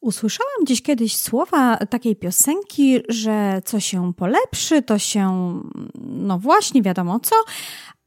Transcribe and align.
Usłyszałam 0.00 0.64
gdzieś 0.64 0.82
kiedyś 0.82 1.16
słowa 1.16 1.76
takiej 1.76 2.16
piosenki, 2.16 3.00
że 3.08 3.62
co 3.64 3.80
się 3.80 4.12
polepszy, 4.14 4.82
to 4.82 4.98
się, 4.98 5.54
no 5.98 6.38
właśnie, 6.38 6.82
wiadomo 6.82 7.20
co. 7.20 7.36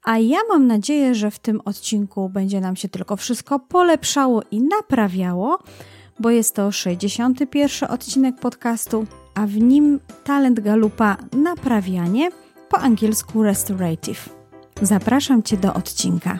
A 0.03 0.17
ja 0.17 0.37
mam 0.49 0.67
nadzieję, 0.67 1.15
że 1.15 1.31
w 1.31 1.39
tym 1.39 1.61
odcinku 1.65 2.29
będzie 2.29 2.61
nam 2.61 2.75
się 2.75 2.89
tylko 2.89 3.15
wszystko 3.15 3.59
polepszało 3.59 4.41
i 4.51 4.61
naprawiało, 4.61 5.59
bo 6.19 6.29
jest 6.29 6.55
to 6.55 6.71
61 6.71 7.89
odcinek 7.89 8.39
podcastu, 8.39 9.05
a 9.35 9.45
w 9.45 9.55
nim 9.55 9.99
talent 10.23 10.59
Galupa 10.59 11.17
naprawianie, 11.31 12.31
po 12.69 12.79
angielsku 12.79 13.43
restorative. 13.43 14.29
Zapraszam 14.81 15.43
Cię 15.43 15.57
do 15.57 15.73
odcinka. 15.73 16.39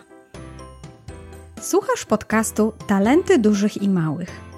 Słuchasz 1.60 2.04
podcastu 2.04 2.72
Talenty 2.86 3.38
Dużych 3.38 3.82
i 3.82 3.88
Małych 3.88 4.53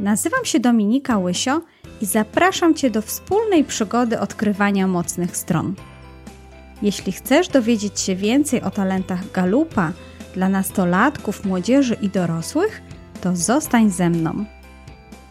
Nazywam 0.00 0.44
się 0.44 0.60
Dominika 0.60 1.18
Łysio 1.18 1.60
i 2.00 2.06
zapraszam 2.06 2.74
Cię 2.74 2.90
do 2.90 3.02
wspólnej 3.02 3.64
przygody 3.64 4.20
odkrywania 4.20 4.86
mocnych 4.86 5.36
stron. 5.36 5.74
Jeśli 6.82 7.12
chcesz 7.12 7.48
dowiedzieć 7.48 8.00
się 8.00 8.16
więcej 8.16 8.62
o 8.62 8.70
talentach 8.70 9.32
galupa 9.32 9.92
dla 10.34 10.48
nastolatków, 10.48 11.44
młodzieży 11.44 11.96
i 12.02 12.08
dorosłych, 12.08 12.82
to 13.20 13.36
zostań 13.36 13.90
ze 13.90 14.10
mną. 14.10 14.44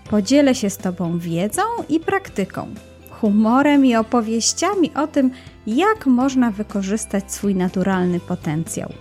Podzielę 0.10 0.56
się 0.56 0.70
z 0.70 0.78
Tobą 0.78 1.20
wiedzą 1.20 1.62
i 1.90 2.00
praktyką, 2.00 2.68
humorem 3.10 3.86
i 3.86 3.96
opowieściami 3.96 4.92
o 4.96 5.08
tym, 5.08 5.32
jak 5.68 6.06
można 6.06 6.52
wykorzystać 6.52 7.32
swój 7.34 7.56
naturalny 7.56 8.20
potencjał. 8.20 8.94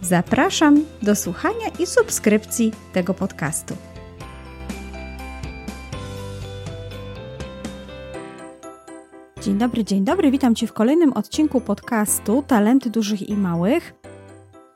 Zapraszam 0.00 0.84
do 1.02 1.16
słuchania 1.16 1.68
i 1.78 1.86
subskrypcji 1.86 2.72
tego 2.92 3.14
podcastu. 3.14 3.76
Dzień 9.42 9.58
dobry, 9.58 9.84
dzień 9.84 10.04
dobry. 10.04 10.30
Witam 10.30 10.54
Cię 10.54 10.66
w 10.66 10.72
kolejnym 10.72 11.12
odcinku 11.12 11.60
podcastu 11.60 12.44
Talenty 12.46 12.90
Dużych 12.90 13.28
i 13.28 13.36
Małych. 13.36 13.94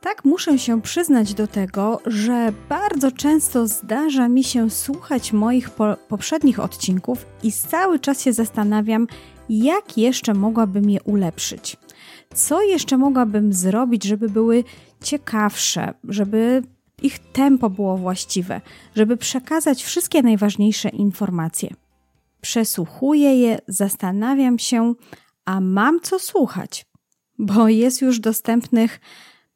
Tak, 0.00 0.24
muszę 0.24 0.58
się 0.58 0.82
przyznać 0.82 1.34
do 1.34 1.46
tego, 1.46 2.00
że 2.06 2.52
bardzo 2.68 3.12
często 3.12 3.66
zdarza 3.66 4.28
mi 4.28 4.44
się 4.44 4.70
słuchać 4.70 5.32
moich 5.32 5.70
po 5.70 5.96
poprzednich 6.08 6.60
odcinków 6.60 7.26
i 7.42 7.52
cały 7.52 7.98
czas 7.98 8.22
się 8.22 8.32
zastanawiam, 8.32 9.06
jak 9.48 9.98
jeszcze 9.98 10.34
mogłabym 10.34 10.90
je 10.90 11.02
ulepszyć. 11.02 11.76
Co 12.34 12.62
jeszcze 12.62 12.98
mogłabym 12.98 13.52
zrobić, 13.52 14.04
żeby 14.04 14.28
były 14.28 14.64
ciekawsze, 15.02 15.94
żeby 16.08 16.62
ich 17.02 17.18
tempo 17.18 17.70
było 17.70 17.96
właściwe, 17.96 18.60
żeby 18.96 19.16
przekazać 19.16 19.84
wszystkie 19.84 20.22
najważniejsze 20.22 20.88
informacje 20.88 21.85
przesłuchuję 22.40 23.36
je, 23.36 23.58
zastanawiam 23.68 24.58
się, 24.58 24.94
a 25.44 25.60
mam 25.60 26.00
co 26.00 26.18
słuchać, 26.18 26.86
bo 27.38 27.68
jest 27.68 28.02
już 28.02 28.20
dostępnych 28.20 29.00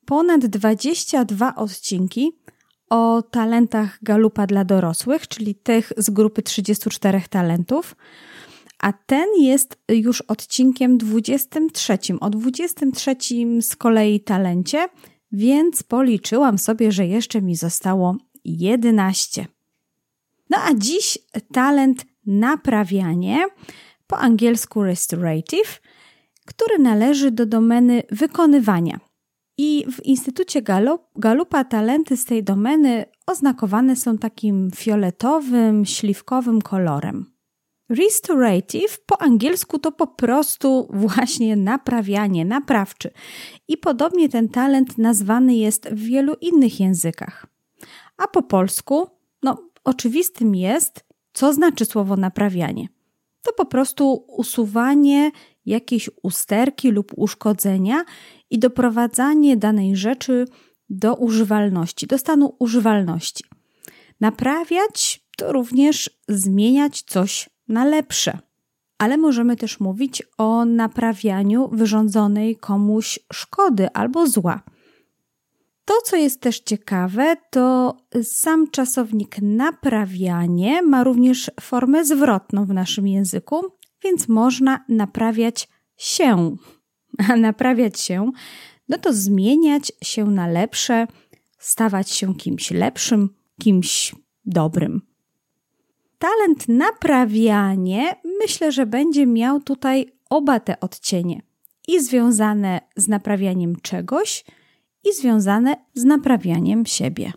ponad 0.05 0.47
22 0.47 1.55
odcinki 1.55 2.33
o 2.91 3.23
talentach 3.23 3.99
Galupa 4.03 4.47
dla 4.47 4.65
dorosłych, 4.65 5.29
czyli 5.29 5.55
tych 5.55 5.93
z 5.97 6.11
grupy 6.11 6.43
34 6.43 7.23
talentów. 7.31 7.97
A 8.79 8.93
ten 8.93 9.29
jest 9.41 9.79
już 9.89 10.21
odcinkiem 10.21 10.99
23, 10.99 11.99
o 12.21 12.31
23 12.31 13.17
z 13.61 13.77
kolei 13.77 14.21
talencie, 14.21 14.89
więc 15.33 15.83
policzyłam 15.83 16.59
sobie, 16.59 16.93
że 16.93 17.07
jeszcze 17.07 17.43
mi 17.43 17.57
zostało 17.57 18.17
11. 18.45 19.47
No 20.51 20.59
a 20.59 20.75
dziś 20.75 21.19
talent 21.53 22.07
naprawianie, 22.27 23.47
po 24.07 24.19
angielsku 24.19 24.83
restorative, 24.83 25.81
który 26.47 26.79
należy 26.79 27.31
do 27.31 27.47
domeny 27.47 28.03
wykonywania. 28.11 29.01
I 29.59 29.85
w 29.93 30.05
Instytucie 30.05 30.63
Galupa 31.17 31.65
talenty 31.65 32.17
z 32.17 32.25
tej 32.25 32.45
domeny 32.45 33.05
oznakowane 33.27 33.97
są 33.97 34.19
takim 34.19 34.71
fioletowym, 34.75 35.85
śliwkowym 35.85 36.63
kolorem. 36.63 37.33
Restorative 37.89 39.01
po 39.07 39.23
angielsku 39.23 39.79
to 39.79 39.93
po 39.93 40.07
prostu 40.07 40.89
właśnie 40.93 41.57
naprawianie, 41.57 42.45
naprawczy. 42.45 43.11
I 43.69 43.77
podobnie 43.77 44.29
ten 44.29 44.49
talent 44.49 44.99
nazwany 44.99 45.55
jest 45.57 45.89
w 45.89 45.99
wielu 45.99 46.35
innych 46.41 46.81
językach. 46.81 47.47
A 48.17 48.29
po 48.29 48.43
polsku, 48.43 49.07
no 49.43 49.57
oczywistym 49.85 50.55
jest 50.55 51.05
co 51.33 51.53
znaczy 51.53 51.85
słowo 51.85 52.17
naprawianie? 52.17 52.89
To 53.43 53.53
po 53.53 53.67
prostu 53.67 54.25
usuwanie 54.29 55.31
jakiejś 55.67 56.11
usterki 56.23 56.91
lub 56.91 57.13
uszkodzenia 57.17 58.05
i 58.51 58.59
doprowadzanie 58.59 59.57
danej 59.57 59.97
rzeczy 59.97 60.45
do 60.89 61.15
używalności, 61.15 62.07
do 62.07 62.19
stanu 62.19 62.57
używalności. 62.59 63.45
Naprawiać 64.21 65.25
to 65.37 65.53
również 65.53 66.11
zmieniać 66.29 67.03
coś 67.03 67.51
na 67.69 67.85
lepsze. 67.85 68.39
Ale 68.99 69.17
możemy 69.17 69.57
też 69.57 69.81
mówić 69.81 70.23
o 70.39 70.65
naprawianiu 70.65 71.69
wyrządzonej 71.73 72.57
komuś 72.57 73.19
szkody 73.33 73.89
albo 73.95 74.27
zła. 74.27 74.63
To, 75.91 76.01
co 76.05 76.17
jest 76.17 76.41
też 76.41 76.61
ciekawe, 76.61 77.37
to 77.51 77.97
sam 78.23 78.71
czasownik 78.71 79.37
naprawianie 79.43 80.83
ma 80.83 81.05
również 81.05 81.51
formę 81.61 82.05
zwrotną 82.05 82.67
w 82.67 82.69
naszym 82.69 83.09
języku, 83.09 83.65
więc 84.05 84.29
można 84.29 84.85
naprawiać 84.89 85.69
się. 85.97 86.57
A 87.29 87.37
naprawiać 87.37 88.01
się, 88.01 88.31
no 88.89 88.99
to 88.99 89.13
zmieniać 89.13 89.93
się 90.05 90.25
na 90.25 90.47
lepsze, 90.47 91.07
stawać 91.59 92.11
się 92.11 92.35
kimś 92.35 92.71
lepszym, 92.71 93.29
kimś 93.61 94.15
dobrym. 94.45 95.03
Talent 96.19 96.69
naprawianie 96.69 98.17
myślę, 98.43 98.73
że 98.73 98.87
będzie 98.87 99.27
miał 99.27 99.61
tutaj 99.61 100.13
oba 100.29 100.61
te 100.61 100.81
odcienie 100.81 101.43
i 101.89 102.01
związane 102.01 102.81
z 102.97 103.09
naprawianiem 103.09 103.77
czegoś, 103.77 104.45
i 105.05 105.15
związane 105.15 105.77
z 105.95 106.05
naprawianiem 106.05 106.87
siebie. 106.87 107.33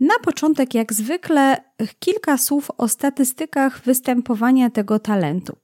Na 0.00 0.14
początek, 0.24 0.74
jak 0.74 0.92
zwykle, 0.92 1.56
kilka 1.98 2.38
słów 2.38 2.70
o 2.78 2.88
statystykach 2.88 3.82
występowania 3.84 4.70
tego 4.70 4.98
talentu. 4.98 5.56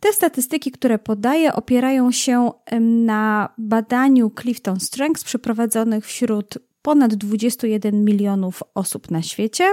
Te 0.00 0.12
statystyki, 0.12 0.70
które 0.70 0.98
podaję, 0.98 1.54
opierają 1.54 2.12
się 2.12 2.50
na 2.80 3.48
badaniu 3.58 4.30
Clifton 4.40 4.80
Strengths 4.80 5.24
przeprowadzonych 5.24 6.06
wśród 6.06 6.58
ponad 6.82 7.14
21 7.14 8.04
milionów 8.04 8.62
osób 8.74 9.10
na 9.10 9.22
świecie 9.22 9.64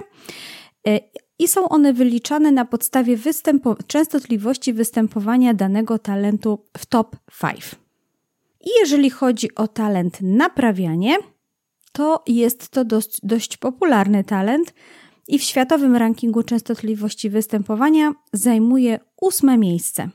e, 0.88 1.00
i 1.40 1.48
są 1.48 1.70
one 1.70 1.94
wyliczane 1.94 2.52
na 2.52 2.66
podstawie 2.66 3.18
występo- 3.18 3.76
częstotliwości 3.88 4.74
występowania 4.74 5.54
danego 5.54 6.00
talentu 6.00 6.66
w 6.78 6.86
top 6.86 7.16
5. 7.42 7.76
I 8.62 8.70
jeżeli 8.80 9.10
chodzi 9.10 9.56
o 9.56 9.68
talent 9.68 10.18
naprawianie, 10.22 11.18
to 11.92 12.24
jest 12.28 12.70
to 12.70 12.86
dość, 12.86 13.18
dość 13.24 13.58
popularny 13.58 14.24
talent 14.24 14.74
i 15.28 15.40
w 15.40 15.44
światowym 15.44 15.96
rankingu 15.96 16.44
częstotliwości 16.44 17.30
występowania 17.30 18.14
zajmuje 18.34 19.00
ósme 19.22 19.58
miejsce. 19.58 20.10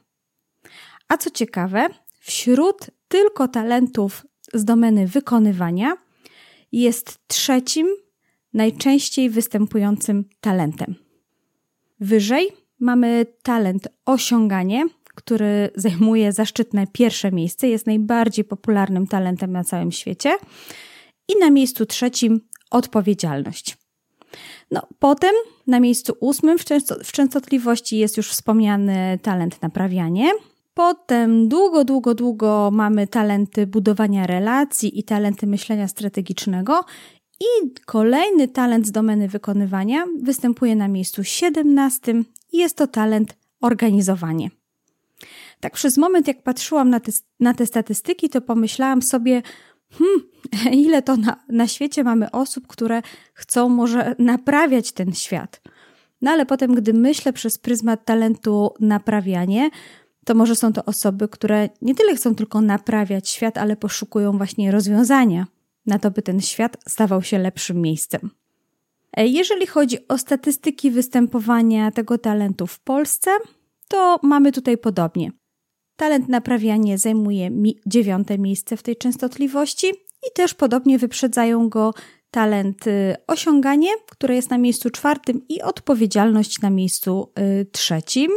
A 1.09 1.17
co 1.17 1.31
ciekawe, 1.31 1.87
wśród 2.21 2.91
tylko 3.09 3.49
talentów 3.49 4.27
z 4.55 4.65
domeny 4.65 5.07
wykonywania 5.07 5.97
jest 6.73 7.19
trzecim 7.27 7.89
najczęściej 8.55 9.31
występującym 9.31 10.25
talentem. 10.41 10.95
Wyżej 12.01 12.53
mamy 12.79 13.27
talent 13.43 13.89
osiąganie, 14.05 14.87
który 15.15 15.71
zajmuje 15.75 16.33
zaszczytne 16.33 16.87
pierwsze 16.87 17.33
miejsce, 17.33 17.69
jest 17.69 17.87
najbardziej 17.87 18.45
popularnym 18.45 19.07
talentem 19.07 19.53
na 19.53 19.65
całym 19.65 19.93
świecie. 19.93 20.37
I 21.29 21.39
na 21.41 21.51
miejscu 21.51 21.87
trzecim 21.87 22.41
odpowiedzialność. 22.71 23.77
No, 24.71 24.83
potem 24.99 25.33
na 25.67 25.81
miejscu 25.81 26.13
ósmym 26.21 26.59
w, 26.59 26.65
często, 26.65 26.97
w 27.05 27.13
częstotliwości 27.13 27.99
jest 27.99 28.17
już 28.17 28.31
wspomniany 28.31 29.19
talent 29.23 29.63
naprawianie. 29.63 30.31
Potem 30.75 31.49
długo, 31.49 31.85
długo, 31.85 32.15
długo 32.15 32.71
mamy 32.73 33.07
talenty 33.07 33.67
budowania 33.67 34.27
relacji 34.27 34.99
i 34.99 35.05
talenty 35.05 35.47
myślenia 35.47 35.89
strategicznego. 35.89 36.81
I 37.41 37.71
kolejny 37.87 38.49
talent 38.49 38.87
z 38.87 38.91
domeny 38.91 39.29
wykonywania 39.29 40.07
występuje 40.23 40.77
na 40.77 40.89
miejscu 40.89 41.25
17 41.25 42.15
i 42.53 42.59
jest 42.59 42.77
to 42.77 42.87
talent 42.87 43.37
organizowanie. 43.61 44.51
Tak 45.65 45.73
przez 45.73 45.99
moment, 45.99 46.29
jak 46.29 46.43
patrzyłam 46.43 46.91
na 46.91 47.01
te, 47.01 47.13
na 47.41 47.55
te 47.55 47.67
statystyki, 47.67 48.29
to 48.29 48.41
pomyślałam 48.41 49.03
sobie, 49.03 49.43
hmm, 49.93 50.21
ile 50.87 51.03
to 51.03 51.17
na, 51.17 51.45
na 51.49 51.69
świecie 51.69 52.05
mamy 52.05 52.31
osób, 52.31 52.67
które 52.67 53.03
chcą 53.35 53.69
może 53.69 54.15
naprawiać 54.19 54.93
ten 54.93 55.13
świat. 55.13 55.61
No 56.23 56.31
ale 56.31 56.47
potem, 56.47 56.75
gdy 56.75 56.93
myślę 56.93 57.33
przez 57.33 57.59
pryzmat 57.59 58.05
talentu 58.05 58.75
naprawianie, 58.81 59.71
to 60.25 60.35
może 60.35 60.57
są 60.57 60.73
to 60.73 60.85
osoby, 60.85 61.29
które 61.29 61.69
nie 61.83 61.95
tyle 61.95 62.15
chcą 62.15 62.35
tylko 62.35 62.61
naprawiać 62.61 63.29
świat, 63.29 63.59
ale 63.59 63.77
poszukują 63.77 64.39
właśnie 64.39 64.71
rozwiązania 64.71 65.47
na 65.87 65.99
to, 65.99 66.11
by 66.11 66.23
ten 66.23 66.41
świat 66.41 66.77
stawał 66.89 67.23
się 67.23 67.39
lepszym 67.39 67.81
miejscem. 67.81 68.31
Jeżeli 69.17 69.67
chodzi 69.67 70.09
o 70.09 70.19
statystyki 70.19 70.91
występowania 70.91 71.91
tego 71.91 72.19
talentu 72.19 72.67
w 72.67 72.81
Polsce, 72.81 73.31
to 73.89 74.19
mamy 74.23 74.53
tutaj 74.53 74.79
podobnie. 74.79 75.31
Talent 75.97 76.29
naprawianie 76.29 76.99
zajmuje 76.99 77.51
mi 77.51 77.81
dziewiąte 77.87 78.39
miejsce 78.39 78.77
w 78.77 78.83
tej 78.83 78.97
częstotliwości 78.97 79.87
i 80.29 80.33
też 80.35 80.55
podobnie 80.55 80.99
wyprzedzają 80.99 81.69
go 81.69 81.95
talent 82.31 82.87
y, 82.87 83.17
osiąganie, 83.27 83.89
które 84.11 84.35
jest 84.35 84.51
na 84.51 84.59
miejscu 84.59 84.91
czwartym 84.91 85.49
i 85.49 85.63
odpowiedzialność 85.63 86.61
na 86.61 86.71
miejscu 86.71 87.33
y, 87.39 87.67
trzecim. 87.73 88.31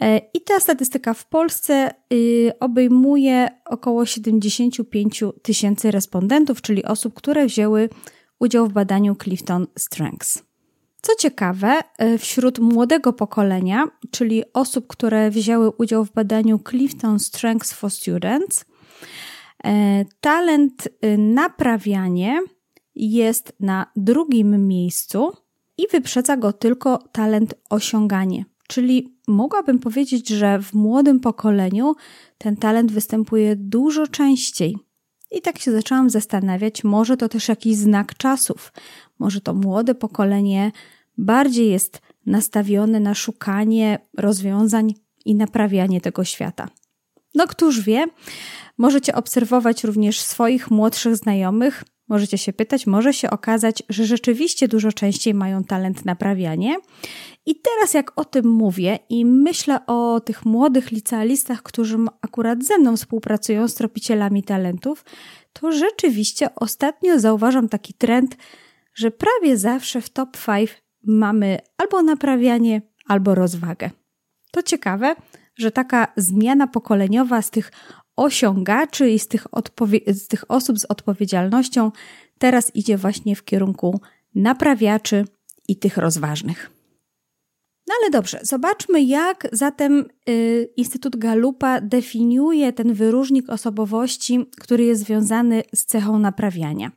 E, 0.00 0.18
I 0.34 0.40
ta 0.40 0.60
statystyka 0.60 1.14
w 1.14 1.28
Polsce 1.28 1.94
y, 2.12 2.52
obejmuje 2.60 3.48
około 3.64 4.06
75 4.06 5.24
tysięcy 5.42 5.90
respondentów, 5.90 6.62
czyli 6.62 6.84
osób, 6.84 7.14
które 7.14 7.46
wzięły 7.46 7.88
udział 8.40 8.66
w 8.66 8.72
badaniu 8.72 9.16
Clifton 9.22 9.66
Strengths. 9.78 10.53
Co 11.06 11.14
ciekawe, 11.14 11.80
e, 11.98 12.18
wśród 12.18 12.58
młodego 12.58 13.12
pokolenia, 13.12 13.84
czyli 14.10 14.42
osób, 14.52 14.86
które 14.86 15.30
wzięły 15.30 15.70
udział 15.70 16.04
w 16.04 16.12
badaniu 16.12 16.60
Clifton 16.68 17.18
Strengths 17.18 17.72
for 17.72 17.90
Students, 17.90 18.64
e, 19.64 20.04
talent 20.20 20.88
y, 21.04 21.18
naprawianie 21.18 22.40
jest 22.94 23.52
na 23.60 23.86
drugim 23.96 24.68
miejscu 24.68 25.32
i 25.78 25.82
wyprzedza 25.92 26.36
go 26.36 26.52
tylko 26.52 26.98
talent 27.12 27.54
osiąganie. 27.70 28.44
Czyli 28.68 29.18
mogłabym 29.28 29.78
powiedzieć, 29.78 30.28
że 30.28 30.58
w 30.58 30.74
młodym 30.74 31.20
pokoleniu 31.20 31.94
ten 32.38 32.56
talent 32.56 32.92
występuje 32.92 33.56
dużo 33.56 34.06
częściej. 34.06 34.76
I 35.30 35.40
tak 35.40 35.58
się 35.58 35.72
zaczęłam 35.72 36.10
zastanawiać, 36.10 36.84
może 36.84 37.16
to 37.16 37.28
też 37.28 37.48
jakiś 37.48 37.76
znak 37.76 38.14
czasów. 38.14 38.72
Może 39.18 39.40
to 39.40 39.54
młode 39.54 39.94
pokolenie 39.94 40.72
bardziej 41.18 41.70
jest 41.70 42.00
nastawione 42.26 43.00
na 43.00 43.14
szukanie 43.14 43.98
rozwiązań 44.18 44.94
i 45.24 45.34
naprawianie 45.34 46.00
tego 46.00 46.24
świata. 46.24 46.68
No, 47.34 47.46
któż 47.46 47.80
wie, 47.80 48.06
możecie 48.78 49.14
obserwować 49.14 49.84
również 49.84 50.20
swoich 50.20 50.70
młodszych 50.70 51.16
znajomych, 51.16 51.84
Możecie 52.08 52.38
się 52.38 52.52
pytać, 52.52 52.86
może 52.86 53.12
się 53.12 53.30
okazać, 53.30 53.82
że 53.88 54.06
rzeczywiście 54.06 54.68
dużo 54.68 54.92
częściej 54.92 55.34
mają 55.34 55.64
talent 55.64 56.04
naprawianie. 56.04 56.76
I 57.46 57.60
teraz, 57.60 57.94
jak 57.94 58.20
o 58.20 58.24
tym 58.24 58.48
mówię 58.48 58.98
i 59.08 59.24
myślę 59.24 59.86
o 59.86 60.20
tych 60.20 60.44
młodych 60.44 60.90
licealistach, 60.90 61.62
którzy 61.62 61.98
akurat 62.22 62.64
ze 62.64 62.78
mną 62.78 62.96
współpracują 62.96 63.68
z 63.68 63.74
tropicielami 63.74 64.42
talentów, 64.42 65.04
to 65.52 65.72
rzeczywiście 65.72 66.54
ostatnio 66.54 67.20
zauważam 67.20 67.68
taki 67.68 67.94
trend, 67.94 68.36
że 68.94 69.10
prawie 69.10 69.56
zawsze 69.56 70.00
w 70.00 70.10
top 70.10 70.36
5 70.46 70.83
mamy 71.06 71.58
albo 71.78 72.02
naprawianie, 72.02 72.82
albo 73.06 73.34
rozwagę. 73.34 73.90
To 74.50 74.62
ciekawe, 74.62 75.16
że 75.56 75.70
taka 75.70 76.12
zmiana 76.16 76.66
pokoleniowa 76.66 77.42
z 77.42 77.50
tych 77.50 77.72
osiągaczy 78.16 79.10
i 79.10 79.18
z 79.18 79.28
tych, 79.28 79.46
z 80.06 80.28
tych 80.28 80.50
osób 80.50 80.78
z 80.78 80.84
odpowiedzialnością 80.84 81.92
teraz 82.38 82.76
idzie 82.76 82.96
właśnie 82.96 83.36
w 83.36 83.44
kierunku 83.44 84.00
naprawiaczy 84.34 85.24
i 85.68 85.76
tych 85.76 85.96
rozważnych. 85.96 86.70
No 87.88 87.94
ale 88.00 88.10
dobrze, 88.10 88.40
zobaczmy, 88.42 89.02
jak 89.02 89.48
zatem 89.52 90.04
y, 90.28 90.68
Instytut 90.76 91.16
Galupa 91.16 91.80
definiuje 91.80 92.72
ten 92.72 92.94
wyróżnik 92.94 93.50
osobowości, 93.50 94.50
który 94.60 94.84
jest 94.84 95.02
związany 95.02 95.62
z 95.74 95.84
cechą 95.84 96.18
naprawiania. 96.18 96.92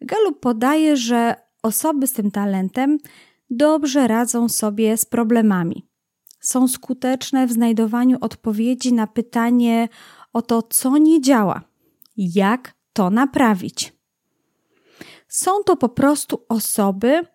Galup 0.00 0.40
podaje, 0.40 0.96
że 0.96 1.34
osoby 1.62 2.06
z 2.06 2.12
tym 2.12 2.30
talentem 2.30 2.98
dobrze 3.50 4.08
radzą 4.08 4.48
sobie 4.48 4.96
z 4.96 5.04
problemami, 5.04 5.86
są 6.40 6.68
skuteczne 6.68 7.46
w 7.46 7.52
znajdowaniu 7.52 8.18
odpowiedzi 8.20 8.92
na 8.92 9.06
pytanie 9.06 9.88
o 10.32 10.42
to, 10.42 10.62
co 10.62 10.98
nie 10.98 11.20
działa, 11.20 11.62
jak 12.16 12.74
to 12.92 13.10
naprawić. 13.10 13.92
Są 15.28 15.50
to 15.66 15.76
po 15.76 15.88
prostu 15.88 16.44
osoby, 16.48 17.26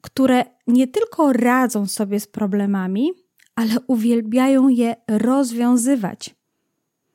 które 0.00 0.44
nie 0.66 0.88
tylko 0.88 1.32
radzą 1.32 1.86
sobie 1.86 2.20
z 2.20 2.26
problemami, 2.26 3.10
ale 3.54 3.70
uwielbiają 3.86 4.68
je 4.68 4.96
rozwiązywać. 5.08 6.34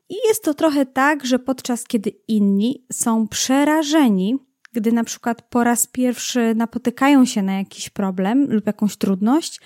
I 0.09 0.15
jest 0.27 0.43
to 0.43 0.53
trochę 0.53 0.85
tak, 0.85 1.25
że 1.25 1.39
podczas 1.39 1.83
kiedy 1.83 2.09
inni 2.27 2.85
są 2.93 3.27
przerażeni, 3.27 4.46
gdy 4.77 4.91
na 4.91 5.03
przykład 5.03 5.41
po 5.41 5.63
raz 5.63 5.87
pierwszy 5.87 6.55
napotykają 6.55 7.25
się 7.25 7.41
na 7.41 7.53
jakiś 7.53 7.89
problem 7.89 8.47
lub 8.49 8.67
jakąś 8.67 8.97
trudność, 8.97 9.61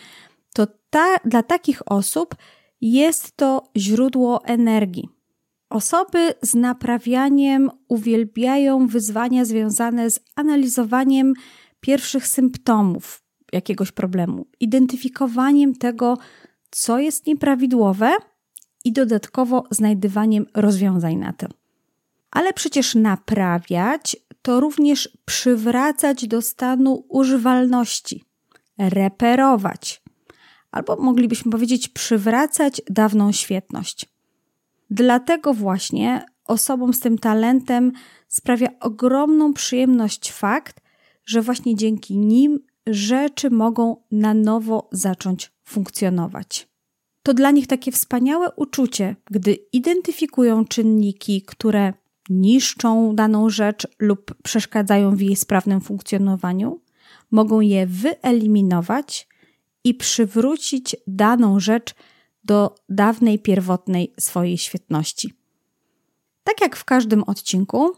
to 0.54 0.68
ta, 0.90 1.18
dla 1.26 1.44
takich 1.44 1.92
osób 1.92 2.36
jest 2.82 3.38
to 3.38 3.64
źródło 3.78 4.46
energii. 4.46 5.10
Osoby 5.70 6.34
z 6.42 6.56
naprawianiem 6.56 7.70
uwielbiają 7.88 8.88
wyzwania 8.88 9.46
związane 9.46 10.10
z 10.10 10.20
analizowaniem 10.36 11.34
pierwszych 11.82 12.28
symptomów 12.28 13.24
jakiegoś 13.54 13.92
problemu, 13.92 14.46
identyfikowaniem 14.60 15.76
tego, 15.76 16.18
co 16.70 17.00
jest 17.00 17.28
nieprawidłowe 17.28 18.12
i 18.84 18.94
dodatkowo 18.94 19.64
znajdywaniem 19.72 20.46
rozwiązań 20.54 21.16
na 21.16 21.34
to. 21.34 21.48
Ale 22.32 22.54
przecież 22.54 22.96
naprawiać 22.96 24.18
to 24.42 24.60
również 24.60 25.18
przywracać 25.26 26.28
do 26.28 26.42
stanu 26.42 27.06
używalności, 27.10 28.24
reperować, 28.78 30.02
albo 30.72 30.96
moglibyśmy 30.96 31.52
powiedzieć 31.52 31.88
przywracać 31.88 32.82
dawną 32.90 33.32
świetność. 33.32 34.06
Dlatego 34.90 35.54
właśnie 35.54 36.26
osobom 36.46 36.94
z 36.94 37.00
tym 37.00 37.18
talentem 37.18 37.92
sprawia 38.28 38.70
ogromną 38.80 39.54
przyjemność 39.54 40.32
fakt, 40.32 40.82
że 41.26 41.42
właśnie 41.42 41.76
dzięki 41.76 42.18
nim 42.18 42.60
rzeczy 42.88 43.50
mogą 43.50 43.96
na 44.12 44.34
nowo 44.34 44.90
zacząć 44.92 45.52
funkcjonować. 45.64 46.68
To 47.24 47.34
dla 47.34 47.52
nich 47.52 47.68
takie 47.68 47.92
wspaniałe 47.92 48.52
uczucie, 48.56 49.16
gdy 49.32 49.54
identyfikują 49.54 50.66
czynniki, 50.66 51.42
które 51.42 51.94
niszczą 52.30 53.16
daną 53.16 53.50
rzecz 53.50 53.88
lub 54.00 54.36
przeszkadzają 54.44 55.16
w 55.16 55.22
jej 55.22 55.36
sprawnym 55.36 55.82
funkcjonowaniu, 55.82 56.82
mogą 57.32 57.62
je 57.62 57.88
wyeliminować 57.88 59.28
i 59.84 59.94
przywrócić 59.94 60.96
daną 61.08 61.60
rzecz 61.60 61.96
do 62.44 62.76
dawnej, 62.90 63.40
pierwotnej 63.40 64.14
swojej 64.20 64.58
świetności. 64.58 65.34
Tak 66.44 66.62
jak 66.62 66.76
w 66.76 66.86
każdym 66.86 67.24
odcinku, 67.24 67.92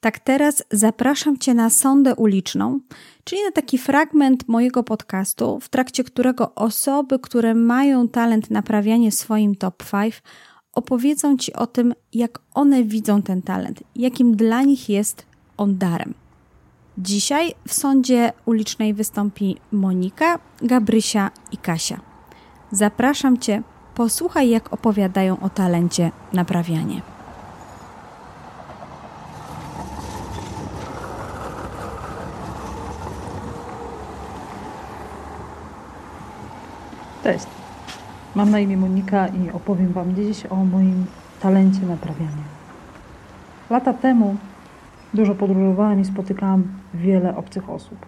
tak 0.00 0.18
teraz 0.18 0.64
zapraszam 0.70 1.38
Cię 1.38 1.54
na 1.54 1.70
sondę 1.70 2.14
uliczną, 2.14 2.80
czyli 3.24 3.42
na 3.42 3.50
taki 3.50 3.78
fragment 3.78 4.48
mojego 4.48 4.82
podcastu, 4.82 5.60
w 5.60 5.68
trakcie 5.68 6.04
którego 6.04 6.54
osoby, 6.54 7.18
które 7.18 7.54
mają 7.54 8.08
talent 8.08 8.50
naprawiania 8.50 9.10
swoim 9.10 9.54
top 9.54 9.84
5, 9.90 10.22
opowiedzą 10.76 11.36
Ci 11.36 11.52
o 11.52 11.66
tym, 11.66 11.94
jak 12.12 12.38
one 12.54 12.84
widzą 12.84 13.22
ten 13.22 13.42
talent, 13.42 13.82
jakim 13.96 14.36
dla 14.36 14.62
nich 14.62 14.88
jest 14.88 15.26
on 15.56 15.78
darem. 15.78 16.14
Dzisiaj 16.98 17.54
w 17.68 17.74
sądzie 17.74 18.32
ulicznej 18.46 18.94
wystąpi 18.94 19.56
Monika, 19.72 20.38
Gabrysia 20.62 21.30
i 21.52 21.56
Kasia. 21.56 22.00
Zapraszam 22.72 23.38
Cię, 23.38 23.62
posłuchaj 23.94 24.50
jak 24.50 24.72
opowiadają 24.72 25.40
o 25.40 25.48
talencie 25.48 26.10
naprawianie. 26.32 27.02
Cześć. 37.22 37.65
Mam 38.36 38.50
na 38.50 38.60
imię 38.60 38.76
Monika 38.76 39.26
i 39.26 39.50
opowiem 39.50 39.92
Wam 39.92 40.14
dziś 40.14 40.46
o 40.46 40.64
moim 40.64 41.04
talencie 41.40 41.86
naprawiania. 41.86 42.44
Lata 43.70 43.92
temu 43.92 44.36
dużo 45.14 45.34
podróżowałam 45.34 46.00
i 46.00 46.04
spotykałam 46.04 46.64
wiele 46.94 47.36
obcych 47.36 47.70
osób. 47.70 48.06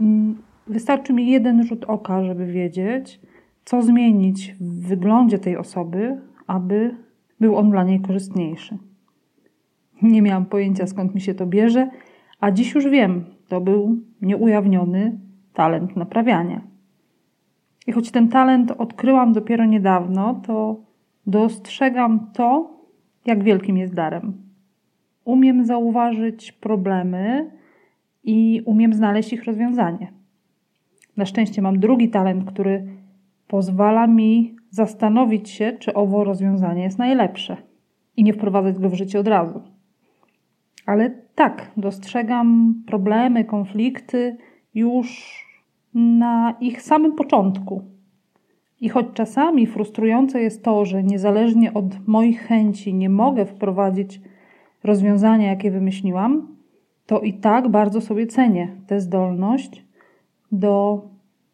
Mm, 0.00 0.42
wystarczy 0.66 1.12
mi 1.12 1.30
jeden 1.30 1.66
rzut 1.66 1.84
oka, 1.84 2.24
żeby 2.24 2.46
wiedzieć, 2.46 3.20
co 3.64 3.82
zmienić 3.82 4.56
w 4.60 4.88
wyglądzie 4.88 5.38
tej 5.38 5.56
osoby, 5.56 6.20
aby 6.46 6.96
był 7.40 7.56
on 7.56 7.70
dla 7.70 7.84
niej 7.84 8.00
korzystniejszy. 8.00 8.78
Nie 10.02 10.22
miałam 10.22 10.46
pojęcia 10.46 10.86
skąd 10.86 11.14
mi 11.14 11.20
się 11.20 11.34
to 11.34 11.46
bierze, 11.46 11.90
a 12.40 12.50
dziś 12.50 12.74
już 12.74 12.88
wiem, 12.88 13.24
to 13.48 13.60
był 13.60 13.96
nieujawniony 14.22 15.18
talent 15.54 15.96
naprawiania. 15.96 16.73
I 17.86 17.92
choć 17.92 18.10
ten 18.10 18.28
talent 18.28 18.70
odkryłam 18.70 19.32
dopiero 19.32 19.64
niedawno, 19.64 20.40
to 20.46 20.76
dostrzegam 21.26 22.30
to, 22.32 22.70
jak 23.26 23.44
wielkim 23.44 23.76
jest 23.76 23.94
darem. 23.94 24.32
Umiem 25.24 25.64
zauważyć 25.64 26.52
problemy 26.52 27.50
i 28.24 28.62
umiem 28.64 28.94
znaleźć 28.94 29.32
ich 29.32 29.44
rozwiązanie. 29.44 30.12
Na 31.16 31.26
szczęście 31.26 31.62
mam 31.62 31.78
drugi 31.78 32.10
talent, 32.10 32.44
który 32.44 32.86
pozwala 33.48 34.06
mi 34.06 34.56
zastanowić 34.70 35.50
się, 35.50 35.72
czy 35.72 35.94
owo 35.94 36.24
rozwiązanie 36.24 36.82
jest 36.82 36.98
najlepsze 36.98 37.56
i 38.16 38.24
nie 38.24 38.32
wprowadzać 38.32 38.78
go 38.78 38.88
w 38.90 38.94
życie 38.94 39.20
od 39.20 39.28
razu. 39.28 39.62
Ale 40.86 41.10
tak, 41.34 41.70
dostrzegam 41.76 42.74
problemy, 42.86 43.44
konflikty 43.44 44.36
już 44.74 45.43
na 45.94 46.54
ich 46.60 46.82
samym 46.82 47.12
początku. 47.12 47.82
I 48.80 48.88
choć 48.88 49.06
czasami 49.14 49.66
frustrujące 49.66 50.40
jest 50.40 50.64
to, 50.64 50.84
że 50.84 51.02
niezależnie 51.02 51.74
od 51.74 52.06
moich 52.08 52.40
chęci 52.40 52.94
nie 52.94 53.10
mogę 53.10 53.46
wprowadzić 53.46 54.20
rozwiązania, 54.84 55.46
jakie 55.46 55.70
wymyśliłam, 55.70 56.56
to 57.06 57.20
i 57.20 57.34
tak 57.34 57.68
bardzo 57.68 58.00
sobie 58.00 58.26
cenię 58.26 58.76
tę 58.86 59.00
zdolność 59.00 59.84
do 60.52 61.02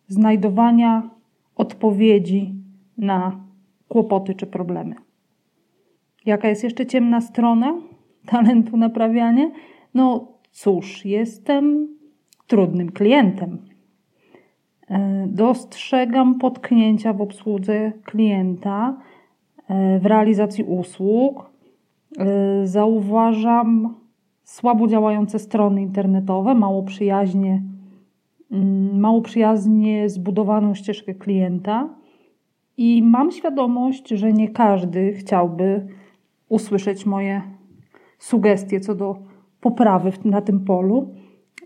znajdowania 0.09 1.11
odpowiedzi 1.56 2.54
na 2.99 3.44
kłopoty 3.88 4.35
czy 4.35 4.47
problemy. 4.47 4.94
Jaka 6.26 6.49
jest 6.49 6.64
jeszcze 6.64 6.87
ciemna 6.87 7.20
strona 7.20 7.80
talentu 8.26 8.76
naprawiania? 8.76 9.50
No 9.94 10.28
cóż, 10.50 11.04
jestem 11.04 11.88
trudnym 12.47 12.92
klientem. 12.92 13.70
E, 14.90 15.26
dostrzegam 15.26 16.38
potknięcia 16.38 17.12
w 17.12 17.20
obsłudze 17.20 17.92
klienta, 18.04 18.97
e, 19.68 19.99
w 19.99 20.06
realizacji 20.06 20.64
usług. 20.64 21.50
E, 22.18 22.66
zauważam 22.66 23.94
słabo 24.44 24.87
działające 24.87 25.38
strony 25.38 25.82
internetowe, 25.82 26.54
mało 26.54 26.82
przyjaźnie, 26.82 27.62
mm, 28.50 29.00
mało 29.00 29.23
przyjaznie 29.23 30.09
zbudowaną 30.09 30.75
ścieżkę 30.75 31.14
klienta. 31.14 31.88
I 32.76 33.02
mam 33.02 33.32
świadomość, 33.32 34.09
że 34.09 34.32
nie 34.32 34.49
każdy 34.49 35.12
chciałby 35.12 35.87
usłyszeć 36.49 37.06
moje 37.06 37.42
sugestie 38.18 38.80
co 38.80 38.94
do 38.94 39.16
poprawy 39.61 40.12
na 40.25 40.40
tym 40.40 40.61
polu, 40.61 41.14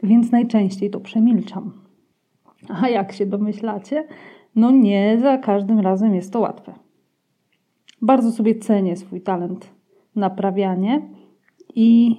więc 0.03 0.33
najczęściej 0.33 0.91
to 0.91 1.01
przemilczam. 1.01 1.84
A 2.69 2.89
jak 2.89 3.13
się 3.13 3.27
domyślacie, 3.27 4.05
no 4.57 4.71
nie 4.71 5.19
za 5.21 5.39
każdym 5.39 5.81
razem 5.81 6.15
jest 6.15 6.33
to 6.33 6.41
łatwe. 6.41 6.73
Bardzo 8.03 8.33
sobie 8.33 8.55
cenię 8.55 8.97
swój 8.97 9.21
talent 9.21 9.71
naprawianie 10.17 11.03
i 11.75 12.17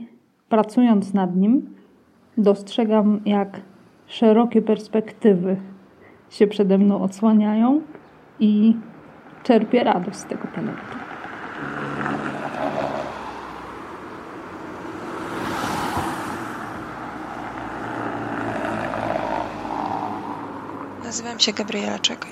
pracując 0.50 1.14
nad 1.14 1.36
nim, 1.36 1.76
dostrzegam, 2.38 3.22
jak 3.26 3.62
szerokie 4.08 4.62
perspektywy 4.62 5.58
się 6.30 6.48
przede 6.48 6.78
mną 6.78 7.02
odsłaniają 7.02 7.82
i 8.40 8.76
czerpię 9.44 9.84
radość 9.84 10.18
z 10.18 10.26
tego 10.26 10.48
talentu. 10.56 10.96
Nazywam 21.16 21.40
się 21.40 21.54
Gabriela 21.54 22.00
Czekaj. 22.00 22.32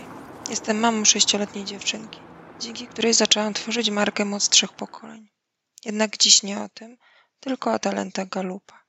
Jestem 0.50 0.80
mamą 0.80 1.06
sześcioletniej 1.06 1.66
dziewczynki, 1.66 2.20
dzięki 2.60 2.88
której 2.88 3.14
zaczęłam 3.14 3.54
tworzyć 3.54 3.90
markę 3.90 4.26
Moc 4.26 4.50
Trzech 4.50 4.74
Pokoleń. 4.74 5.30
Jednak 5.86 6.18
dziś 6.18 6.44
nie 6.44 6.62
o 6.62 6.70
tym, 6.70 6.98
tylko 7.40 7.74
o 7.74 7.80
talentach 7.80 8.30
Galupa. 8.30 8.84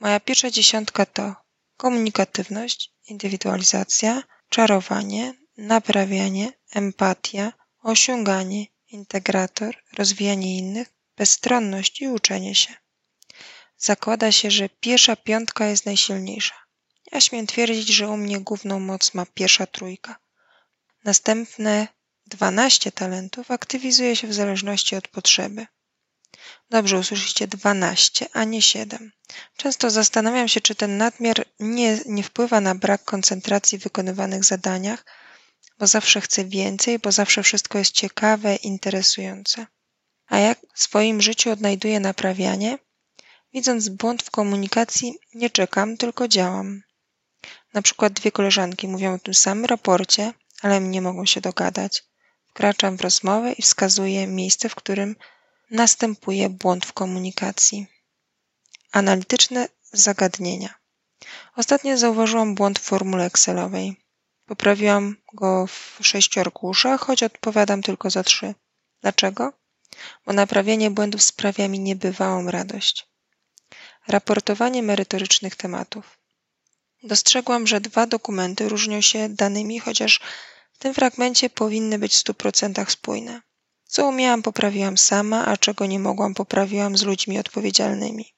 Moja 0.00 0.20
pierwsza 0.20 0.50
dziesiątka 0.50 1.06
to 1.06 1.34
komunikatywność, 1.76 2.92
indywidualizacja, 3.08 4.22
czarowanie, 4.48 5.34
naprawianie, 5.56 6.52
empatia, 6.70 7.52
osiąganie, 7.82 8.66
integrator, 8.88 9.76
rozwijanie 9.98 10.58
innych, 10.58 10.88
bezstronność 11.16 12.00
i 12.00 12.08
uczenie 12.08 12.54
się. 12.54 12.74
Zakłada 13.76 14.32
się, 14.32 14.50
że 14.50 14.68
pierwsza 14.68 15.16
piątka 15.16 15.66
jest 15.66 15.86
najsilniejsza. 15.86 16.65
Ja 17.12 17.20
śmiem 17.20 17.46
twierdzić, 17.46 17.88
że 17.88 18.08
u 18.08 18.16
mnie 18.16 18.40
główną 18.40 18.80
moc 18.80 19.14
ma 19.14 19.26
pierwsza 19.26 19.66
trójka. 19.66 20.16
Następne 21.04 21.88
dwanaście 22.26 22.92
talentów 22.92 23.50
aktywizuje 23.50 24.16
się 24.16 24.26
w 24.26 24.34
zależności 24.34 24.96
od 24.96 25.08
potrzeby. 25.08 25.66
Dobrze, 26.70 26.98
usłyszycie 26.98 27.46
dwanaście, 27.46 28.26
a 28.32 28.44
nie 28.44 28.62
siedem. 28.62 29.12
Często 29.56 29.90
zastanawiam 29.90 30.48
się, 30.48 30.60
czy 30.60 30.74
ten 30.74 30.96
nadmiar 30.96 31.46
nie, 31.60 31.98
nie 32.06 32.22
wpływa 32.22 32.60
na 32.60 32.74
brak 32.74 33.04
koncentracji 33.04 33.78
w 33.78 33.82
wykonywanych 33.82 34.44
zadaniach, 34.44 35.04
bo 35.78 35.86
zawsze 35.86 36.20
chcę 36.20 36.44
więcej, 36.44 36.98
bo 36.98 37.12
zawsze 37.12 37.42
wszystko 37.42 37.78
jest 37.78 37.92
ciekawe, 37.92 38.56
interesujące. 38.56 39.66
A 40.26 40.38
jak 40.38 40.58
w 40.74 40.82
swoim 40.82 41.22
życiu 41.22 41.50
odnajduję 41.50 42.00
naprawianie? 42.00 42.78
Widząc 43.54 43.88
błąd 43.88 44.22
w 44.22 44.30
komunikacji, 44.30 45.14
nie 45.34 45.50
czekam, 45.50 45.96
tylko 45.96 46.28
działam. 46.28 46.82
Na 47.74 47.82
przykład 47.82 48.12
dwie 48.12 48.32
koleżanki 48.32 48.88
mówią 48.88 49.14
o 49.14 49.18
tym 49.18 49.34
samym 49.34 49.64
raporcie, 49.64 50.32
ale 50.62 50.80
nie 50.80 51.02
mogą 51.02 51.26
się 51.26 51.40
dogadać. 51.40 52.04
Wkraczam 52.46 52.96
w 52.96 53.00
rozmowę 53.00 53.52
i 53.52 53.62
wskazuję 53.62 54.26
miejsce, 54.26 54.68
w 54.68 54.74
którym 54.74 55.16
następuje 55.70 56.48
błąd 56.48 56.86
w 56.86 56.92
komunikacji. 56.92 57.86
Analityczne 58.92 59.68
zagadnienia. 59.92 60.74
Ostatnio 61.56 61.98
zauważyłam 61.98 62.54
błąd 62.54 62.78
w 62.78 62.82
formule 62.82 63.24
Excelowej. 63.24 63.96
Poprawiłam 64.46 65.16
go 65.32 65.66
w 65.66 65.98
sześciu 66.02 66.40
arkuszach, 66.40 67.00
choć 67.00 67.22
odpowiadam 67.22 67.82
tylko 67.82 68.10
za 68.10 68.22
trzy. 68.24 68.54
Dlaczego? 69.02 69.52
Bo 70.26 70.32
naprawianie 70.32 70.90
błędów 70.90 71.22
sprawia 71.22 71.68
mi 71.68 71.80
niebywałą 71.80 72.50
radość. 72.50 73.08
Raportowanie 74.08 74.82
merytorycznych 74.82 75.56
tematów. 75.56 76.18
Dostrzegłam, 77.06 77.66
że 77.66 77.80
dwa 77.80 78.06
dokumenty 78.06 78.68
różnią 78.68 79.00
się 79.00 79.28
danymi, 79.28 79.80
chociaż 79.80 80.20
w 80.72 80.78
tym 80.78 80.94
fragmencie 80.94 81.50
powinny 81.50 81.98
być 81.98 82.12
w 82.12 82.16
stu 82.16 82.34
procentach 82.34 82.90
spójne. 82.90 83.42
Co 83.84 84.06
umiałam, 84.06 84.42
poprawiłam 84.42 84.98
sama, 84.98 85.46
a 85.46 85.56
czego 85.56 85.86
nie 85.86 85.98
mogłam, 85.98 86.34
poprawiłam 86.34 86.96
z 86.96 87.02
ludźmi 87.02 87.38
odpowiedzialnymi. 87.38 88.34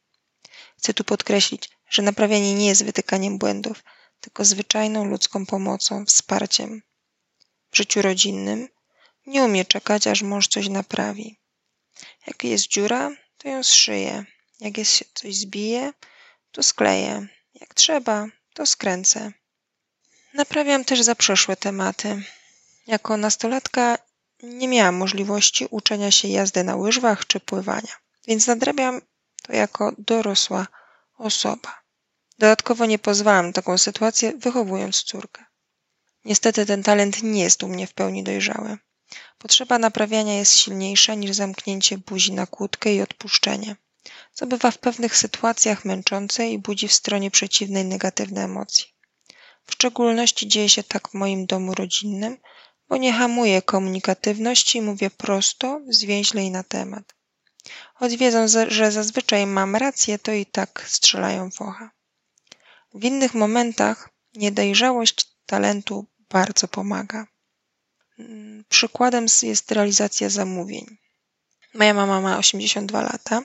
Chcę 0.79 0.95
tu 0.95 1.05
podkreślić, 1.05 1.71
że 1.91 2.03
naprawianie 2.03 2.55
nie 2.55 2.67
jest 2.67 2.85
wytykaniem 2.85 3.39
błędów, 3.39 3.85
tylko 4.21 4.45
zwyczajną 4.45 5.05
ludzką 5.05 5.47
pomocą, 5.47 6.05
wsparciem. 6.05 6.83
W 7.71 7.77
życiu 7.77 8.03
rodzinnym 8.03 8.69
nie 9.27 9.43
umie 9.43 9.65
czekać, 9.65 10.07
aż 10.07 10.23
mąż 10.23 10.49
coś 10.49 10.69
naprawi. 10.69 11.39
Jak 12.27 12.45
jest 12.45 12.69
dziura, 12.69 13.11
to 13.39 13.49
ją 13.49 13.63
zszyję. 13.63 14.25
Jak 14.61 14.79
jest 14.79 15.05
coś 15.15 15.37
zbije, 15.37 15.93
to 16.53 16.63
skleję. 16.63 17.27
Jak 17.55 17.75
trzeba, 17.75 18.27
to 18.59 18.67
skręcę. 18.67 19.33
Naprawiam 20.35 20.85
też 20.85 21.03
za 21.03 21.15
przeszłe 21.15 21.57
tematy. 21.57 22.23
Jako 22.87 23.17
nastolatka 23.17 23.99
nie 24.43 24.69
miałam 24.69 24.95
możliwości 24.95 25.67
uczenia 25.71 26.11
się 26.11 26.29
jazdy 26.29 26.65
na 26.65 26.77
łyżwach 26.77 27.27
czy 27.27 27.41
pływania, 27.41 27.95
więc 28.27 28.47
nadrabiam 28.47 29.01
to 29.43 29.53
jako 29.53 29.93
dorosła 29.99 30.67
osoba. 31.19 31.83
Dodatkowo 32.39 32.87
nie 32.87 32.99
pozwalam 32.99 33.47
na 33.47 33.53
taką 33.53 33.79
sytuację, 33.79 34.33
wychowując 34.37 35.03
córkę. 35.03 35.45
Niestety 36.25 36.67
ten 36.67 36.83
talent 36.83 37.23
nie 37.23 37.43
jest 37.43 37.63
u 37.63 37.69
mnie 37.69 37.87
w 37.87 37.95
pełni 37.95 38.25
dojrzały. 38.25 38.79
Potrzeba 39.39 39.79
naprawiania 39.79 40.39
jest 40.39 40.57
silniejsza 40.57 41.15
niż 41.15 41.37
zamknięcie 41.37 41.99
buzi 41.99 42.33
na 42.33 42.47
kłódkę 42.47 42.95
i 42.95 43.03
odpuszczenie, 43.03 43.77
co 44.33 44.47
bywa 44.47 44.71
w 44.71 44.79
pewnych 44.79 45.17
sytuacjach 45.17 45.85
męczące 45.85 46.49
i 46.49 46.59
budzi 46.59 46.89
w 46.89 46.93
stronie 46.93 47.31
przeciwnej 47.31 47.85
negatywne 47.85 48.45
emocje. 48.45 48.85
W 49.67 49.73
szczególności 49.73 50.49
dzieje 50.49 50.69
się 50.69 50.83
tak 50.83 51.09
w 51.09 51.15
moim 51.15 51.47
domu 51.47 51.75
rodzinnym, 51.75 52.37
bo 52.89 52.97
nie 52.97 53.13
hamuję 53.13 53.63
komunikatywności 53.63 54.79
i 54.79 54.83
mówię 54.83 55.11
prosto, 55.11 55.81
zwięźle 55.89 56.43
i 56.43 56.51
na 56.51 56.63
temat. 56.63 57.15
Choć 57.95 58.17
wiedzą, 58.17 58.47
że 58.69 58.93
zazwyczaj 58.93 59.47
mam 59.47 59.77
rację, 59.77 60.19
to 60.19 60.33
i 60.33 60.47
tak 60.47 60.85
strzelają 60.87 61.51
w 61.51 61.63
ocha. 61.63 61.91
W 62.95 63.05
innych 63.05 63.35
momentach 63.35 64.11
niedojrzałość 64.35 65.27
talentu 65.47 66.07
bardzo 66.31 66.69
pomaga. 66.69 67.27
Mm, 68.19 68.65
przykładem 68.69 69.27
jest 69.43 69.73
realizacja 69.73 70.29
zamówień. 70.31 70.99
Moja 71.75 71.95
mama 71.95 72.21
ma 72.21 72.39
82 72.39 73.03
lata. 73.03 73.43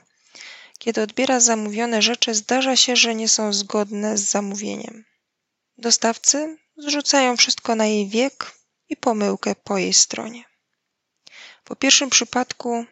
Kiedy 0.84 1.02
odbiera 1.02 1.40
zamówione 1.40 2.02
rzeczy, 2.02 2.34
zdarza 2.34 2.76
się, 2.76 2.96
że 2.96 3.14
nie 3.14 3.28
są 3.28 3.52
zgodne 3.52 4.18
z 4.18 4.30
zamówieniem. 4.30 5.04
Dostawcy 5.78 6.58
zrzucają 6.76 7.36
wszystko 7.36 7.74
na 7.74 7.86
jej 7.86 8.08
wiek 8.08 8.52
i 8.88 8.96
pomyłkę 8.96 9.54
po 9.54 9.78
jej 9.78 9.94
stronie. 9.94 10.44
Po 11.64 11.76
pierwszym 11.76 12.10
przypadku 12.10 12.84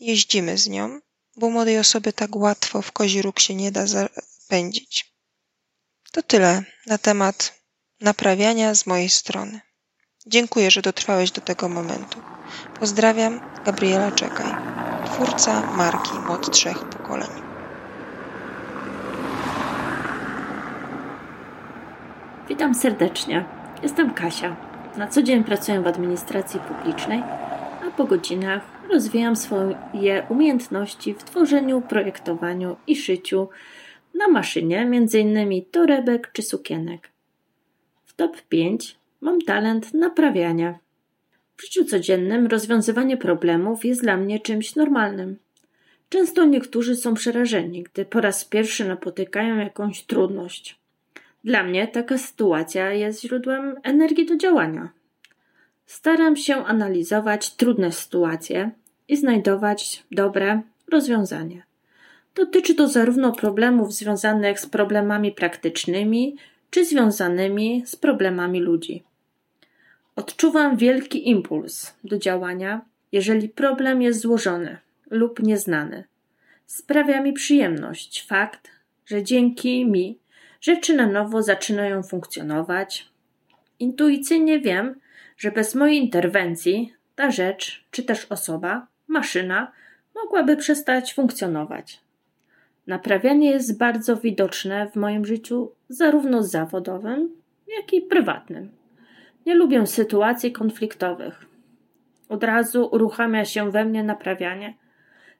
jeździmy 0.00 0.58
z 0.58 0.68
nią, 0.68 1.00
bo 1.36 1.50
młodej 1.50 1.78
osoby 1.78 2.12
tak 2.12 2.36
łatwo 2.36 2.82
w 2.82 2.92
kozi 2.92 3.22
róg 3.22 3.40
się 3.40 3.54
nie 3.54 3.72
da 3.72 3.86
zapędzić. 3.86 5.14
To 6.12 6.22
tyle 6.22 6.62
na 6.86 6.98
temat 6.98 7.60
naprawiania 8.00 8.74
z 8.74 8.86
mojej 8.86 9.10
strony. 9.10 9.60
Dziękuję, 10.26 10.70
że 10.70 10.82
dotrwałeś 10.82 11.30
do 11.30 11.40
tego 11.40 11.68
momentu. 11.68 12.22
Pozdrawiam, 12.80 13.40
Gabriela 13.64 14.12
Czekaj, 14.12 14.73
twórca 15.14 15.76
marki 15.76 16.18
Mod 16.28 16.50
Trzech 16.50 16.78
Pokoleń. 16.84 17.28
Witam 22.48 22.74
serdecznie. 22.74 23.44
Jestem 23.82 24.14
Kasia. 24.14 24.56
Na 24.96 25.08
co 25.08 25.22
dzień 25.22 25.44
pracuję 25.44 25.80
w 25.80 25.86
administracji 25.86 26.60
publicznej, 26.60 27.22
a 27.86 27.90
po 27.96 28.04
godzinach 28.04 28.62
rozwijam 28.92 29.36
swoje 29.36 30.26
umiejętności 30.28 31.14
w 31.14 31.24
tworzeniu, 31.24 31.80
projektowaniu 31.80 32.76
i 32.86 32.96
szyciu 32.96 33.48
na 34.14 34.28
maszynie, 34.28 34.80
m.in. 34.80 35.64
torebek 35.70 36.30
czy 36.32 36.42
sukienek. 36.42 37.10
W 38.04 38.14
top 38.14 38.42
5 38.42 38.98
mam 39.20 39.40
talent 39.40 39.94
naprawiania. 39.94 40.83
W 41.56 41.62
życiu 41.62 41.84
codziennym 41.84 42.46
rozwiązywanie 42.46 43.16
problemów 43.16 43.84
jest 43.84 44.02
dla 44.02 44.16
mnie 44.16 44.40
czymś 44.40 44.76
normalnym. 44.76 45.36
Często 46.08 46.44
niektórzy 46.44 46.96
są 46.96 47.14
przerażeni, 47.14 47.82
gdy 47.82 48.04
po 48.04 48.20
raz 48.20 48.44
pierwszy 48.44 48.84
napotykają 48.84 49.56
jakąś 49.56 50.02
trudność. 50.02 50.78
Dla 51.44 51.62
mnie 51.62 51.88
taka 51.88 52.18
sytuacja 52.18 52.92
jest 52.92 53.22
źródłem 53.22 53.76
energii 53.82 54.26
do 54.26 54.36
działania. 54.36 54.88
Staram 55.86 56.36
się 56.36 56.64
analizować 56.64 57.54
trudne 57.54 57.92
sytuacje 57.92 58.70
i 59.08 59.16
znajdować 59.16 60.02
dobre 60.10 60.62
rozwiązanie. 60.88 61.62
Dotyczy 62.34 62.74
to 62.74 62.88
zarówno 62.88 63.32
problemów 63.32 63.92
związanych 63.92 64.60
z 64.60 64.66
problemami 64.66 65.32
praktycznymi, 65.32 66.36
czy 66.70 66.84
związanymi 66.84 67.82
z 67.86 67.96
problemami 67.96 68.60
ludzi. 68.60 69.04
Odczuwam 70.16 70.76
wielki 70.76 71.28
impuls 71.30 71.94
do 72.04 72.18
działania, 72.18 72.80
jeżeli 73.12 73.48
problem 73.48 74.02
jest 74.02 74.20
złożony 74.20 74.78
lub 75.10 75.42
nieznany. 75.42 76.04
Sprawia 76.66 77.22
mi 77.22 77.32
przyjemność 77.32 78.26
fakt, 78.26 78.70
że 79.06 79.22
dzięki 79.22 79.86
mi 79.86 80.18
rzeczy 80.60 80.96
na 80.96 81.06
nowo 81.06 81.42
zaczynają 81.42 82.02
funkcjonować. 82.02 83.08
Intuicyjnie 83.78 84.60
wiem, 84.60 85.00
że 85.36 85.50
bez 85.50 85.74
mojej 85.74 85.98
interwencji 85.98 86.92
ta 87.14 87.30
rzecz, 87.30 87.84
czy 87.90 88.02
też 88.02 88.26
osoba, 88.30 88.86
maszyna 89.08 89.72
mogłaby 90.14 90.56
przestać 90.56 91.14
funkcjonować. 91.14 92.00
Naprawianie 92.86 93.50
jest 93.50 93.78
bardzo 93.78 94.16
widoczne 94.16 94.90
w 94.90 94.96
moim 94.96 95.26
życiu, 95.26 95.70
zarówno 95.88 96.42
zawodowym, 96.42 97.30
jak 97.78 97.92
i 97.92 98.00
prywatnym. 98.00 98.83
Nie 99.46 99.54
lubię 99.54 99.86
sytuacji 99.86 100.52
konfliktowych. 100.52 101.46
Od 102.28 102.44
razu 102.44 102.88
uruchamia 102.92 103.44
się 103.44 103.70
we 103.70 103.84
mnie 103.84 104.02
naprawianie. 104.02 104.74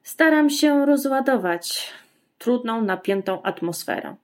Staram 0.03 0.49
się 0.49 0.85
rozładować 0.85 1.93
trudną, 2.37 2.81
napiętą 2.81 3.43
atmosferę. 3.43 4.15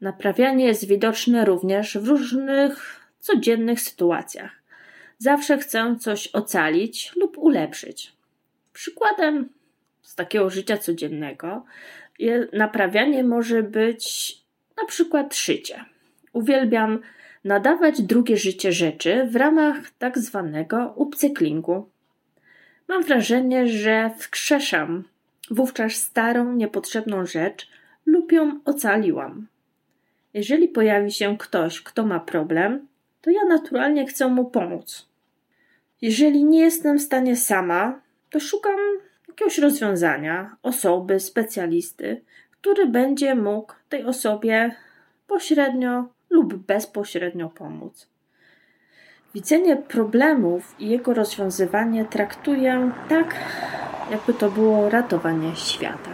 Naprawianie 0.00 0.64
jest 0.64 0.86
widoczne 0.86 1.44
również 1.44 1.98
w 1.98 2.08
różnych 2.08 3.00
codziennych 3.18 3.80
sytuacjach. 3.80 4.50
Zawsze 5.18 5.58
chcę 5.58 5.96
coś 6.00 6.28
ocalić 6.28 7.12
lub 7.16 7.38
ulepszyć. 7.38 8.12
Przykładem 8.72 9.48
z 10.02 10.14
takiego 10.14 10.50
życia 10.50 10.78
codziennego 10.78 11.64
naprawianie 12.52 13.24
może 13.24 13.62
być 13.62 14.34
na 14.76 14.84
przykład 14.86 15.34
szycie. 15.34 15.84
Uwielbiam 16.32 17.00
nadawać 17.44 18.02
drugie 18.02 18.36
życie 18.36 18.72
rzeczy 18.72 19.26
w 19.30 19.36
ramach 19.36 19.76
tak 19.98 20.18
zwanego 20.18 20.92
upcyklingu. 20.96 21.88
Mam 22.88 23.02
wrażenie, 23.02 23.68
że 23.68 24.10
wskrzeszam 24.18 25.04
wówczas 25.50 25.92
starą, 25.92 26.52
niepotrzebną 26.52 27.26
rzecz 27.26 27.68
lub 28.06 28.32
ją 28.32 28.60
ocaliłam. 28.64 29.46
Jeżeli 30.34 30.68
pojawi 30.68 31.12
się 31.12 31.38
ktoś, 31.38 31.80
kto 31.80 32.06
ma 32.06 32.20
problem, 32.20 32.86
to 33.20 33.30
ja 33.30 33.44
naturalnie 33.44 34.06
chcę 34.06 34.28
mu 34.28 34.44
pomóc. 34.44 35.08
Jeżeli 36.02 36.44
nie 36.44 36.60
jestem 36.60 36.98
w 36.98 37.02
stanie 37.02 37.36
sama, 37.36 38.00
to 38.30 38.40
szukam 38.40 38.78
jakiegoś 39.28 39.58
rozwiązania, 39.58 40.56
osoby, 40.62 41.20
specjalisty, 41.20 42.20
który 42.50 42.86
będzie 42.86 43.34
mógł 43.34 43.72
tej 43.88 44.04
osobie 44.04 44.74
pośrednio 45.26 46.08
lub 46.32 46.54
bezpośrednio 46.54 47.48
pomóc. 47.48 48.08
Widzenie 49.34 49.76
problemów 49.76 50.74
i 50.78 50.88
jego 50.88 51.14
rozwiązywanie 51.14 52.04
traktuję 52.04 52.90
tak, 53.08 53.34
jakby 54.10 54.34
to 54.34 54.50
było 54.50 54.90
ratowanie 54.90 55.56
świata. 55.56 56.10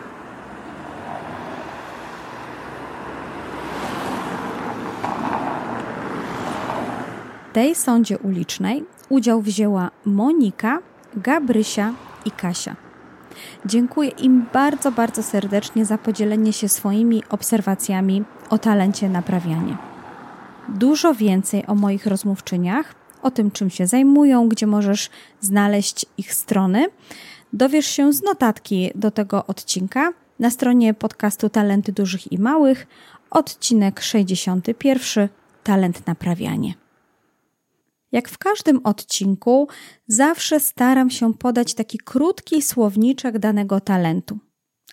W 7.51 7.53
tej 7.53 7.75
sądzie 7.75 8.19
ulicznej 8.19 8.85
udział 9.09 9.41
wzięła 9.41 9.91
Monika, 10.05 10.79
Gabrysia 11.17 11.95
i 12.25 12.31
Kasia. 12.31 12.77
Dziękuję 13.67 14.11
im 14.11 14.47
bardzo, 14.53 14.93
bardzo 14.93 15.23
serdecznie 15.23 15.85
za 15.85 15.99
podzielenie 15.99 16.53
się 16.53 16.69
swoimi 16.69 17.23
obserwacjami 17.31 18.25
o 18.51 18.59
talencie 18.59 19.09
naprawiania. 19.09 19.88
Dużo 20.69 21.15
więcej 21.15 21.67
o 21.67 21.75
moich 21.75 22.07
rozmówczyniach, 22.07 22.95
o 23.23 23.31
tym, 23.31 23.51
czym 23.51 23.71
się 23.71 23.87
zajmują, 23.87 24.49
gdzie 24.49 24.67
możesz 24.67 25.11
znaleźć 25.41 26.07
ich 26.19 26.35
strony, 26.35 26.87
dowiesz 27.53 27.87
się 27.87 28.13
z 28.13 28.23
notatki 28.23 28.91
do 28.95 29.11
tego 29.11 29.47
odcinka 29.47 30.13
na 30.39 30.51
stronie 30.51 30.95
podcastu 30.95 31.49
Talenty 31.49 31.93
Dużych 31.93 32.33
i 32.33 32.39
Małych, 32.39 32.87
odcinek 33.31 34.01
61 34.01 35.29
Talent 35.63 36.07
Naprawianie. 36.07 36.75
Jak 38.13 38.29
w 38.29 38.39
każdym 38.39 38.81
odcinku, 38.85 39.69
zawsze 40.07 40.61
staram 40.61 41.11
się 41.11 41.35
podać 41.35 41.75
taki 41.75 41.99
krótki 41.99 42.63
słowniczek 42.63 43.39
danego 43.39 43.81
talentu. 43.81 44.39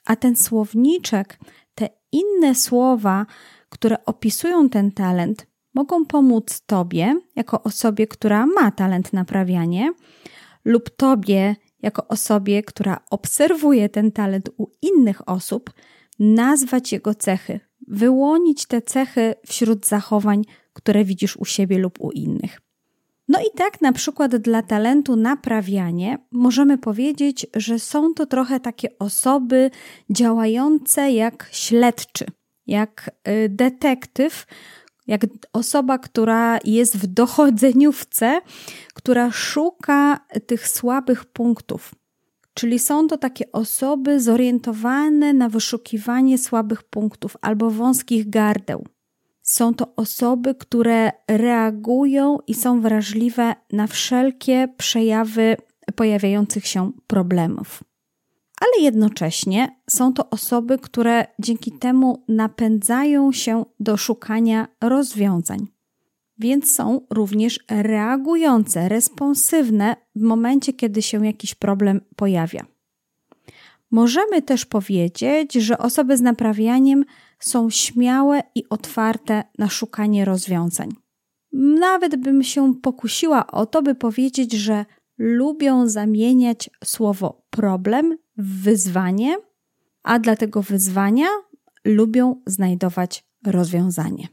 A 0.05 0.15
ten 0.15 0.35
słowniczek, 0.35 1.39
te 1.75 1.89
inne 2.11 2.55
słowa, 2.55 3.25
które 3.69 4.05
opisują 4.05 4.69
ten 4.69 4.91
talent, 4.91 5.47
mogą 5.75 6.05
pomóc 6.05 6.61
Tobie, 6.65 7.19
jako 7.35 7.63
osobie, 7.63 8.07
która 8.07 8.45
ma 8.45 8.71
talent 8.71 9.13
naprawianie, 9.13 9.93
lub 10.65 10.89
Tobie, 10.89 11.55
jako 11.81 12.07
osobie, 12.07 12.63
która 12.63 12.97
obserwuje 13.09 13.89
ten 13.89 14.11
talent 14.11 14.49
u 14.57 14.67
innych 14.81 15.29
osób, 15.29 15.73
nazwać 16.19 16.91
jego 16.91 17.15
cechy, 17.15 17.59
wyłonić 17.87 18.65
te 18.65 18.81
cechy 18.81 19.35
wśród 19.47 19.87
zachowań, 19.87 20.41
które 20.73 21.05
widzisz 21.05 21.37
u 21.37 21.45
siebie 21.45 21.77
lub 21.77 22.01
u 22.01 22.11
innych. 22.11 22.61
No 23.27 23.39
i 23.39 23.57
tak 23.57 23.81
na 23.81 23.91
przykład 23.91 24.35
dla 24.35 24.61
talentu 24.61 25.15
naprawianie 25.15 26.17
możemy 26.31 26.77
powiedzieć, 26.77 27.47
że 27.55 27.79
są 27.79 28.13
to 28.13 28.25
trochę 28.25 28.59
takie 28.59 28.99
osoby 28.99 29.71
działające 30.09 31.11
jak 31.11 31.49
śledczy, 31.51 32.25
jak 32.67 33.11
y, 33.27 33.49
detektyw, 33.49 34.45
jak 35.07 35.25
osoba, 35.53 35.97
która 35.97 36.59
jest 36.63 36.97
w 36.97 37.07
dochodzeniówce, 37.07 38.41
która 38.93 39.31
szuka 39.31 40.19
tych 40.47 40.67
słabych 40.67 41.25
punktów. 41.25 41.95
Czyli 42.53 42.79
są 42.79 43.07
to 43.07 43.17
takie 43.17 43.51
osoby 43.51 44.19
zorientowane 44.19 45.33
na 45.33 45.49
wyszukiwanie 45.49 46.37
słabych 46.37 46.83
punktów 46.83 47.37
albo 47.41 47.71
wąskich 47.71 48.29
gardeł. 48.29 48.85
Są 49.41 49.73
to 49.73 49.95
osoby, 49.95 50.55
które 50.55 51.11
reagują 51.27 52.37
i 52.47 52.53
są 52.53 52.81
wrażliwe 52.81 53.55
na 53.71 53.87
wszelkie 53.87 54.67
przejawy 54.77 55.57
pojawiających 55.95 56.67
się 56.67 56.91
problemów. 57.07 57.83
Ale 58.65 58.83
jednocześnie 58.83 59.75
są 59.89 60.13
to 60.13 60.29
osoby, 60.29 60.77
które 60.77 61.25
dzięki 61.39 61.71
temu 61.71 62.23
napędzają 62.27 63.31
się 63.31 63.65
do 63.79 63.97
szukania 63.97 64.67
rozwiązań. 64.81 65.67
Więc 66.37 66.75
są 66.75 67.01
również 67.09 67.59
reagujące, 67.69 68.89
responsywne 68.89 69.95
w 70.15 70.21
momencie, 70.21 70.73
kiedy 70.73 71.01
się 71.01 71.25
jakiś 71.25 71.55
problem 71.55 72.01
pojawia. 72.15 72.65
Możemy 73.91 74.41
też 74.41 74.65
powiedzieć, 74.65 75.53
że 75.53 75.77
osoby 75.77 76.17
z 76.17 76.21
naprawianiem 76.21 77.05
są 77.39 77.69
śmiałe 77.69 78.43
i 78.55 78.69
otwarte 78.69 79.43
na 79.57 79.69
szukanie 79.69 80.25
rozwiązań. 80.25 80.89
Nawet 81.53 82.15
bym 82.15 82.43
się 82.43 82.75
pokusiła 82.81 83.47
o 83.47 83.65
to, 83.65 83.81
by 83.81 83.95
powiedzieć, 83.95 84.53
że 84.53 84.85
lubią 85.17 85.87
zamieniać 85.87 86.69
słowo 86.83 87.45
problem 87.49 88.17
wyzwanie, 88.37 89.37
a 90.03 90.19
dla 90.19 90.35
tego 90.35 90.61
wyzwania 90.61 91.27
lubią 91.85 92.41
znajdować 92.45 93.25
rozwiązanie. 93.45 94.27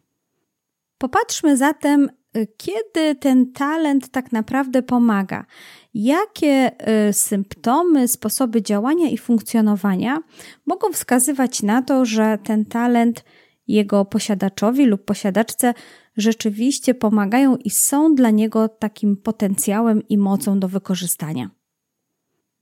Popatrzmy 0.98 1.56
zatem, 1.56 2.10
kiedy 2.56 3.14
ten 3.14 3.52
talent 3.52 4.08
tak 4.08 4.32
naprawdę 4.32 4.82
pomaga. 4.82 5.46
Jakie 5.94 6.70
y, 7.08 7.12
symptomy, 7.12 8.08
sposoby 8.08 8.62
działania 8.62 9.08
i 9.08 9.18
funkcjonowania 9.18 10.18
mogą 10.66 10.92
wskazywać 10.92 11.62
na 11.62 11.82
to, 11.82 12.04
że 12.04 12.38
ten 12.44 12.64
talent 12.64 13.24
jego 13.66 14.04
posiadaczowi 14.04 14.86
lub 14.86 15.04
posiadaczce 15.04 15.74
rzeczywiście 16.16 16.94
pomagają 16.94 17.56
i 17.56 17.70
są 17.70 18.14
dla 18.14 18.30
niego 18.30 18.68
takim 18.68 19.16
potencjałem 19.16 20.08
i 20.08 20.18
mocą 20.18 20.60
do 20.60 20.68
wykorzystania. 20.68 21.50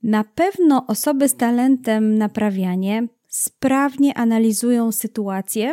Na 0.03 0.23
pewno 0.23 0.87
osoby 0.87 1.29
z 1.29 1.35
talentem 1.35 2.17
naprawianie 2.17 3.07
sprawnie 3.27 4.17
analizują 4.17 4.91
sytuację, 4.91 5.71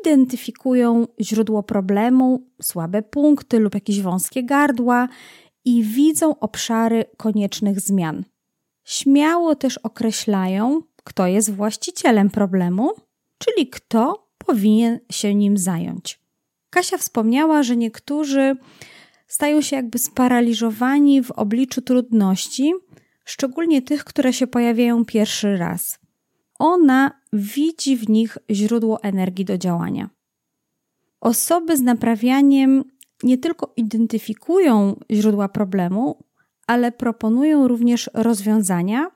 identyfikują 0.00 1.06
źródło 1.20 1.62
problemu, 1.62 2.50
słabe 2.62 3.02
punkty 3.02 3.58
lub 3.58 3.74
jakieś 3.74 4.02
wąskie 4.02 4.44
gardła 4.44 5.08
i 5.64 5.82
widzą 5.82 6.38
obszary 6.38 7.04
koniecznych 7.16 7.80
zmian. 7.80 8.24
Śmiało 8.84 9.54
też 9.54 9.78
określają, 9.78 10.82
kto 11.04 11.26
jest 11.26 11.54
właścicielem 11.54 12.30
problemu, 12.30 12.90
czyli 13.38 13.68
kto 13.68 14.28
powinien 14.38 14.98
się 15.12 15.34
nim 15.34 15.58
zająć. 15.58 16.20
Kasia 16.70 16.98
wspomniała, 16.98 17.62
że 17.62 17.76
niektórzy 17.76 18.56
stają 19.26 19.60
się 19.60 19.76
jakby 19.76 19.98
sparaliżowani 19.98 21.22
w 21.22 21.30
obliczu 21.30 21.82
trudności, 21.82 22.72
szczególnie 23.26 23.82
tych, 23.82 24.04
które 24.04 24.32
się 24.32 24.46
pojawiają 24.46 25.04
pierwszy 25.04 25.56
raz. 25.56 25.98
Ona 26.58 27.20
widzi 27.32 27.96
w 27.96 28.08
nich 28.08 28.38
źródło 28.50 29.02
energii 29.02 29.44
do 29.44 29.58
działania. 29.58 30.10
Osoby 31.20 31.76
z 31.76 31.80
naprawianiem 31.80 32.84
nie 33.22 33.38
tylko 33.38 33.72
identyfikują 33.76 35.00
źródła 35.12 35.48
problemu, 35.48 36.24
ale 36.66 36.92
proponują 36.92 37.68
również 37.68 38.10
rozwiązania, 38.14 39.10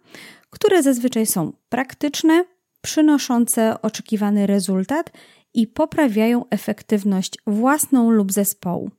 które 0.51 0.83
zazwyczaj 0.83 1.27
są 1.27 1.53
praktyczne, 1.69 2.45
przynoszące 2.81 3.83
oczekiwany 3.83 4.47
rezultat 4.47 5.11
i 5.55 5.67
poprawiają 5.67 6.45
efektywność 6.51 7.39
własną 7.47 8.11
lub 8.11 8.33
zespołu. 8.33 8.91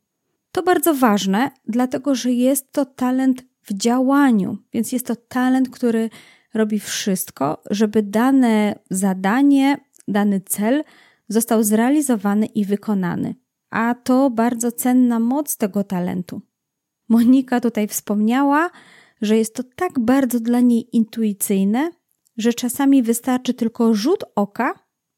To 0.52 0.64
bardzo 0.64 0.94
ważne, 0.94 1.52
dlatego 1.66 2.16
że 2.16 2.32
jest 2.32 2.72
to 2.72 2.86
talent 2.86 3.44
w 3.72 3.78
działaniu, 3.78 4.58
więc 4.74 4.92
jest 4.92 5.06
to 5.08 5.16
talent, 5.16 5.70
który 5.70 6.10
robi 6.54 6.80
wszystko, 6.80 7.62
żeby 7.70 8.04
dane 8.04 8.80
zadanie, 8.90 9.78
dany 10.08 10.42
cel 10.42 10.84
został 11.28 11.64
zrealizowany 11.64 12.46
i 12.46 12.66
wykonany. 12.66 13.36
A 13.70 13.96
to 13.96 14.30
bardzo 14.30 14.72
cenna 14.72 15.20
moc 15.20 15.58
tego 15.58 15.84
talentu. 15.84 16.42
Monika 17.10 17.60
tutaj 17.60 17.88
wspomniała, 17.88 18.70
że 19.22 19.38
jest 19.38 19.56
to 19.56 19.64
tak 19.76 20.00
bardzo 20.00 20.40
dla 20.40 20.60
niej 20.60 20.96
intuicyjne, 20.96 21.92
że 22.38 22.54
czasami 22.54 23.04
wystarczy 23.04 23.54
tylko 23.54 23.94
rzut 23.94 24.24
oka, 24.36 24.74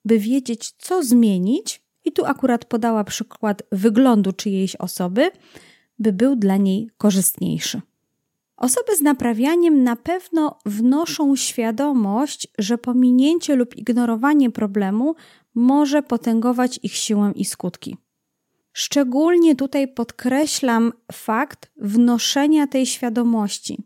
by 0.06 0.20
wiedzieć, 0.20 0.72
co 0.78 1.04
zmienić, 1.04 1.84
i 2.06 2.12
tu 2.12 2.26
akurat 2.26 2.66
podała 2.66 3.04
przykład 3.04 3.64
wyglądu 3.72 4.34
czyjejś 4.34 4.76
osoby, 4.76 5.32
by 6.00 6.14
był 6.14 6.36
dla 6.36 6.58
niej 6.58 6.90
korzystniejszy. 6.98 7.82
Osoby 8.64 8.96
z 8.96 9.02
naprawianiem 9.02 9.84
na 9.84 9.96
pewno 9.96 10.60
wnoszą 10.66 11.36
świadomość, 11.36 12.48
że 12.58 12.78
pominięcie 12.78 13.56
lub 13.56 13.76
ignorowanie 13.76 14.52
problemu 14.52 15.16
może 15.56 16.04
potęgować 16.04 16.80
ich 16.84 16.94
siłę 16.94 17.32
i 17.36 17.46
skutki. 17.46 17.98
Szczególnie 18.74 19.56
tutaj 19.56 19.88
podkreślam 19.88 20.94
fakt 21.12 21.72
wnoszenia 21.78 22.68
tej 22.68 22.86
świadomości. 22.86 23.84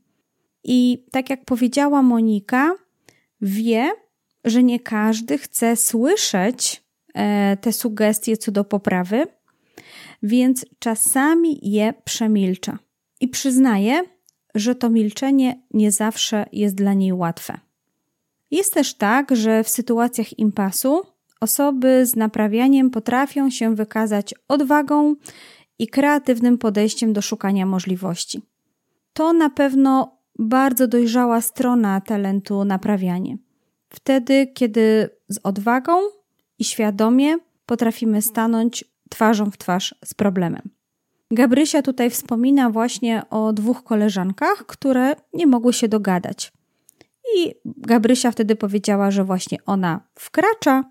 I 0.64 1.06
tak 1.12 1.30
jak 1.30 1.46
powiedziała 1.46 2.02
Monika, 2.02 2.74
wie, 3.42 3.92
że 4.46 4.64
nie 4.64 4.80
każdy 4.80 5.38
chce 5.38 5.76
słyszeć 5.76 6.84
e, 7.14 7.58
te 7.58 7.74
sugestie 7.74 8.38
co 8.38 8.52
do 8.52 8.64
poprawy, 8.64 9.28
więc 10.24 10.66
czasami 10.80 11.60
je 11.62 11.94
przemilcza. 12.06 12.80
I 13.22 13.28
przyznaje, 13.28 14.17
że 14.60 14.76
to 14.76 14.90
milczenie 14.90 15.62
nie 15.74 15.92
zawsze 15.92 16.46
jest 16.52 16.76
dla 16.76 16.94
niej 16.94 17.14
łatwe. 17.14 17.60
Jest 18.52 18.74
też 18.74 18.94
tak, 18.94 19.36
że 19.36 19.64
w 19.64 19.70
sytuacjach 19.70 20.40
impasu 20.40 21.02
osoby 21.42 22.06
z 22.06 22.16
naprawianiem 22.16 22.90
potrafią 22.90 23.50
się 23.50 23.76
wykazać 23.76 24.34
odwagą 24.48 25.16
i 25.80 25.88
kreatywnym 25.88 26.58
podejściem 26.58 27.14
do 27.14 27.22
szukania 27.22 27.66
możliwości. 27.66 28.42
To 29.14 29.34
na 29.34 29.50
pewno 29.50 30.18
bardzo 30.40 30.88
dojrzała 30.88 31.42
strona 31.42 32.02
talentu 32.02 32.66
naprawianie. 32.66 33.38
Wtedy, 33.90 34.48
kiedy 34.54 35.10
z 35.30 35.40
odwagą 35.44 35.94
i 36.60 36.64
świadomie 36.64 37.38
potrafimy 37.66 38.22
stanąć 38.22 38.86
twarzą 39.10 39.52
w 39.52 39.58
twarz 39.58 39.96
z 40.06 40.14
problemem. 40.14 40.77
Gabrysia 41.32 41.82
tutaj 41.82 42.10
wspomina 42.10 42.70
właśnie 42.70 43.24
o 43.30 43.54
dwóch 43.54 43.84
koleżankach, 43.84 44.66
które 44.66 45.16
nie 45.34 45.48
mogły 45.48 45.74
się 45.74 45.88
dogadać. 45.88 46.52
I 47.36 47.56
Gabrysia 47.66 48.32
wtedy 48.32 48.56
powiedziała, 48.56 49.12
że 49.12 49.24
właśnie 49.24 49.58
ona 49.66 50.02
wkracza 50.16 50.84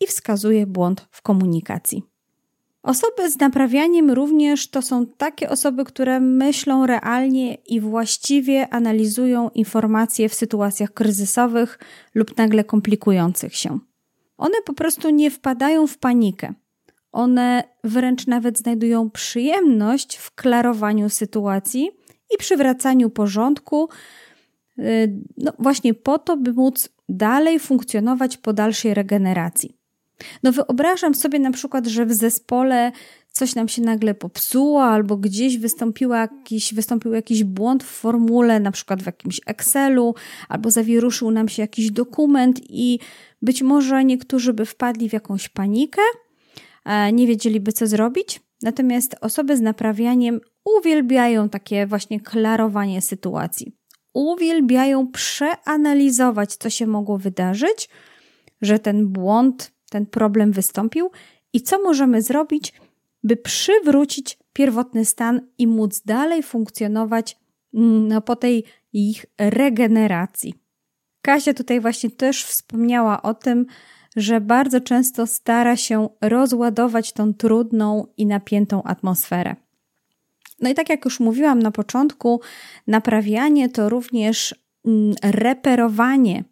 i 0.00 0.06
wskazuje 0.06 0.66
błąd 0.66 1.06
w 1.10 1.22
komunikacji. 1.22 2.02
Osoby 2.82 3.30
z 3.30 3.38
naprawianiem 3.38 4.10
również 4.10 4.70
to 4.70 4.82
są 4.82 5.06
takie 5.06 5.50
osoby, 5.50 5.84
które 5.84 6.20
myślą 6.20 6.86
realnie 6.86 7.54
i 7.54 7.80
właściwie 7.80 8.68
analizują 8.68 9.48
informacje 9.48 10.28
w 10.28 10.34
sytuacjach 10.34 10.92
kryzysowych 10.92 11.78
lub 12.14 12.36
nagle 12.36 12.64
komplikujących 12.64 13.56
się. 13.56 13.78
One 14.38 14.54
po 14.64 14.72
prostu 14.72 15.10
nie 15.10 15.30
wpadają 15.30 15.86
w 15.86 15.98
panikę. 15.98 16.54
One 17.12 17.64
wręcz 17.84 18.26
nawet 18.26 18.58
znajdują 18.58 19.10
przyjemność 19.10 20.16
w 20.16 20.34
klarowaniu 20.34 21.08
sytuacji 21.08 21.90
i 22.34 22.38
przywracaniu 22.38 23.10
porządku, 23.10 23.88
y, 24.78 25.18
no 25.36 25.52
właśnie 25.58 25.94
po 25.94 26.18
to, 26.18 26.36
by 26.36 26.52
móc 26.52 26.88
dalej 27.08 27.58
funkcjonować 27.58 28.36
po 28.36 28.52
dalszej 28.52 28.94
regeneracji. 28.94 29.78
No 30.42 30.52
wyobrażam 30.52 31.14
sobie 31.14 31.38
na 31.38 31.50
przykład, 31.50 31.86
że 31.86 32.06
w 32.06 32.12
zespole 32.12 32.92
coś 33.32 33.54
nam 33.54 33.68
się 33.68 33.82
nagle 33.82 34.14
popsuło, 34.14 34.84
albo 34.84 35.16
gdzieś 35.16 35.58
jakiś, 36.10 36.74
wystąpił 36.74 37.12
jakiś 37.12 37.44
błąd 37.44 37.84
w 37.84 37.86
formule, 37.86 38.60
na 38.60 38.70
przykład 38.70 39.02
w 39.02 39.06
jakimś 39.06 39.40
Excelu, 39.46 40.14
albo 40.48 40.70
zawieruszył 40.70 41.30
nam 41.30 41.48
się 41.48 41.62
jakiś 41.62 41.90
dokument 41.90 42.60
i 42.68 42.98
być 43.42 43.62
może 43.62 44.04
niektórzy 44.04 44.52
by 44.52 44.66
wpadli 44.66 45.08
w 45.08 45.12
jakąś 45.12 45.48
panikę, 45.48 46.02
nie 47.12 47.26
wiedzieliby 47.26 47.72
co 47.72 47.86
zrobić. 47.86 48.40
Natomiast 48.62 49.16
osoby 49.20 49.56
z 49.56 49.60
naprawianiem 49.60 50.40
uwielbiają 50.64 51.48
takie 51.48 51.86
właśnie 51.86 52.20
klarowanie 52.20 53.02
sytuacji. 53.02 53.72
Uwielbiają 54.14 55.08
przeanalizować, 55.12 56.56
co 56.56 56.70
się 56.70 56.86
mogło 56.86 57.18
wydarzyć, 57.18 57.88
że 58.62 58.78
ten 58.78 59.08
błąd, 59.08 59.72
ten 59.90 60.06
problem 60.06 60.52
wystąpił 60.52 61.10
i 61.52 61.60
co 61.62 61.82
możemy 61.82 62.22
zrobić, 62.22 62.72
by 63.22 63.36
przywrócić 63.36 64.38
pierwotny 64.52 65.04
stan 65.04 65.40
i 65.58 65.66
móc 65.66 66.00
dalej 66.00 66.42
funkcjonować 66.42 67.36
mm, 67.74 68.08
no, 68.08 68.20
po 68.20 68.36
tej 68.36 68.64
ich 68.92 69.26
regeneracji. 69.38 70.54
Kasia 71.22 71.54
tutaj 71.54 71.80
właśnie 71.80 72.10
też 72.10 72.44
wspomniała 72.44 73.22
o 73.22 73.34
tym, 73.34 73.66
że 74.18 74.40
bardzo 74.40 74.80
często 74.80 75.26
stara 75.26 75.76
się 75.76 76.08
rozładować 76.20 77.12
tą 77.12 77.34
trudną 77.34 78.06
i 78.16 78.26
napiętą 78.26 78.82
atmosferę. 78.82 79.56
No 80.60 80.70
i 80.70 80.74
tak 80.74 80.88
jak 80.88 81.04
już 81.04 81.20
mówiłam 81.20 81.62
na 81.62 81.70
początku, 81.70 82.40
naprawianie 82.86 83.68
to 83.68 83.88
również 83.88 84.54
mm, 84.86 85.14
reperowanie, 85.22 86.44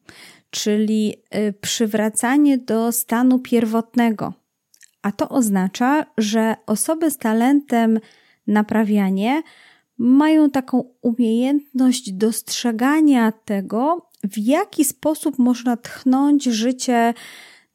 czyli 0.50 1.14
y, 1.34 1.52
przywracanie 1.60 2.58
do 2.58 2.92
stanu 2.92 3.38
pierwotnego. 3.38 4.32
A 5.02 5.12
to 5.12 5.28
oznacza, 5.28 6.06
że 6.18 6.56
osoby 6.66 7.10
z 7.10 7.18
talentem 7.18 8.00
naprawianie 8.46 9.42
mają 9.98 10.50
taką 10.50 10.84
umiejętność 11.02 12.12
dostrzegania 12.12 13.32
tego, 13.32 14.08
w 14.24 14.38
jaki 14.38 14.84
sposób 14.84 15.38
można 15.38 15.76
tchnąć 15.76 16.44
życie 16.44 17.14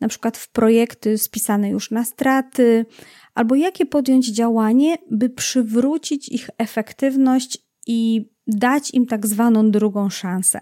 na 0.01 0.07
przykład 0.07 0.37
w 0.37 0.49
projekty 0.49 1.17
spisane 1.17 1.69
już 1.69 1.91
na 1.91 2.05
straty, 2.05 2.85
albo 3.33 3.55
jakie 3.55 3.85
podjąć 3.85 4.27
działanie, 4.27 4.97
by 5.11 5.29
przywrócić 5.29 6.29
ich 6.29 6.49
efektywność 6.57 7.57
i 7.87 8.29
dać 8.47 8.91
im 8.93 9.05
tak 9.05 9.27
zwaną 9.27 9.71
drugą 9.71 10.09
szansę. 10.09 10.59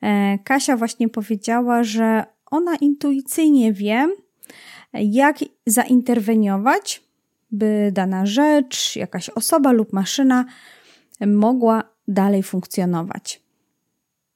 E, 0.00 0.38
Kasia 0.38 0.76
właśnie 0.76 1.08
powiedziała, 1.08 1.84
że 1.84 2.24
ona 2.50 2.76
intuicyjnie 2.76 3.72
wie, 3.72 4.08
jak 4.94 5.38
zainterweniować, 5.66 7.02
by 7.50 7.90
dana 7.92 8.26
rzecz, 8.26 8.96
jakaś 8.96 9.28
osoba 9.28 9.72
lub 9.72 9.92
maszyna 9.92 10.44
mogła 11.26 11.82
dalej 12.08 12.42
funkcjonować. 12.42 13.41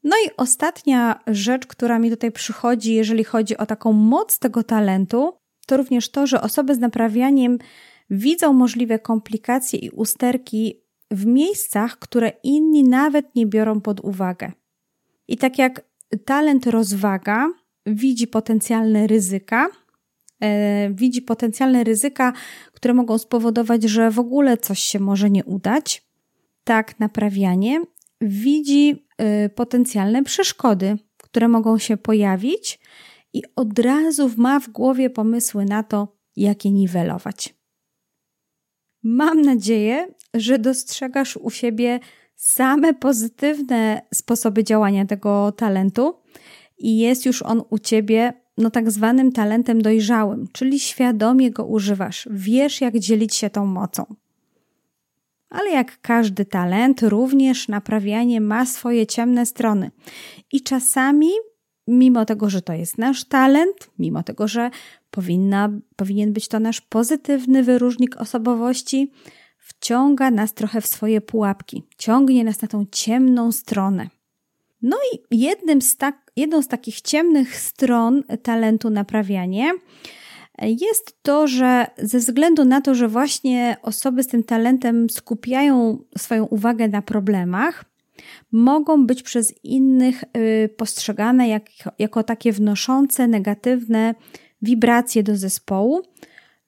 No 0.07 0.17
i 0.27 0.31
ostatnia 0.37 1.21
rzecz, 1.27 1.67
która 1.67 1.99
mi 1.99 2.11
tutaj 2.11 2.33
przychodzi, 2.33 2.95
jeżeli 2.95 3.25
chodzi 3.25 3.57
o 3.57 3.67
taką 3.67 3.93
moc 3.93 4.39
tego 4.39 4.63
talentu, 4.63 5.33
to 5.67 5.77
również 5.77 6.11
to, 6.11 6.27
że 6.27 6.41
osoby 6.41 6.75
z 6.75 6.79
naprawianiem 6.79 7.59
widzą 8.11 8.53
możliwe 8.53 8.99
komplikacje 8.99 9.79
i 9.79 9.91
usterki 9.91 10.81
w 11.11 11.27
miejscach, 11.27 11.99
które 11.99 12.33
inni 12.43 12.85
nawet 12.85 13.35
nie 13.35 13.47
biorą 13.47 13.81
pod 13.81 14.01
uwagę. 14.01 14.53
I 15.29 15.37
tak 15.37 15.59
jak 15.59 15.85
talent 16.25 16.67
rozwaga 16.67 17.49
widzi 17.87 18.27
potencjalne 18.27 19.07
ryzyka, 19.07 19.67
e, 20.41 20.91
widzi 20.91 21.23
potencjalne 21.23 21.85
ryzyka, 21.85 22.33
które 22.73 22.95
mogą 22.95 23.19
spowodować, 23.19 23.83
że 23.83 24.11
w 24.11 24.19
ogóle 24.19 24.57
coś 24.57 24.79
się 24.81 25.01
może 25.01 25.31
nie 25.31 25.45
udać, 25.45 26.07
tak 26.65 27.01
naprawianie 27.01 27.81
widzi 28.21 29.07
y, 29.45 29.49
potencjalne 29.49 30.25
przeszkody, 30.25 30.99
które 31.23 31.49
mogą 31.49 31.79
się 31.79 31.97
pojawić 31.97 32.79
i 33.33 33.43
od 33.57 33.79
razu 33.79 34.31
ma 34.37 34.61
w 34.61 34.69
głowie 34.69 35.11
pomysły 35.11 35.65
na 35.65 35.83
to, 35.83 36.17
jak 36.37 36.65
je 36.65 36.73
niwelować. 36.73 37.55
Mam 39.03 39.43
nadzieję, 39.43 40.09
że 40.35 40.59
dostrzegasz 40.59 41.37
u 41.37 41.51
siebie 41.51 42.01
same 42.37 42.95
pozytywne 42.95 44.03
sposoby 44.15 44.65
działania 44.65 45.07
tego 45.07 45.53
talentu 45.53 46.15
i 46.79 46.99
jest 46.99 47.27
już 47.27 47.43
on 47.43 47.63
u 47.71 47.79
ciebie 47.79 48.33
no 48.59 48.71
tak 48.71 48.91
zwanym 48.91 49.33
talentem 49.33 49.83
dojrzałym, 49.83 50.49
czyli 50.53 50.81
świadomie 50.81 51.51
go 51.51 51.67
używasz, 51.67 52.29
wiesz 52.31 52.81
jak 52.81 52.99
dzielić 52.99 53.35
się 53.35 53.51
tą 53.51 53.67
mocą. 53.67 54.05
Ale 55.51 55.71
jak 55.71 56.01
każdy 56.01 56.45
talent, 56.45 57.03
również 57.03 57.69
naprawianie 57.69 58.41
ma 58.41 58.67
swoje 58.67 59.07
ciemne 59.07 59.47
strony. 59.47 59.91
I 60.53 60.63
czasami, 60.63 61.31
mimo 61.87 62.25
tego, 62.25 62.51
że 62.51 62.63
to 62.63 62.73
jest 62.73 62.99
nasz 62.99 63.25
talent, 63.25 63.91
mimo 63.99 64.23
tego, 64.23 64.49
że 64.49 64.71
powinna, 65.11 65.71
powinien 65.97 66.33
być 66.33 66.49
to 66.49 66.61
nasz 66.61 66.81
pozytywny 66.81 67.63
wyróżnik 67.63 68.17
osobowości, 68.17 69.13
wciąga 69.59 70.31
nas 70.31 70.55
trochę 70.55 70.81
w 70.81 70.87
swoje 70.87 71.21
pułapki, 71.21 71.83
ciągnie 71.99 72.45
nas 72.45 72.63
na 72.63 72.69
tą 72.69 72.85
ciemną 72.93 73.53
stronę. 73.53 74.09
No 74.83 74.97
i 75.13 75.39
jednym 75.41 75.83
z 75.83 75.97
tak, 75.97 76.33
jedną 76.37 76.63
z 76.63 76.69
takich 76.69 77.01
ciemnych 77.01 77.57
stron 77.57 78.23
talentu 78.43 78.91
naprawianie 78.91 79.73
jest 80.63 81.23
to, 81.23 81.47
że 81.47 81.87
ze 81.99 82.19
względu 82.19 82.65
na 82.65 82.81
to, 82.81 82.95
że 82.95 83.09
właśnie 83.09 83.77
osoby 83.83 84.23
z 84.23 84.27
tym 84.27 84.45
talentem 84.45 85.11
skupiają 85.11 85.99
swoją 86.19 86.45
uwagę 86.45 86.89
na 86.89 87.03
problemach, 87.03 87.85
mogą 88.53 89.07
być 89.07 89.23
przez 89.23 89.65
innych 89.65 90.25
y, 90.37 90.69
postrzegane 90.77 91.49
jak, 91.49 91.65
jako 91.99 92.23
takie 92.23 92.53
wnoszące 92.53 93.29
negatywne 93.29 94.15
wibracje 94.63 95.23
do 95.23 95.37
zespołu 95.37 96.03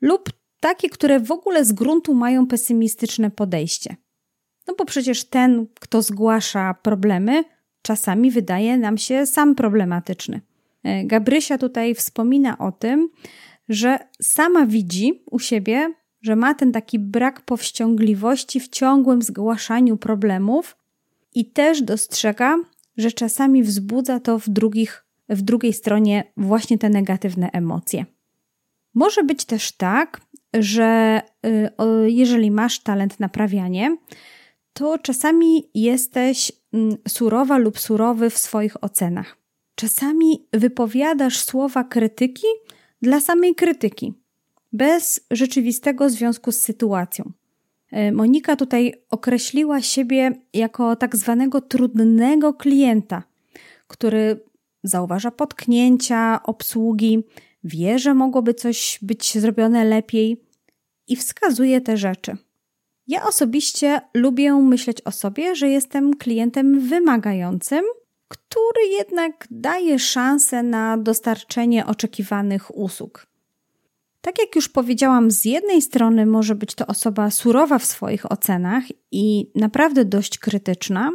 lub 0.01 0.31
takie, 0.61 0.88
które 0.88 1.20
w 1.20 1.31
ogóle 1.31 1.64
z 1.64 1.72
gruntu 1.72 2.14
mają 2.14 2.46
pesymistyczne 2.46 3.31
podejście. 3.31 3.96
No 4.66 4.74
bo 4.79 4.85
przecież 4.85 5.24
ten, 5.24 5.66
kto 5.81 6.03
zgłasza 6.03 6.74
problemy, 6.83 7.44
czasami 7.83 8.31
wydaje 8.31 8.79
nam 8.79 8.98
się 8.98 9.27
sam 9.27 9.55
problematyczny. 9.55 10.40
E, 10.85 11.05
Gabrysia 11.05 11.59
tutaj 11.59 11.94
wspomina 11.94 12.59
o 12.59 12.72
tym, 12.72 13.09
że 13.68 13.98
sama 14.22 14.66
widzi 14.66 15.22
u 15.31 15.38
siebie, 15.38 15.94
że 16.22 16.37
ma 16.37 16.54
ten 16.54 16.72
taki 16.72 16.98
brak 16.98 17.40
powściągliwości 17.40 18.61
w 18.61 18.68
ciągłym 18.68 19.22
zgłaszaniu 19.22 19.96
problemów 19.96 20.76
i 21.35 21.50
też 21.50 21.83
dostrzega, 21.83 22.57
że 22.96 23.12
czasami 23.12 23.62
wzbudza 23.62 24.20
to 24.20 24.38
w, 24.38 24.48
drugich, 24.48 25.04
w 25.28 25.42
drugiej 25.42 25.72
stronie 25.72 26.33
właśnie 26.37 26.78
te 26.78 26.88
negatywne 26.88 27.50
emocje. 27.52 28.07
Może 28.94 29.24
być 29.24 29.44
też 29.44 29.72
tak, 29.72 30.20
że 30.54 31.20
y, 31.46 32.11
jeżeli 32.11 32.50
masz 32.50 32.81
talent 32.81 33.20
naprawianie, 33.20 33.96
to 34.72 34.98
czasami 34.98 35.70
jesteś 35.74 36.52
mm, 36.72 36.96
surowa 37.09 37.59
lub 37.59 37.78
surowy 37.78 38.31
w 38.31 38.38
swoich 38.38 38.85
ocenach. 38.85 39.37
Czasami 39.74 40.46
wypowiadasz 40.52 41.38
słowa 41.38 41.85
krytyki 41.85 42.46
dla 43.03 43.21
samej 43.21 43.55
krytyki, 43.55 44.13
bez 44.73 45.21
rzeczywistego 45.31 46.11
związku 46.11 46.53
z 46.53 46.61
sytuacją. 46.61 47.33
E, 47.93 48.13
Monika 48.13 48.57
tutaj 48.57 48.95
określiła 49.11 49.81
siebie 49.81 50.33
jako 50.55 50.97
tak 50.97 51.17
zwanego 51.17 51.61
trudnego 51.61 52.55
klienta, 52.55 53.23
który 53.87 54.41
zauważa 54.83 55.31
potknięcia, 55.31 56.41
obsługi, 56.43 57.25
wie, 57.65 57.99
że 57.99 58.15
mogłoby 58.15 58.55
coś 58.55 58.99
być 59.03 59.39
zrobione 59.39 59.85
lepiej 59.85 60.45
i 61.09 61.17
wskazuje 61.17 61.81
te 61.81 61.97
rzeczy. 61.97 62.37
Ja 63.07 63.27
osobiście 63.27 64.01
lubię 64.15 64.55
myśleć 64.55 65.03
o 65.03 65.11
sobie, 65.11 65.57
że 65.57 65.69
jestem 65.69 66.17
klientem 66.17 66.81
wymagającym, 66.81 67.85
który 68.29 68.87
jednak 68.99 69.47
daje 69.51 69.99
szansę 69.99 70.62
na 70.62 70.99
dostarczenie 70.99 71.87
oczekiwanych 71.87 72.77
usług. 72.77 73.27
Tak 74.21 74.38
jak 74.38 74.57
już 74.57 74.69
powiedziałam, 74.69 75.31
z 75.31 75.45
jednej 75.45 75.83
strony 75.83 76.27
może 76.27 76.55
być 76.55 76.75
to 76.75 76.87
osoba 76.87 77.31
surowa 77.31 77.79
w 77.79 77.85
swoich 77.85 78.33
ocenach 78.33 78.85
i 79.11 79.51
naprawdę 79.55 80.05
dość 80.05 80.38
krytyczna, 80.38 81.11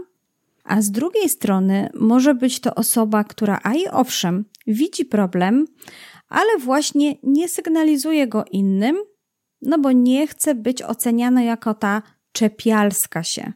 a 0.63 0.81
z 0.81 0.91
drugiej 0.91 1.29
strony 1.29 1.89
może 1.93 2.35
być 2.35 2.59
to 2.59 2.75
osoba, 2.75 3.23
która, 3.23 3.59
a 3.63 3.73
i 3.73 3.87
owszem, 3.87 4.45
widzi 4.67 5.05
problem, 5.05 5.65
ale 6.29 6.57
właśnie 6.59 7.15
nie 7.23 7.49
sygnalizuje 7.49 8.27
go 8.27 8.45
innym, 8.51 8.97
no 9.61 9.79
bo 9.79 9.91
nie 9.91 10.27
chce 10.27 10.55
być 10.55 10.81
oceniana 10.81 11.43
jako 11.43 11.73
ta 11.73 12.01
czepialska 12.31 13.23
się. 13.23 13.53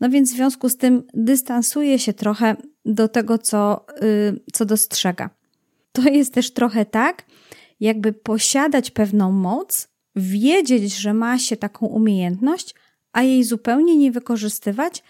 No 0.00 0.10
więc 0.10 0.32
w 0.32 0.36
związku 0.36 0.68
z 0.68 0.76
tym 0.76 1.02
dystansuje 1.14 1.98
się 1.98 2.12
trochę 2.12 2.56
do 2.84 3.08
tego, 3.08 3.38
co, 3.38 3.86
yy, 4.02 4.40
co 4.52 4.64
dostrzega. 4.64 5.30
To 5.92 6.02
jest 6.02 6.34
też 6.34 6.52
trochę 6.52 6.84
tak, 6.84 7.24
jakby 7.80 8.12
posiadać 8.12 8.90
pewną 8.90 9.32
moc, 9.32 9.88
wiedzieć, 10.16 10.96
że 10.96 11.14
ma 11.14 11.38
się 11.38 11.56
taką 11.56 11.86
umiejętność, 11.86 12.74
a 13.12 13.22
jej 13.22 13.44
zupełnie 13.44 13.96
nie 13.96 14.12
wykorzystywać, 14.12 15.02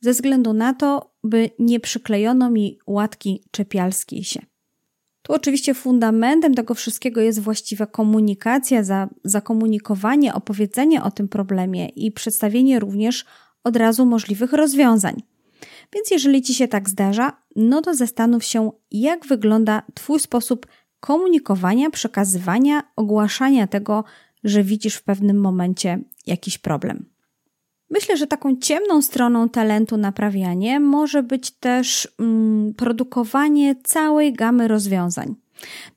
ze 0.00 0.12
względu 0.12 0.52
na 0.52 0.74
to, 0.74 1.14
by 1.24 1.50
nie 1.58 1.80
przyklejono 1.80 2.50
mi 2.50 2.78
łatki 2.86 3.44
czepialskiej 3.50 4.24
się. 4.24 4.40
Tu 5.22 5.32
oczywiście 5.32 5.74
fundamentem 5.74 6.54
tego 6.54 6.74
wszystkiego 6.74 7.20
jest 7.20 7.40
właściwa 7.40 7.86
komunikacja, 7.86 8.82
za, 8.82 9.08
zakomunikowanie, 9.24 10.34
opowiedzenie 10.34 11.02
o 11.02 11.10
tym 11.10 11.28
problemie 11.28 11.88
i 11.88 12.12
przedstawienie 12.12 12.78
również 12.78 13.24
od 13.64 13.76
razu 13.76 14.06
możliwych 14.06 14.52
rozwiązań. 14.52 15.22
Więc 15.94 16.10
jeżeli 16.10 16.42
Ci 16.42 16.54
się 16.54 16.68
tak 16.68 16.88
zdarza, 16.88 17.32
no 17.56 17.82
to 17.82 17.94
zastanów 17.94 18.44
się, 18.44 18.70
jak 18.90 19.26
wygląda 19.26 19.82
Twój 19.94 20.20
sposób 20.20 20.66
komunikowania, 21.00 21.90
przekazywania, 21.90 22.82
ogłaszania 22.96 23.66
tego, 23.66 24.04
że 24.44 24.62
widzisz 24.62 24.94
w 24.94 25.02
pewnym 25.02 25.40
momencie 25.40 25.98
jakiś 26.26 26.58
problem. 26.58 27.14
Myślę, 27.90 28.16
że 28.16 28.26
taką 28.26 28.56
ciemną 28.56 29.02
stroną 29.02 29.48
talentu 29.48 29.96
naprawianie 29.96 30.80
może 30.80 31.22
być 31.22 31.50
też 31.50 32.08
mm, 32.18 32.74
produkowanie 32.74 33.74
całej 33.84 34.32
gamy 34.32 34.68
rozwiązań. 34.68 35.34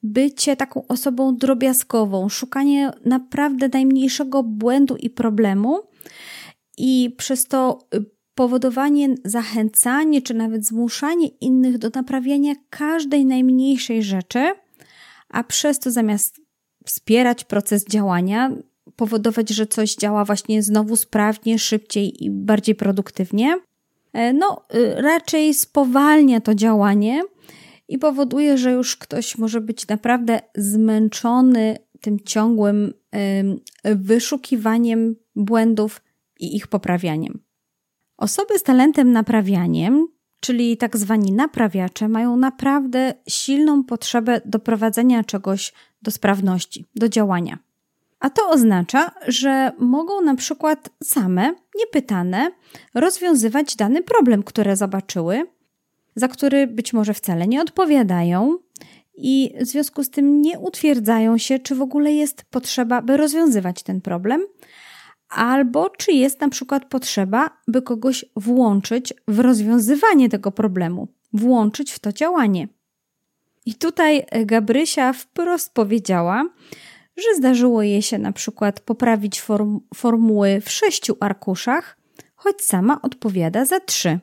Bycie 0.03 0.55
taką 0.55 0.87
osobą 0.87 1.37
drobiazgową, 1.37 2.29
szukanie 2.29 2.91
naprawdę 3.05 3.69
najmniejszego 3.73 4.43
błędu 4.43 4.95
i 4.95 5.09
problemu, 5.09 5.79
i 6.77 7.15
przez 7.17 7.47
to 7.47 7.79
y, 7.95 8.05
powodowanie, 8.35 9.15
zachęcanie 9.25 10.21
czy 10.21 10.33
nawet 10.33 10.65
zmuszanie 10.65 11.27
innych 11.27 11.77
do 11.77 11.89
naprawiania 11.95 12.53
każdej 12.69 13.25
najmniejszej 13.25 14.03
rzeczy, 14.03 14.51
a 15.29 15.43
przez 15.43 15.79
to 15.79 15.91
zamiast 15.91 16.41
wspierać 16.85 17.43
proces 17.43 17.85
działania, 17.85 18.51
powodować, 18.95 19.49
że 19.49 19.67
coś 19.67 19.95
działa 19.95 20.25
właśnie 20.25 20.63
znowu 20.63 20.95
sprawnie, 20.95 21.59
szybciej 21.59 22.25
i 22.25 22.31
bardziej 22.31 22.75
produktywnie, 22.75 23.59
e, 24.13 24.33
no, 24.33 24.65
y, 24.75 25.01
raczej 25.01 25.53
spowalnia 25.53 26.41
to 26.41 26.55
działanie 26.55 27.21
i 27.87 27.97
powoduje, 27.97 28.57
że 28.57 28.71
już 28.71 28.97
ktoś 28.97 29.37
może 29.37 29.61
być 29.61 29.87
naprawdę 29.87 30.39
zmęczony 30.55 31.77
tym 32.01 32.19
ciągłym 32.19 32.93
wyszukiwaniem 33.83 35.15
błędów 35.35 36.01
i 36.39 36.55
ich 36.55 36.67
poprawianiem. 36.67 37.39
Osoby 38.17 38.59
z 38.59 38.63
talentem 38.63 39.11
naprawianiem, 39.11 40.07
czyli 40.39 40.77
tak 40.77 40.97
zwani 40.97 41.31
naprawiacze, 41.31 42.07
mają 42.07 42.37
naprawdę 42.37 43.13
silną 43.29 43.83
potrzebę 43.83 44.41
doprowadzenia 44.45 45.23
czegoś 45.23 45.73
do 46.01 46.11
sprawności, 46.11 46.85
do 46.95 47.09
działania. 47.09 47.59
A 48.19 48.29
to 48.29 48.49
oznacza, 48.49 49.11
że 49.27 49.71
mogą 49.79 50.21
na 50.21 50.35
przykład 50.35 50.89
same, 51.03 51.53
niepytane, 51.75 52.51
rozwiązywać 52.93 53.75
dany 53.75 54.03
problem, 54.03 54.43
który 54.43 54.75
zobaczyły, 54.75 55.43
za 56.15 56.27
który 56.27 56.67
być 56.67 56.93
może 56.93 57.13
wcale 57.13 57.47
nie 57.47 57.61
odpowiadają 57.61 58.57
i 59.17 59.53
w 59.61 59.65
związku 59.65 60.03
z 60.03 60.09
tym 60.09 60.41
nie 60.41 60.59
utwierdzają 60.59 61.37
się, 61.37 61.59
czy 61.59 61.75
w 61.75 61.81
ogóle 61.81 62.13
jest 62.13 62.43
potrzeba, 62.49 63.01
by 63.01 63.17
rozwiązywać 63.17 63.83
ten 63.83 64.01
problem, 64.01 64.41
albo 65.29 65.89
czy 65.89 66.11
jest 66.11 66.41
na 66.41 66.49
przykład 66.49 66.85
potrzeba, 66.85 67.49
by 67.67 67.81
kogoś 67.81 68.25
włączyć 68.35 69.13
w 69.27 69.39
rozwiązywanie 69.39 70.29
tego 70.29 70.51
problemu, 70.51 71.07
włączyć 71.33 71.91
w 71.91 71.99
to 71.99 72.13
działanie. 72.13 72.67
I 73.65 73.75
tutaj 73.75 74.25
Gabrysia 74.45 75.13
wprost 75.13 75.73
powiedziała, 75.73 76.49
że 77.17 77.35
zdarzyło 77.37 77.83
jej 77.83 78.01
się 78.01 78.17
na 78.17 78.31
przykład 78.31 78.79
poprawić 78.79 79.41
form 79.41 79.79
formuły 79.95 80.61
w 80.61 80.71
sześciu 80.71 81.17
arkuszach, 81.19 81.97
choć 82.35 82.61
sama 82.61 83.01
odpowiada 83.01 83.65
za 83.65 83.79
trzy. 83.79 84.19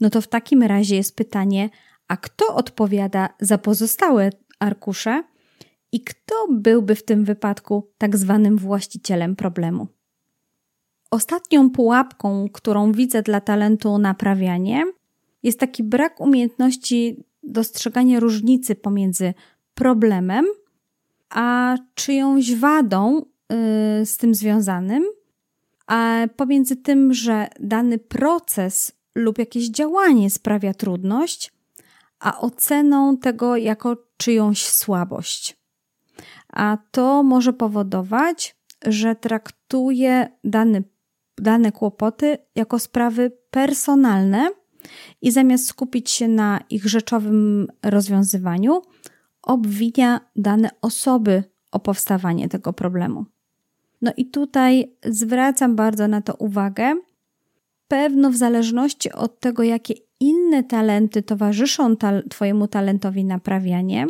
No 0.00 0.10
to 0.10 0.20
w 0.20 0.28
takim 0.28 0.62
razie 0.62 0.96
jest 0.96 1.16
pytanie, 1.16 1.70
a 2.08 2.16
kto 2.16 2.54
odpowiada 2.54 3.28
za 3.40 3.58
pozostałe 3.58 4.30
arkusze 4.58 5.24
i 5.92 6.00
kto 6.00 6.34
byłby 6.50 6.94
w 6.94 7.04
tym 7.04 7.24
wypadku 7.24 7.92
tak 7.98 8.16
zwanym 8.16 8.58
właścicielem 8.58 9.36
problemu? 9.36 9.88
Ostatnią 11.12 11.70
pułapką, 11.70 12.48
którą 12.52 12.92
widzę 12.92 13.22
dla 13.22 13.40
talentu 13.40 13.98
naprawianie, 13.98 14.84
jest 15.42 15.60
taki 15.60 15.82
brak 15.82 16.20
umiejętności 16.20 17.24
dostrzegania 17.42 18.20
różnicy 18.20 18.74
pomiędzy 18.74 19.34
problemem 19.74 20.46
a 21.32 21.76
czyjąś 21.94 22.54
wadą 22.54 23.16
yy, 23.98 24.06
z 24.06 24.16
tym 24.16 24.34
związanym, 24.34 25.04
a 25.86 26.16
pomiędzy 26.36 26.76
tym, 26.76 27.14
że 27.14 27.48
dany 27.60 27.98
proces 27.98 28.92
lub 29.14 29.38
jakieś 29.38 29.68
działanie 29.68 30.30
sprawia 30.30 30.74
trudność, 30.74 31.52
a 32.20 32.40
oceną 32.40 33.16
tego 33.16 33.56
jako 33.56 33.96
czyjąś 34.16 34.66
słabość. 34.66 35.56
A 36.48 36.78
to 36.90 37.22
może 37.22 37.52
powodować, 37.52 38.56
że 38.86 39.16
traktuje 39.16 40.28
dany, 40.44 40.82
dane 41.42 41.72
kłopoty 41.72 42.38
jako 42.54 42.78
sprawy 42.78 43.32
personalne 43.50 44.50
i 45.22 45.30
zamiast 45.30 45.66
skupić 45.66 46.10
się 46.10 46.28
na 46.28 46.60
ich 46.70 46.86
rzeczowym 46.86 47.68
rozwiązywaniu, 47.82 48.82
obwinia 49.42 50.20
dane 50.36 50.70
osoby 50.80 51.44
o 51.72 51.78
powstawanie 51.80 52.48
tego 52.48 52.72
problemu. 52.72 53.24
No 54.02 54.12
i 54.16 54.26
tutaj 54.26 54.96
zwracam 55.04 55.76
bardzo 55.76 56.08
na 56.08 56.20
to 56.20 56.34
uwagę. 56.34 56.94
Pewno 57.88 58.30
w 58.30 58.36
zależności 58.36 59.12
od 59.12 59.40
tego, 59.40 59.62
jakie 59.62 59.94
inne 60.20 60.64
talenty 60.64 61.22
towarzyszą 61.22 61.96
ta 61.96 62.22
Twojemu 62.22 62.68
talentowi 62.68 63.24
naprawianie, 63.24 64.06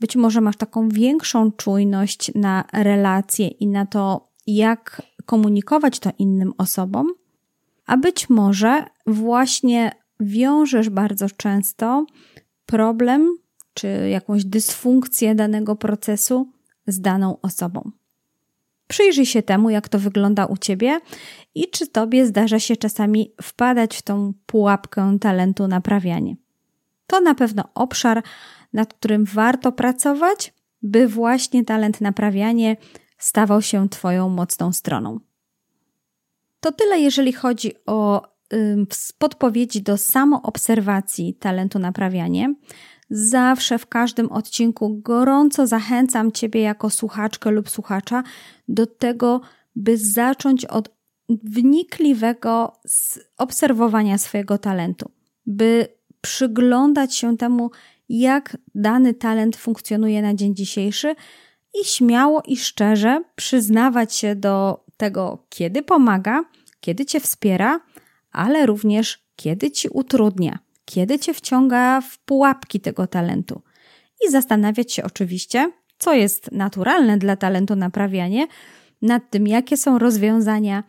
być 0.00 0.16
może 0.16 0.40
masz 0.40 0.56
taką 0.56 0.88
większą 0.88 1.52
czujność 1.52 2.34
na 2.34 2.64
relacje 2.72 3.48
i 3.48 3.66
na 3.66 3.86
to, 3.86 4.28
jak 4.46 5.02
komunikować 5.26 5.98
to 5.98 6.10
innym 6.18 6.52
osobom, 6.58 7.06
a 7.86 7.96
być 7.96 8.30
może 8.30 8.84
właśnie 9.06 9.92
wiążesz 10.20 10.90
bardzo 10.90 11.26
często 11.36 12.06
problem 12.66 13.36
czy 13.74 14.08
jakąś 14.10 14.44
dysfunkcję 14.44 15.34
danego 15.34 15.76
procesu 15.76 16.48
z 16.86 17.00
daną 17.00 17.40
osobą. 17.42 17.90
Przyjrzyj 18.88 19.26
się 19.26 19.42
temu, 19.42 19.70
jak 19.70 19.88
to 19.88 19.98
wygląda 19.98 20.46
u 20.46 20.56
ciebie 20.56 21.00
i 21.54 21.70
czy 21.70 21.86
tobie 21.86 22.26
zdarza 22.26 22.58
się 22.58 22.76
czasami 22.76 23.32
wpadać 23.42 23.96
w 23.96 24.02
tą 24.02 24.32
pułapkę 24.46 25.18
talentu 25.20 25.68
naprawianie. 25.68 26.36
To 27.06 27.20
na 27.20 27.34
pewno 27.34 27.64
obszar, 27.74 28.22
nad 28.72 28.94
którym 28.94 29.24
warto 29.24 29.72
pracować, 29.72 30.54
by 30.82 31.08
właśnie 31.08 31.64
talent 31.64 32.00
naprawianie 32.00 32.76
stawał 33.24 33.62
się 33.62 33.88
Twoją 33.88 34.28
mocną 34.28 34.72
stroną. 34.72 35.20
To 36.60 36.72
tyle, 36.72 37.00
jeżeli 37.00 37.32
chodzi 37.32 37.72
o 37.86 38.22
y, 38.52 38.86
podpowiedzi 39.18 39.82
do 39.82 39.96
samoobserwacji 39.96 41.34
talentu 41.34 41.78
naprawianie. 41.78 42.54
Zawsze 43.10 43.78
w 43.78 43.86
każdym 43.86 44.32
odcinku 44.32 45.00
gorąco 45.02 45.66
zachęcam 45.66 46.32
Ciebie 46.32 46.60
jako 46.60 46.90
słuchaczkę 46.90 47.50
lub 47.50 47.70
słuchacza 47.70 48.22
do 48.68 48.86
tego, 48.86 49.40
by 49.76 49.98
zacząć 49.98 50.64
od 50.64 50.88
wnikliwego 51.28 52.72
obserwowania 53.38 54.18
swojego 54.18 54.58
talentu, 54.58 55.10
by 55.46 55.88
przyglądać 56.20 57.14
się 57.14 57.36
temu, 57.36 57.70
jak 58.08 58.56
dany 58.74 59.14
talent 59.14 59.56
funkcjonuje 59.56 60.22
na 60.22 60.34
dzień 60.34 60.54
dzisiejszy 60.54 61.14
i 61.80 61.84
śmiało 61.84 62.42
i 62.46 62.56
szczerze 62.56 63.22
przyznawać 63.34 64.14
się 64.14 64.36
do 64.36 64.84
tego, 64.96 65.46
kiedy 65.48 65.82
pomaga, 65.82 66.44
kiedy 66.80 67.06
cię 67.06 67.20
wspiera, 67.20 67.80
ale 68.32 68.66
również 68.66 69.24
kiedy 69.36 69.70
ci 69.70 69.88
utrudnia 69.88 70.58
kiedy 70.84 71.18
cię 71.18 71.34
wciąga 71.34 72.00
w 72.00 72.18
pułapki 72.18 72.80
tego 72.80 73.06
talentu. 73.06 73.62
I 74.26 74.30
zastanawiać 74.30 74.92
się 74.92 75.04
oczywiście, 75.04 75.72
co 75.98 76.14
jest 76.14 76.52
naturalne 76.52 77.18
dla 77.18 77.36
talentu 77.36 77.76
naprawianie, 77.76 78.46
nad 79.02 79.30
tym, 79.30 79.46
jakie 79.46 79.76
są 79.76 79.98
rozwiązania, 79.98 80.84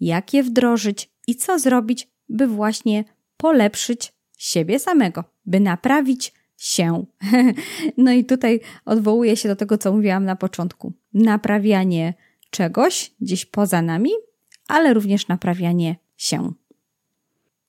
jak 0.00 0.34
je 0.34 0.42
wdrożyć 0.42 1.10
i 1.26 1.34
co 1.34 1.58
zrobić, 1.58 2.08
by 2.28 2.46
właśnie 2.46 3.04
polepszyć 3.36 4.12
siebie 4.38 4.78
samego, 4.78 5.24
by 5.46 5.60
naprawić 5.60 6.32
się. 6.60 7.04
No 7.96 8.12
i 8.12 8.24
tutaj 8.24 8.60
odwołuję 8.84 9.36
się 9.36 9.48
do 9.48 9.56
tego, 9.56 9.78
co 9.78 9.92
mówiłam 9.92 10.24
na 10.24 10.36
początku. 10.36 10.92
Naprawianie 11.14 12.14
czegoś 12.50 13.14
gdzieś 13.20 13.46
poza 13.46 13.82
nami, 13.82 14.10
ale 14.68 14.94
również 14.94 15.28
naprawianie 15.28 15.96
się. 16.16 16.52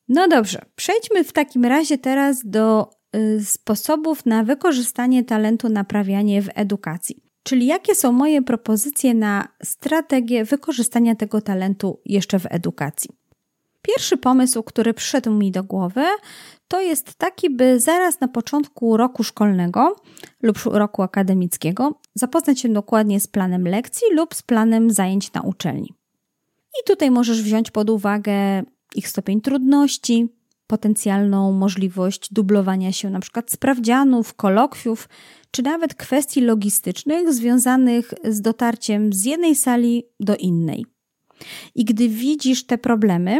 No 0.07 0.27
dobrze, 0.27 0.61
przejdźmy 0.75 1.23
w 1.23 1.33
takim 1.33 1.65
razie 1.65 1.97
teraz 1.97 2.41
do 2.45 2.89
y, 3.15 3.45
sposobów 3.45 4.25
na 4.25 4.43
wykorzystanie 4.43 5.23
talentu 5.23 5.69
naprawianie 5.69 6.41
w 6.41 6.49
edukacji. 6.55 7.23
Czyli 7.43 7.65
jakie 7.65 7.95
są 7.95 8.11
moje 8.11 8.41
propozycje 8.41 9.13
na 9.13 9.47
strategię 9.63 10.45
wykorzystania 10.45 11.15
tego 11.15 11.41
talentu 11.41 12.01
jeszcze 12.05 12.39
w 12.39 12.45
edukacji? 12.49 13.20
Pierwszy 13.81 14.17
pomysł, 14.17 14.63
który 14.63 14.93
przyszedł 14.93 15.31
mi 15.31 15.51
do 15.51 15.63
głowy, 15.63 16.05
to 16.67 16.81
jest 16.81 17.15
taki, 17.15 17.49
by 17.49 17.79
zaraz 17.79 18.19
na 18.19 18.27
początku 18.27 18.97
roku 18.97 19.23
szkolnego 19.23 19.95
lub 20.41 20.57
roku 20.65 21.01
akademickiego 21.01 21.99
zapoznać 22.15 22.59
się 22.59 22.69
dokładnie 22.69 23.19
z 23.19 23.27
planem 23.27 23.67
lekcji 23.67 24.07
lub 24.13 24.35
z 24.35 24.41
planem 24.41 24.91
zajęć 24.91 25.33
na 25.33 25.41
uczelni. 25.41 25.93
I 26.81 26.87
tutaj 26.87 27.11
możesz 27.11 27.41
wziąć 27.41 27.71
pod 27.71 27.89
uwagę 27.89 28.63
ich 28.95 29.07
stopień 29.07 29.41
trudności, 29.41 30.27
potencjalną 30.67 31.51
możliwość 31.51 32.33
dublowania 32.33 32.91
się 32.91 33.07
np. 33.07 33.41
sprawdzianów, 33.47 34.33
kolokwiów, 34.33 35.09
czy 35.51 35.63
nawet 35.63 35.93
kwestii 35.93 36.41
logistycznych 36.41 37.33
związanych 37.33 38.13
z 38.23 38.41
dotarciem 38.41 39.13
z 39.13 39.25
jednej 39.25 39.55
sali 39.55 40.03
do 40.19 40.35
innej. 40.35 40.85
I 41.75 41.85
gdy 41.85 42.09
widzisz 42.09 42.65
te 42.65 42.77
problemy, 42.77 43.39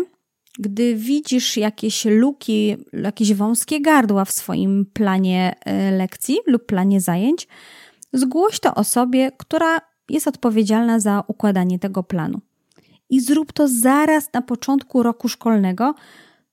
gdy 0.59 0.95
widzisz 0.95 1.57
jakieś 1.57 2.05
luki, 2.05 2.77
jakieś 2.93 3.33
wąskie 3.33 3.81
gardła 3.81 4.25
w 4.25 4.31
swoim 4.31 4.85
planie 4.93 5.55
e, 5.65 5.91
lekcji 5.91 6.37
lub 6.47 6.65
planie 6.65 7.01
zajęć, 7.01 7.47
zgłoś 8.13 8.59
to 8.59 8.75
osobie, 8.75 9.31
która 9.37 9.81
jest 10.09 10.27
odpowiedzialna 10.27 10.99
za 10.99 11.23
układanie 11.27 11.79
tego 11.79 12.03
planu 12.03 12.41
i 13.11 13.19
zrób 13.19 13.53
to 13.53 13.67
zaraz 13.67 14.33
na 14.33 14.41
początku 14.41 15.03
roku 15.03 15.29
szkolnego, 15.29 15.95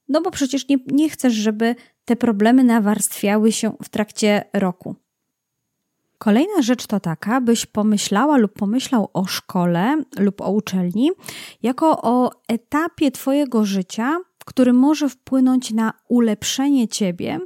no 0.09 0.21
bo 0.21 0.31
przecież 0.31 0.67
nie, 0.67 0.77
nie 0.87 1.09
chcesz, 1.09 1.33
żeby 1.33 1.75
te 2.05 2.15
problemy 2.15 2.63
nawarstwiały 2.63 3.51
się 3.51 3.71
w 3.83 3.89
trakcie 3.89 4.43
roku. 4.53 4.95
Kolejna 6.19 6.61
rzecz 6.61 6.87
to 6.87 6.99
taka, 6.99 7.41
byś 7.41 7.65
pomyślała 7.65 8.37
lub 8.37 8.53
pomyślał 8.53 9.09
o 9.13 9.25
szkole 9.25 10.03
lub 10.19 10.41
o 10.41 10.51
uczelni 10.51 11.11
jako 11.63 12.01
o 12.01 12.31
etapie 12.47 13.11
Twojego 13.11 13.65
życia, 13.65 14.17
który 14.45 14.73
może 14.73 15.09
wpłynąć 15.09 15.71
na 15.71 15.93
ulepszenie 16.09 16.87
ciebie 16.87 17.39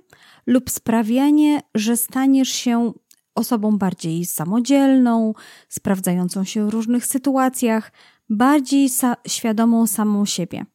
lub 0.47 0.69
sprawianie, 0.69 1.61
że 1.75 1.97
staniesz 1.97 2.49
się 2.49 2.93
osobą 3.35 3.77
bardziej 3.77 4.25
samodzielną, 4.25 5.33
sprawdzającą 5.69 6.43
się 6.43 6.67
w 6.67 6.69
różnych 6.69 7.05
sytuacjach, 7.05 7.91
bardziej 8.29 8.89
sa 8.89 9.15
świadomą 9.27 9.87
samą 9.87 10.25
siebie. 10.25 10.65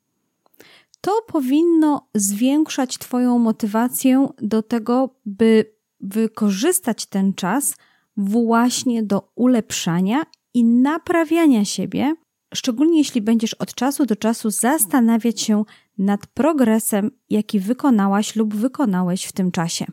To 1.01 1.23
powinno 1.27 2.09
zwiększać 2.15 2.99
Twoją 2.99 3.39
motywację 3.39 4.29
do 4.43 4.63
tego, 4.63 5.15
by 5.27 5.75
wykorzystać 6.01 7.07
ten 7.07 7.35
czas 7.35 7.75
właśnie 8.19 9.03
do 9.03 9.33
ulepszania 9.35 10.23
i 10.55 10.65
naprawiania 10.65 11.65
siebie, 11.65 12.15
szczególnie 12.55 12.99
jeśli 12.99 13.21
będziesz 13.21 13.55
od 13.55 13.75
czasu 13.75 14.07
do 14.07 14.17
czasu 14.17 14.51
zastanawiać 14.51 15.41
się 15.41 15.65
nad 15.99 16.27
progresem, 16.27 17.11
jaki 17.31 17.61
wykonałaś 17.61 18.37
lub 18.37 18.55
wykonałeś 18.55 19.25
w 19.25 19.33
tym 19.33 19.51
czasie. 19.51 19.87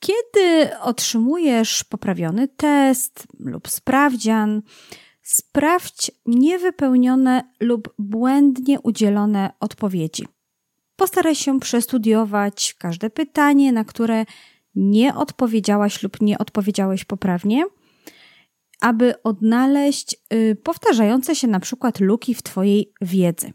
Kiedy 0.00 0.70
otrzymujesz 0.80 1.84
poprawiony 1.84 2.48
test 2.48 3.26
lub 3.38 3.68
sprawdzian, 3.68 4.62
sprawdź 5.22 6.10
niewypełnione 6.26 7.44
lub 7.60 7.94
błędnie 7.98 8.80
udzielone 8.80 9.50
odpowiedzi. 9.60 10.26
Postaraj 10.96 11.34
się 11.34 11.60
przestudiować 11.60 12.74
każde 12.78 13.10
pytanie, 13.10 13.72
na 13.72 13.84
które 13.84 14.24
nie 14.78 15.14
odpowiedziałaś 15.14 16.02
lub 16.02 16.20
nie 16.20 16.38
odpowiedziałeś 16.38 17.04
poprawnie, 17.04 17.64
aby 18.80 19.22
odnaleźć 19.22 20.16
y, 20.32 20.56
powtarzające 20.62 21.34
się 21.34 21.46
na 21.46 21.60
przykład 21.60 22.00
luki 22.00 22.34
w 22.34 22.42
Twojej 22.42 22.92
wiedzy. 23.00 23.52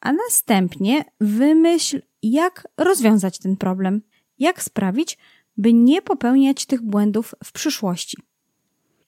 A 0.00 0.12
następnie 0.12 1.04
wymyśl, 1.20 2.02
jak 2.22 2.68
rozwiązać 2.76 3.38
ten 3.38 3.56
problem, 3.56 4.02
jak 4.38 4.62
sprawić, 4.62 5.18
by 5.56 5.72
nie 5.72 6.02
popełniać 6.02 6.66
tych 6.66 6.82
błędów 6.82 7.34
w 7.44 7.52
przyszłości. 7.52 8.16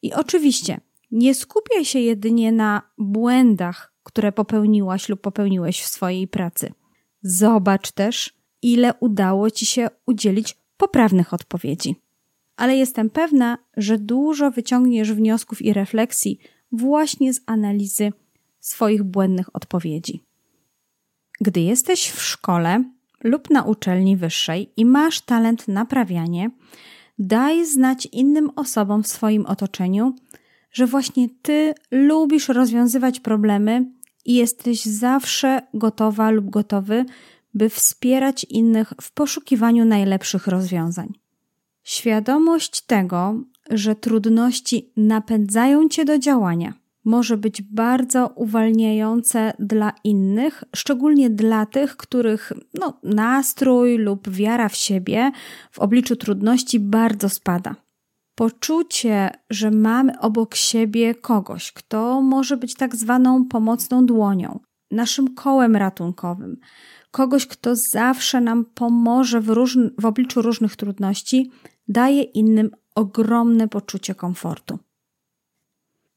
I 0.03 0.13
oczywiście 0.13 0.81
nie 1.11 1.35
skupiaj 1.35 1.85
się 1.85 1.99
jedynie 1.99 2.53
na 2.53 2.83
błędach, 2.99 3.95
które 4.03 4.33
popełniłaś 4.33 5.09
lub 5.09 5.21
popełniłeś 5.21 5.83
w 5.83 5.87
swojej 5.87 6.29
pracy. 6.29 6.73
Zobacz 7.23 7.93
też, 7.93 8.35
ile 8.63 8.95
udało 9.01 9.51
ci 9.51 9.67
się 9.67 9.89
udzielić 10.07 10.64
poprawnych 10.77 11.35
odpowiedzi. 11.35 11.97
Ale 12.57 12.77
jestem 12.77 13.11
pewna, 13.11 13.59
że 13.77 13.99
dużo 13.99 14.51
wyciągniesz 14.51 15.13
wniosków 15.13 15.63
i 15.63 15.73
refleksji 15.73 16.39
właśnie 16.73 17.35
z 17.35 17.41
analizy 17.47 18.13
swoich 18.61 19.03
błędnych 19.03 19.57
odpowiedzi. 19.57 20.23
Gdy 21.41 21.61
jesteś 21.61 22.11
w 22.11 22.23
szkole 22.23 22.85
lub 23.25 23.51
na 23.51 23.63
uczelni 23.63 24.17
wyższej 24.17 24.73
i 24.77 24.85
masz 24.85 25.21
talent 25.21 25.69
naprawianie, 25.69 26.51
daj 27.19 27.67
znać 27.67 28.09
innym 28.13 28.51
osobom 28.57 29.03
w 29.03 29.09
swoim 29.09 29.47
otoczeniu, 29.47 30.15
że 30.73 30.87
właśnie 30.87 31.29
ty 31.43 31.75
lubisz 31.91 32.49
rozwiązywać 32.49 33.21
problemy 33.21 33.85
i 34.25 34.35
jesteś 34.35 34.85
zawsze 34.85 35.63
gotowa 35.75 36.31
lub 36.31 36.51
gotowy, 36.51 37.05
by 37.55 37.69
wspierać 37.69 38.45
innych 38.45 38.93
w 39.01 39.13
poszukiwaniu 39.13 39.85
najlepszych 39.85 40.47
rozwiązań. 40.47 41.13
Świadomość 41.83 42.81
tego, 42.81 43.41
że 43.71 43.95
trudności 43.95 44.93
napędzają 44.97 45.89
cię 45.89 46.05
do 46.05 46.19
działania, 46.19 46.75
może 47.05 47.37
być 47.37 47.63
bardzo 47.63 48.33
uwalniające 48.35 49.53
dla 49.59 49.93
innych, 50.05 50.65
szczególnie 50.77 51.31
dla 51.31 51.67
tych, 51.67 51.97
których 51.97 52.53
no, 52.75 53.01
nastrój 53.03 53.99
lub 53.99 54.31
wiara 54.31 54.69
w 54.69 54.77
siebie 54.77 55.31
w 55.71 55.79
obliczu 55.79 56.17
trudności 56.17 56.81
bardzo 56.81 57.29
spada. 57.29 57.77
Poczucie, 58.35 59.31
że 59.51 59.71
mamy 59.71 60.21
obok 60.21 60.55
siebie 60.55 61.15
kogoś, 61.15 61.73
kto 61.73 62.23
może 62.23 62.57
być 62.57 62.75
tak 62.75 62.97
zwaną 62.97 63.45
pomocną 63.45 64.07
dłonią, 64.07 64.61
naszym 64.91 65.35
kołem 65.35 65.77
ratunkowym, 65.77 66.57
kogoś, 67.15 67.47
kto 67.47 67.77
zawsze 67.77 68.41
nam 68.41 68.65
pomoże 68.65 69.41
w, 69.41 69.55
w 69.99 70.07
obliczu 70.07 70.43
różnych 70.43 70.77
trudności, 70.77 71.51
daje 71.89 72.23
innym 72.23 72.71
ogromne 72.95 73.69
poczucie 73.69 74.15
komfortu. 74.15 74.79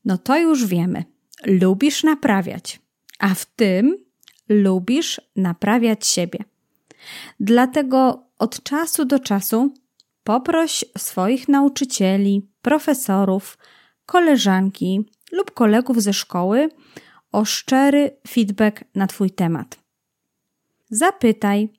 No 0.06 0.18
to 0.18 0.38
już 0.38 0.66
wiemy. 0.66 1.04
Lubisz 1.46 2.04
naprawiać, 2.04 2.82
a 3.20 3.34
w 3.36 3.46
tym 3.46 3.98
lubisz 4.50 5.22
naprawiać 5.36 6.08
siebie. 6.08 6.40
Dlatego 7.40 8.24
od 8.40 8.64
czasu 8.64 9.06
do 9.06 9.20
czasu 9.20 9.74
poproś 10.24 10.86
swoich 10.98 11.48
nauczycieli, 11.48 12.50
profesorów, 12.62 13.58
koleżanki 14.06 15.06
lub 15.32 15.52
kolegów 15.52 16.02
ze 16.02 16.14
szkoły 16.14 16.70
o 17.32 17.46
szczery 17.46 18.18
feedback 18.28 18.84
na 18.96 19.08
Twój 19.08 19.32
temat. 19.32 19.87
Zapytaj, 20.90 21.70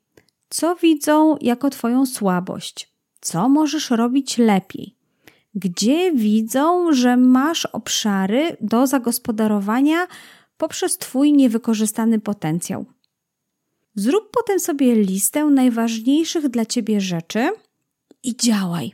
co 0.49 0.75
widzą 0.75 1.37
jako 1.41 1.69
Twoją 1.69 2.05
słabość, 2.05 2.93
co 3.21 3.49
możesz 3.49 3.89
robić 3.89 4.37
lepiej, 4.37 4.95
gdzie 5.55 6.11
widzą, 6.11 6.93
że 6.93 7.17
masz 7.17 7.65
obszary 7.65 8.57
do 8.61 8.87
zagospodarowania 8.87 10.07
poprzez 10.57 10.97
Twój 10.97 11.33
niewykorzystany 11.33 12.19
potencjał. 12.19 12.85
Zrób 13.95 14.31
potem 14.31 14.59
sobie 14.59 14.95
listę 14.95 15.45
najważniejszych 15.45 16.47
dla 16.47 16.65
Ciebie 16.65 17.01
rzeczy 17.01 17.49
i 18.23 18.35
działaj. 18.35 18.93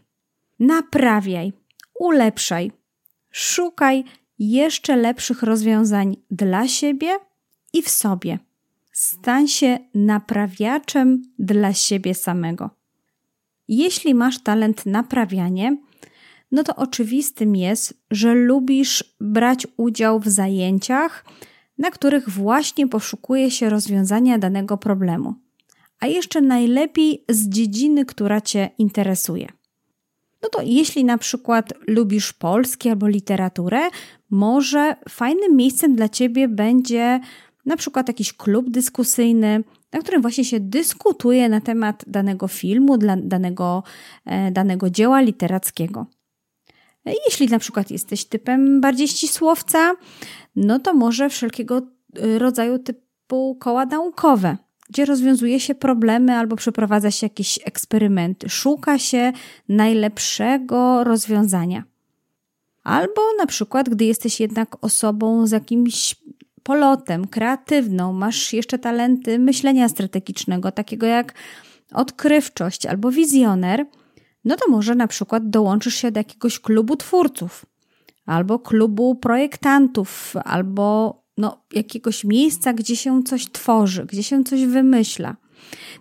Naprawiaj, 0.60 1.54
ulepszaj, 2.00 2.72
szukaj 3.32 4.04
jeszcze 4.40 4.96
lepszych 4.96 5.44
rozwiązań 5.44 6.18
dla 6.32 6.68
siebie 6.68 7.20
i 7.74 7.82
w 7.82 7.90
sobie. 7.90 8.40
Stań 8.98 9.48
się 9.48 9.80
naprawiaczem 9.94 11.22
dla 11.40 11.74
siebie 11.74 12.14
samego. 12.14 12.70
Jeśli 13.68 14.16
masz 14.16 14.44
talent 14.44 14.86
naprawianie, 14.86 15.78
no 16.52 16.64
to 16.64 16.76
oczywistym 16.76 17.56
jest, 17.56 17.94
że 18.12 18.34
lubisz 18.34 19.16
brać 19.22 19.68
udział 19.78 20.20
w 20.20 20.28
zajęciach, 20.28 21.26
na 21.78 21.92
których 21.92 22.30
właśnie 22.30 22.88
poszukuje 22.88 23.52
się 23.52 23.70
rozwiązania 23.70 24.38
danego 24.38 24.78
problemu. 24.78 25.34
A 26.00 26.08
jeszcze 26.08 26.42
najlepiej 26.42 27.26
z 27.30 27.50
dziedziny, 27.50 28.06
która 28.06 28.42
Cię 28.42 28.70
interesuje. 28.78 29.48
No 30.42 30.50
to 30.50 30.62
jeśli 30.62 31.06
na 31.06 31.18
przykład 31.18 31.74
lubisz 31.88 32.34
polski 32.34 32.90
albo 32.90 33.08
literaturę, 33.08 33.90
może 34.30 34.96
fajnym 35.10 35.56
miejscem 35.56 35.96
dla 35.96 36.10
Ciebie 36.10 36.48
będzie 36.48 37.20
na 37.66 37.78
przykład 37.78 38.08
jakiś 38.08 38.34
klub 38.34 38.70
dyskusyjny, 38.70 39.64
na 39.94 40.00
którym 40.00 40.22
właśnie 40.22 40.46
się 40.46 40.60
dyskutuje 40.60 41.50
na 41.50 41.62
temat 41.62 42.04
danego 42.08 42.48
filmu, 42.48 42.98
dla 42.98 43.18
danego, 43.18 43.84
e, 44.26 44.52
danego 44.52 44.90
dzieła 44.90 45.22
literackiego. 45.22 46.06
Jeśli 47.26 47.48
na 47.48 47.60
przykład 47.60 47.92
jesteś 47.92 48.26
typem 48.26 48.82
bardziej 48.82 49.08
ścisłowca, 49.08 49.96
no 50.56 50.80
to 50.80 50.94
może 50.94 51.30
wszelkiego 51.30 51.82
y, 52.18 52.40
rodzaju 52.40 52.80
typu 52.80 53.58
koła 53.60 53.86
naukowe, 53.86 54.58
gdzie 54.90 55.06
rozwiązuje 55.06 55.60
się 55.60 55.76
problemy 55.76 56.34
albo 56.34 56.56
przeprowadza 56.56 57.12
się 57.12 57.26
jakieś 57.26 57.60
eksperymenty, 57.66 58.50
szuka 58.50 59.00
się 59.00 59.34
najlepszego 59.70 61.04
rozwiązania. 61.04 61.84
Albo 62.84 63.22
na 63.38 63.46
przykład, 63.46 63.90
gdy 63.90 64.06
jesteś 64.06 64.40
jednak 64.40 64.86
osobą 64.86 65.48
z 65.48 65.52
jakimś 65.52 66.16
polotem, 66.66 67.28
kreatywną, 67.28 68.14
masz 68.14 68.54
jeszcze 68.54 68.80
talenty 68.80 69.40
myślenia 69.40 69.90
strategicznego, 69.90 70.72
takiego 70.72 71.06
jak 71.06 71.34
odkrywczość 71.94 72.86
albo 72.86 73.12
wizjoner– 73.12 73.86
no 74.46 74.56
to 74.56 74.72
może 74.72 74.96
na 74.96 75.08
przykład 75.08 75.50
dołączysz 75.50 75.96
się 75.96 76.12
do 76.12 76.20
jakiegoś 76.20 76.60
klubu 76.60 76.96
twórców, 76.96 77.66
albo 78.26 78.60
klubu 78.60 79.16
projektantów, 79.16 80.34
albo 80.44 81.16
no, 81.38 81.66
jakiegoś 81.74 82.24
miejsca, 82.24 82.74
gdzie 82.74 82.96
się 82.96 83.24
coś 83.24 83.52
tworzy, 83.52 84.06
gdzie 84.06 84.24
się 84.24 84.44
coś 84.44 84.66
wymyśla, 84.66 85.36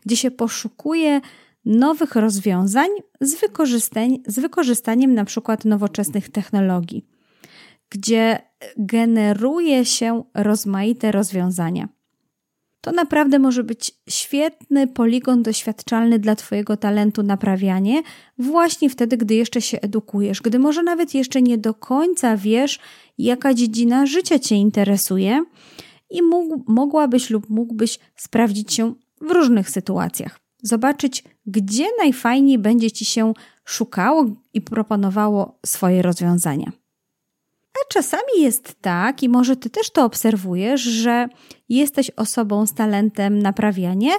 gdzie 0.07 0.17
się 0.17 0.31
poszukuje 0.31 1.21
nowych 1.65 2.17
rozwiązań 2.17 2.89
z, 3.21 3.41
wykorzystań, 3.41 4.19
z 4.27 4.39
wykorzystaniem 4.39 5.15
na 5.15 5.25
przykład 5.25 5.65
nowoczesnych 5.65 6.29
technologii, 6.29 7.07
gdzie 7.91 8.39
generuje 8.77 9.85
się 9.85 10.25
rozmaite 10.35 11.13
rozwiązania 11.13 11.89
to 12.85 12.93
naprawdę 12.93 13.39
może 13.39 13.65
być 13.65 13.93
świetny 14.09 14.87
poligon 14.87 15.43
doświadczalny 15.43 16.19
dla 16.19 16.37
Twojego 16.37 16.77
talentu 16.77 17.23
naprawianie, 17.23 18.03
właśnie 18.39 18.91
wtedy, 18.91 19.17
gdy 19.17 19.35
jeszcze 19.35 19.61
się 19.61 19.81
edukujesz, 19.81 20.43
gdy 20.43 20.59
może 20.59 20.83
nawet 20.83 21.15
jeszcze 21.15 21.43
nie 21.43 21.59
do 21.59 21.75
końca 21.75 22.37
wiesz, 22.37 22.79
jaka 23.19 23.55
dziedzina 23.55 24.07
życia 24.07 24.39
Cię 24.39 24.55
interesuje 24.55 25.45
i 26.11 26.23
mógł, 26.23 26.65
mogłabyś 26.67 27.31
lub 27.31 27.51
mógłbyś 27.51 27.99
sprawdzić 28.17 28.75
się 28.75 28.95
w 29.21 29.31
różnych 29.31 29.71
sytuacjach. 29.71 30.41
Zobaczyć, 30.63 31.25
gdzie 31.47 31.85
najfajniej 31.99 32.59
będzie 32.59 32.91
ci 32.91 33.05
się 33.05 33.33
szukało 33.65 34.27
i 34.55 34.61
proponowało 34.61 35.59
swoje 35.67 36.03
rozwiązania. 36.03 36.73
A 37.75 37.93
czasami 37.93 38.33
jest 38.37 38.77
tak, 38.81 39.23
i 39.23 39.29
może 39.29 39.57
ty 39.57 39.71
też 39.71 39.91
to 39.91 40.05
obserwujesz, 40.05 40.81
że 40.81 41.29
jesteś 41.69 42.11
osobą 42.11 42.67
z 42.67 42.75
talentem 42.75 43.39
naprawianie, 43.39 44.13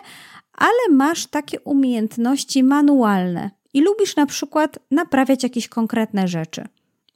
ale 0.53 0.95
masz 0.95 1.27
takie 1.27 1.59
umiejętności 1.59 2.63
manualne 2.63 3.51
i 3.73 3.81
lubisz 3.81 4.15
na 4.15 4.25
przykład 4.25 4.79
naprawiać 4.91 5.43
jakieś 5.43 5.67
konkretne 5.67 6.27
rzeczy. 6.27 6.67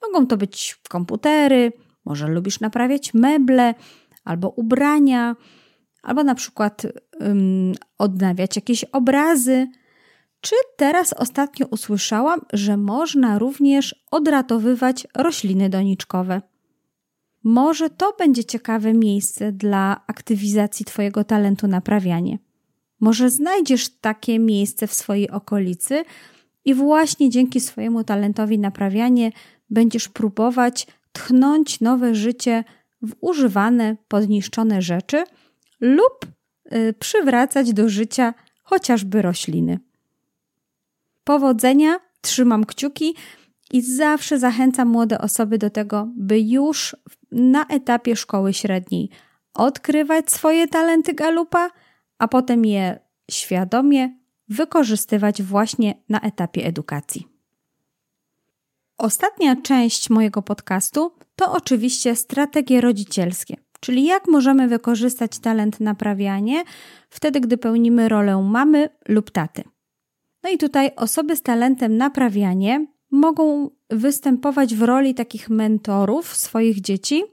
Mogą 0.02 0.28
to 0.28 0.38
być 0.38 0.80
komputery, 0.90 1.74
może 2.06 2.28
lubisz 2.28 2.60
naprawiać 2.60 3.14
meble 3.14 3.74
albo 4.24 4.50
ubrania, 4.50 5.36
albo 6.04 6.24
na 6.24 6.36
przykład 6.36 6.82
odnawiać 7.98 8.56
jakieś 8.56 8.84
obrazy. 8.84 9.68
Czy 10.42 10.56
teraz 10.78 11.14
ostatnio 11.14 11.66
usłyszałam, 11.66 12.42
że 12.54 12.78
można 12.78 13.40
również 13.40 13.96
odratowywać 14.12 15.08
rośliny 15.16 15.70
doniczkowe? 15.70 16.42
Może 17.44 17.90
to 17.90 18.16
będzie 18.20 18.46
ciekawe 18.46 18.94
miejsce 18.94 19.52
dla 19.52 20.02
aktywizacji 20.08 20.86
Twojego 20.86 21.24
talentu 21.24 21.68
naprawianie. 21.68 22.40
Może 23.00 23.30
znajdziesz 23.30 23.90
takie 23.90 24.40
miejsce 24.40 24.88
w 24.88 24.94
swojej 24.94 25.30
okolicy 25.30 26.04
i 26.66 26.74
właśnie 26.74 27.30
dzięki 27.30 27.60
swojemu 27.60 28.04
talentowi 28.04 28.60
naprawianie 28.60 29.32
będziesz 29.70 30.10
próbować 30.10 30.88
tchnąć 31.12 31.80
nowe 31.80 32.16
życie 32.16 32.64
w 33.02 33.16
używane, 33.22 33.98
podniszczone 34.08 34.82
rzeczy 34.82 35.24
lub 35.80 36.26
y, 36.74 36.94
przywracać 36.94 37.74
do 37.74 37.90
życia 37.90 38.34
chociażby 38.64 39.22
rośliny. 39.22 39.80
Powodzenia, 41.30 42.00
trzymam 42.22 42.66
kciuki 42.66 43.16
i 43.72 43.82
zawsze 43.82 44.40
zachęcam 44.40 44.88
młode 44.88 45.22
osoby 45.22 45.58
do 45.58 45.70
tego, 45.70 46.08
by 46.16 46.40
już 46.40 46.96
na 47.32 47.66
etapie 47.66 48.16
szkoły 48.16 48.54
średniej 48.54 49.10
odkrywać 49.54 50.32
swoje 50.32 50.68
talenty 50.68 51.14
galupa, 51.14 51.70
a 52.18 52.28
potem 52.28 52.66
je 52.66 53.00
świadomie 53.32 54.18
wykorzystywać 54.48 55.44
właśnie 55.44 56.04
na 56.10 56.22
etapie 56.22 56.66
edukacji. 56.66 57.28
Ostatnia 58.98 59.56
część 59.56 60.10
mojego 60.10 60.42
podcastu 60.42 61.12
to 61.36 61.52
oczywiście 61.52 62.16
strategie 62.16 62.82
rodzicielskie, 62.82 63.56
czyli 63.80 64.06
jak 64.06 64.28
możemy 64.28 64.68
wykorzystać 64.68 65.40
talent 65.40 65.80
naprawianie 65.80 66.64
wtedy, 67.10 67.40
gdy 67.40 67.58
pełnimy 67.58 68.10
rolę 68.10 68.38
mamy 68.44 68.90
lub 69.08 69.32
taty. 69.32 69.64
No 70.44 70.50
i 70.50 70.58
tutaj 70.58 70.92
osoby 70.96 71.36
z 71.36 71.42
talentem 71.42 71.98
naprawianie 71.98 72.88
mogą 73.12 73.70
występować 73.90 74.76
w 74.76 74.82
roli 74.82 75.16
takich 75.16 75.50
mentorów 75.50 76.38
swoich 76.38 76.82
dzieci, 76.82 77.24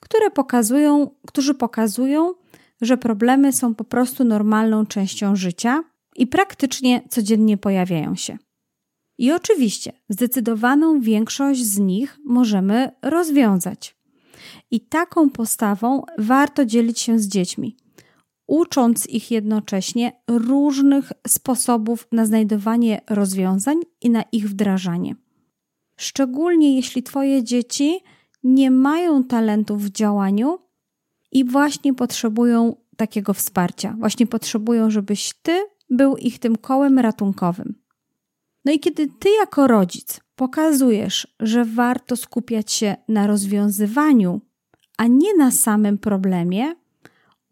które 0.00 0.30
pokazują, 0.30 1.10
którzy 1.26 1.54
pokazują, 1.54 2.34
że 2.80 2.96
problemy 2.96 3.52
są 3.52 3.74
po 3.74 3.84
prostu 3.84 4.24
normalną 4.24 4.86
częścią 4.86 5.36
życia 5.36 5.84
i 6.16 6.26
praktycznie 6.26 7.02
codziennie 7.08 7.56
pojawiają 7.56 8.14
się. 8.14 8.38
I 9.18 9.32
oczywiście 9.32 9.92
zdecydowaną 10.08 11.00
większość 11.00 11.64
z 11.64 11.78
nich 11.78 12.18
możemy 12.24 12.90
rozwiązać. 13.02 13.96
I 14.70 14.80
taką 14.80 15.30
postawą 15.30 16.02
warto 16.18 16.64
dzielić 16.64 17.00
się 17.00 17.18
z 17.18 17.28
dziećmi, 17.28 17.76
ucząc 18.46 19.06
ich 19.06 19.30
jednocześnie 19.30 20.12
różnych 20.28 21.12
sposobów 21.26 22.08
na 22.12 22.26
znajdowanie 22.26 23.00
rozwiązań 23.10 23.80
i 24.00 24.10
na 24.10 24.22
ich 24.32 24.48
wdrażanie. 24.48 25.14
Szczególnie 25.96 26.76
jeśli 26.76 27.02
Twoje 27.02 27.44
dzieci 27.44 28.00
nie 28.44 28.70
mają 28.70 29.24
talentów 29.24 29.82
w 29.82 29.90
działaniu 29.90 30.58
i 31.32 31.44
właśnie 31.44 31.94
potrzebują 31.94 32.76
takiego 32.96 33.34
wsparcia, 33.34 33.96
właśnie 33.98 34.26
potrzebują, 34.26 34.90
żebyś 34.90 35.34
Ty 35.42 35.52
był 35.90 36.16
ich 36.16 36.38
tym 36.38 36.56
kołem 36.56 36.98
ratunkowym. 36.98 37.74
No 38.64 38.72
i 38.72 38.80
kiedy 38.80 39.06
ty 39.06 39.28
jako 39.40 39.66
rodzic 39.66 40.20
pokazujesz, 40.36 41.36
że 41.40 41.64
warto 41.64 42.16
skupiać 42.16 42.72
się 42.72 42.96
na 43.08 43.26
rozwiązywaniu, 43.26 44.40
a 44.98 45.06
nie 45.06 45.34
na 45.34 45.50
samym 45.50 45.98
problemie, 45.98 46.74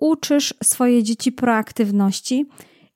uczysz 0.02 0.54
swoje 0.62 1.02
dzieci 1.02 1.32
proaktywności 1.32 2.46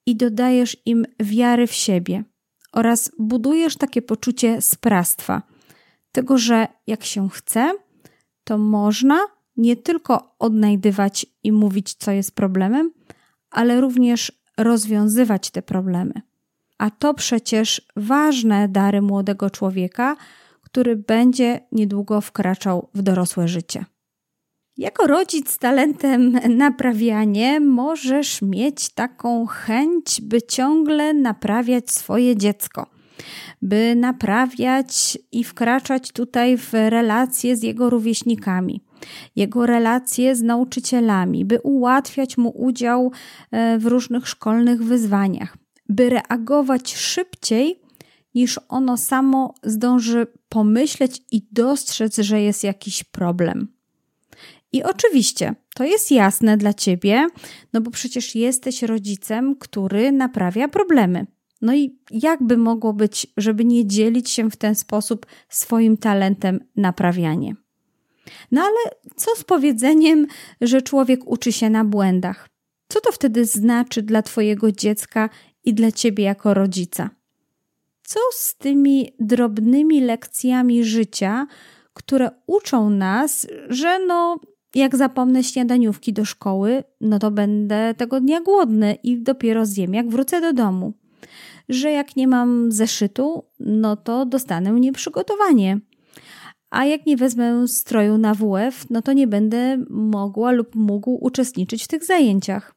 i 0.07 0.17
dodajesz 0.17 0.77
im 0.87 1.07
wiary 1.21 1.67
w 1.67 1.73
siebie 1.73 2.25
oraz 2.73 3.11
budujesz 3.19 3.77
takie 3.77 4.03
poczucie 4.03 4.63
sprawstwa, 4.63 5.43
tego, 6.13 6.39
że 6.39 6.69
jak 6.87 7.05
się 7.05 7.29
chce, 7.29 7.73
to 8.45 8.59
można 8.59 9.21
nie 9.57 9.77
tylko 9.77 10.35
odnajdywać 10.39 11.27
i 11.43 11.53
mówić, 11.53 11.95
co 11.95 12.11
jest 12.11 12.35
problemem, 12.35 12.93
ale 13.51 13.81
również 13.81 14.33
rozwiązywać 14.59 15.51
te 15.51 15.63
problemy. 15.63 16.15
A 16.79 16.91
to 16.91 17.15
przecież 17.15 17.83
ważne 17.97 18.69
dary 18.69 19.03
młodego 19.03 19.51
człowieka, 19.51 20.17
który 20.63 20.97
będzie 20.97 21.61
niedługo 21.73 22.21
wkraczał 22.21 22.89
w 22.95 23.03
dorosłe 23.03 23.49
życie. 23.49 23.85
Jako 24.79 25.07
rodzic 25.07 25.51
z 25.51 25.59
talentem 25.59 26.41
naprawianie 26.57 27.61
możesz 27.61 28.43
mieć 28.43 28.89
taką 28.89 29.47
chęć, 29.47 30.21
by 30.23 30.43
ciągle 30.43 31.15
naprawiać 31.15 31.91
swoje 31.91 32.37
dziecko, 32.37 32.87
by 33.63 33.95
naprawiać 33.97 35.19
i 35.33 35.45
wkraczać 35.45 36.13
tutaj 36.13 36.57
w 36.59 36.73
relacje 36.73 37.57
z 37.57 37.63
jego 37.63 37.91
rówieśnikami, 37.91 38.81
jego 39.37 39.67
relacje 39.67 40.37
z 40.37 40.43
nauczycielami, 40.43 41.45
by 41.45 41.61
ułatwiać 41.61 42.39
mu 42.39 42.51
udział 42.51 43.13
e, 43.51 43.79
w 43.79 43.87
różnych 43.87 44.29
szkolnych 44.29 44.85
wyzwaniach 44.85 45.57
by 45.89 46.11
reagować 46.11 46.97
szybciej, 46.97 47.81
niż 48.35 48.61
ono 48.69 48.97
samo 48.97 49.55
zdąży 49.63 50.27
pomyśleć 50.49 51.23
i 51.33 51.49
dostrzec, 51.53 52.17
że 52.17 52.43
jest 52.43 52.65
jakiś 52.65 53.05
problem. 53.05 53.76
I 54.77 54.83
oczywiście 54.83 55.55
to 55.75 55.85
jest 55.85 56.11
jasne 56.11 56.57
dla 56.57 56.75
ciebie, 56.75 57.27
no 57.73 57.81
bo 57.81 57.91
przecież 57.91 58.35
jesteś 58.35 58.83
rodzicem, 58.83 59.57
który 59.57 60.13
naprawia 60.13 60.69
problemy. 60.69 61.27
No 61.63 61.75
i 61.75 61.99
jakby 62.11 62.57
mogło 62.57 62.93
być, 62.93 63.27
żeby 63.37 63.65
nie 63.65 63.87
dzielić 63.87 64.31
się 64.31 64.51
w 64.51 64.57
ten 64.57 64.75
sposób 64.75 65.27
swoim 65.49 65.97
talentem 65.97 66.61
naprawianie? 66.77 67.55
No 68.53 68.63
ale 68.63 68.97
co 69.17 69.31
z 69.37 69.45
powiedzeniem, 69.45 70.27
że 70.61 70.83
człowiek 70.83 71.21
uczy 71.27 71.53
się 71.53 71.71
na 71.71 71.85
błędach? 71.85 72.49
Co 72.89 73.01
to 73.01 73.13
wtedy 73.13 73.45
znaczy 73.45 74.03
dla 74.03 74.23
Twojego 74.23 74.73
dziecka 74.73 75.31
i 75.65 75.75
dla 75.75 75.93
ciebie 75.93 76.25
jako 76.25 76.55
rodzica. 76.55 77.11
Co 78.03 78.21
z 78.33 78.55
tymi 78.57 79.13
drobnymi 79.21 80.01
lekcjami 80.01 80.85
życia, 80.85 81.47
które 81.97 82.31
uczą 82.47 82.91
nas, 82.91 83.47
że 83.69 83.99
no, 83.99 84.41
jak 84.77 84.97
zapomnę 84.97 85.45
śniadaniówki 85.45 86.13
do 86.13 86.25
szkoły, 86.25 86.85
no 87.01 87.19
to 87.19 87.31
będę 87.31 87.95
tego 87.95 88.21
dnia 88.21 88.41
głodny 88.41 88.95
i 89.03 89.23
dopiero 89.23 89.67
zjem, 89.67 89.95
jak 89.95 90.09
wrócę 90.09 90.41
do 90.41 90.53
domu. 90.53 90.93
Że 91.69 91.91
jak 91.91 92.17
nie 92.17 92.29
mam 92.29 92.73
zeszytu, 92.73 93.45
no 93.61 93.97
to 93.97 94.27
dostanę 94.27 94.73
nieprzygotowanie. 94.73 95.81
A 96.71 96.85
jak 96.85 97.07
nie 97.07 97.17
wezmę 97.17 97.69
stroju 97.69 98.19
na 98.19 98.35
WF, 98.35 98.91
no 98.91 99.03
to 99.03 99.13
nie 99.13 99.27
będę 99.27 99.79
mogła 99.91 100.53
lub 100.53 100.75
mógł 100.75 101.19
uczestniczyć 101.21 101.85
w 101.85 101.89
tych 101.89 102.05
zajęciach. 102.05 102.75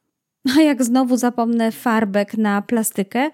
A 0.58 0.60
jak 0.60 0.84
znowu 0.84 1.16
zapomnę 1.16 1.72
farbek 1.72 2.38
na 2.38 2.62
plastykę, 2.62 3.30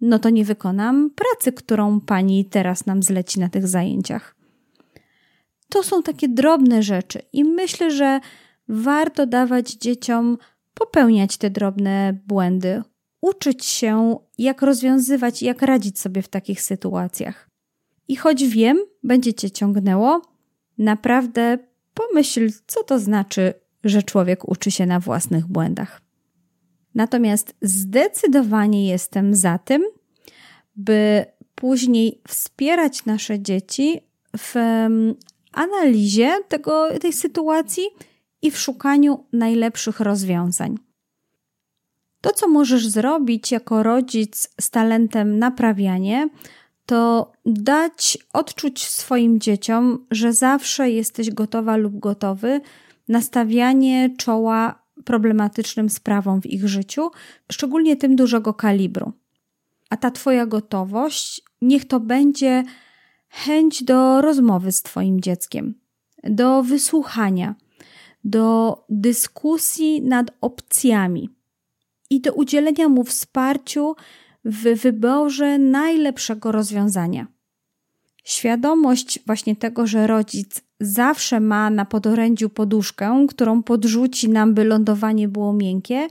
no 0.00 0.18
to 0.18 0.30
nie 0.30 0.44
wykonam 0.44 1.10
pracy, 1.10 1.52
którą 1.52 2.00
pani 2.00 2.44
teraz 2.44 2.86
nam 2.86 3.02
zleci 3.02 3.40
na 3.40 3.48
tych 3.48 3.68
zajęciach. 3.68 4.37
To 5.68 5.82
są 5.82 6.02
takie 6.02 6.28
drobne 6.28 6.82
rzeczy 6.82 7.22
i 7.32 7.44
myślę, 7.44 7.90
że 7.90 8.20
warto 8.68 9.26
dawać 9.26 9.72
dzieciom 9.72 10.38
popełniać 10.74 11.36
te 11.36 11.50
drobne 11.50 12.18
błędy, 12.26 12.82
uczyć 13.20 13.64
się, 13.64 14.16
jak 14.38 14.62
rozwiązywać 14.62 15.42
jak 15.42 15.62
radzić 15.62 16.00
sobie 16.00 16.22
w 16.22 16.28
takich 16.28 16.62
sytuacjach. 16.62 17.48
I 18.08 18.16
choć 18.16 18.44
wiem, 18.44 18.78
będzie 19.02 19.34
cię 19.34 19.50
ciągnęło, 19.50 20.22
naprawdę 20.78 21.58
pomyśl, 21.94 22.50
co 22.66 22.84
to 22.84 22.98
znaczy, 22.98 23.54
że 23.84 24.02
człowiek 24.02 24.48
uczy 24.48 24.70
się 24.70 24.86
na 24.86 25.00
własnych 25.00 25.46
błędach. 25.46 26.02
Natomiast 26.94 27.54
zdecydowanie 27.62 28.88
jestem 28.88 29.34
za 29.34 29.58
tym, 29.58 29.84
by 30.76 31.24
później 31.54 32.20
wspierać 32.28 33.04
nasze 33.04 33.40
dzieci 33.40 34.00
w 34.38 34.54
analizie 35.58 36.38
tego, 36.48 36.98
tej 37.00 37.12
sytuacji 37.12 37.84
i 38.42 38.50
w 38.50 38.58
szukaniu 38.58 39.24
najlepszych 39.32 40.00
rozwiązań. 40.00 40.78
To, 42.20 42.32
co 42.32 42.48
możesz 42.48 42.86
zrobić 42.86 43.52
jako 43.52 43.82
rodzic 43.82 44.48
z 44.60 44.70
talentem 44.70 45.38
naprawianie, 45.38 46.28
to 46.86 47.32
dać 47.46 48.18
odczuć 48.32 48.86
swoim 48.86 49.40
dzieciom, 49.40 50.06
że 50.10 50.32
zawsze 50.32 50.90
jesteś 50.90 51.30
gotowa 51.30 51.76
lub 51.76 51.98
gotowy 51.98 52.60
na 53.08 53.20
stawianie 53.20 54.10
czoła 54.18 54.82
problematycznym 55.04 55.90
sprawom 55.90 56.42
w 56.42 56.46
ich 56.46 56.68
życiu, 56.68 57.10
szczególnie 57.52 57.96
tym 57.96 58.16
dużego 58.16 58.54
kalibru. 58.54 59.12
A 59.90 59.96
ta 59.96 60.10
Twoja 60.10 60.46
gotowość 60.46 61.42
niech 61.62 61.84
to 61.88 62.00
będzie 62.00 62.64
chęć 63.28 63.84
do 63.84 64.20
rozmowy 64.20 64.72
z 64.72 64.82
Twoim 64.82 65.20
dzieckiem, 65.20 65.74
do 66.24 66.62
wysłuchania, 66.62 67.54
do 68.24 68.76
dyskusji 68.88 70.02
nad 70.02 70.30
opcjami 70.40 71.30
i 72.10 72.20
do 72.20 72.32
udzielenia 72.32 72.88
mu 72.88 73.04
wsparciu 73.04 73.94
w 74.44 74.80
wyborze 74.80 75.58
najlepszego 75.58 76.52
rozwiązania. 76.52 77.26
Świadomość 78.24 79.20
właśnie 79.26 79.56
tego, 79.56 79.86
że 79.86 80.06
rodzic 80.06 80.62
zawsze 80.80 81.40
ma 81.40 81.70
na 81.70 81.84
podorędziu 81.84 82.48
poduszkę, 82.48 83.26
którą 83.28 83.62
podrzuci 83.62 84.28
nam, 84.28 84.54
by 84.54 84.64
lądowanie 84.64 85.28
było 85.28 85.52
miękkie, 85.52 86.08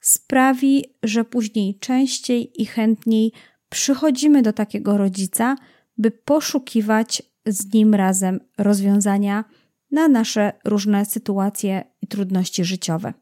sprawi, 0.00 0.84
że 1.02 1.24
później 1.24 1.78
częściej 1.78 2.62
i 2.62 2.66
chętniej 2.66 3.32
przychodzimy 3.68 4.42
do 4.42 4.52
takiego 4.52 4.98
rodzica, 4.98 5.56
by 5.98 6.10
poszukiwać 6.10 7.22
z 7.46 7.74
nim 7.74 7.94
razem 7.94 8.40
rozwiązania 8.58 9.44
na 9.90 10.08
nasze 10.08 10.52
różne 10.64 11.04
sytuacje 11.04 11.84
i 12.02 12.06
trudności 12.06 12.64
życiowe. 12.64 13.14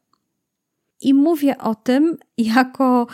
I 1.01 1.13
mówię 1.13 1.57
o 1.57 1.75
tym 1.75 2.17
jako 2.37 3.07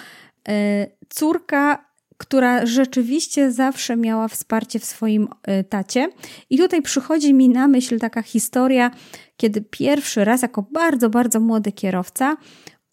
e, 0.50 0.88
córka, 1.10 1.90
która 2.18 2.66
rzeczywiście 2.66 3.52
zawsze 3.52 3.98
miała 3.98 4.28
wsparcie 4.28 4.80
w 4.80 4.86
swoim 4.86 5.28
e, 5.44 5.64
tacie. 5.64 6.10
I 6.50 6.58
tutaj 6.58 6.82
przychodzi 6.82 7.34
mi 7.34 7.50
na 7.50 7.68
myśl 7.68 8.00
taka 8.00 8.22
historia, 8.22 8.92
kiedy 9.38 9.62
pierwszy 9.62 10.26
raz, 10.26 10.42
jako 10.42 10.62
bardzo, 10.62 11.10
bardzo 11.10 11.40
młody 11.40 11.72
kierowca, 11.72 12.38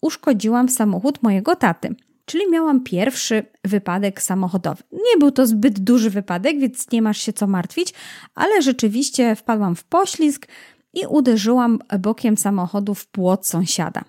uszkodziłam 0.01 0.69
samochód 0.69 1.23
mojego 1.23 1.55
taty. 1.55 1.95
Czyli 2.27 2.51
miałam 2.51 2.83
pierwszy 2.83 3.45
wypadek 3.63 4.21
samochodowy. 4.21 4.83
Nie 4.91 5.19
był 5.19 5.31
to 5.31 5.47
zbyt 5.47 5.79
duży 5.79 6.09
wypadek, 6.09 6.59
więc 6.59 6.91
nie 6.91 7.01
masz 7.01 7.17
się 7.17 7.33
co 7.33 7.47
martwić, 7.47 7.93
ale 8.35 8.61
rzeczywiście 8.61 9.35
wpadłam 9.35 9.75
w 9.75 9.83
poślizg 9.83 10.47
i 10.93 11.05
uderzyłam 11.09 11.79
bokiem 11.99 12.37
samochodu 12.37 12.95
w 12.95 13.07
płot 13.07 13.47
sąsiada. 13.47 14.03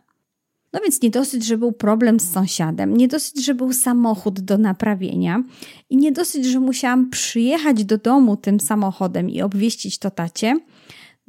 No 0.72 0.80
więc 0.80 1.02
nie 1.02 1.10
dosyć, 1.10 1.44
że 1.44 1.58
był 1.58 1.72
problem 1.72 2.20
z 2.20 2.32
sąsiadem, 2.32 2.96
nie 2.96 3.08
dosyć, 3.08 3.44
że 3.44 3.54
był 3.54 3.72
samochód 3.72 4.40
do 4.40 4.58
naprawienia 4.58 5.42
i 5.90 5.96
nie 5.96 6.12
dosyć, 6.12 6.46
że 6.46 6.60
musiałam 6.60 7.10
przyjechać 7.10 7.84
do 7.84 7.98
domu 7.98 8.36
tym 8.36 8.60
samochodem 8.60 9.30
i 9.30 9.42
obwieścić 9.42 9.98
to 9.98 10.10
tacie. 10.10 10.60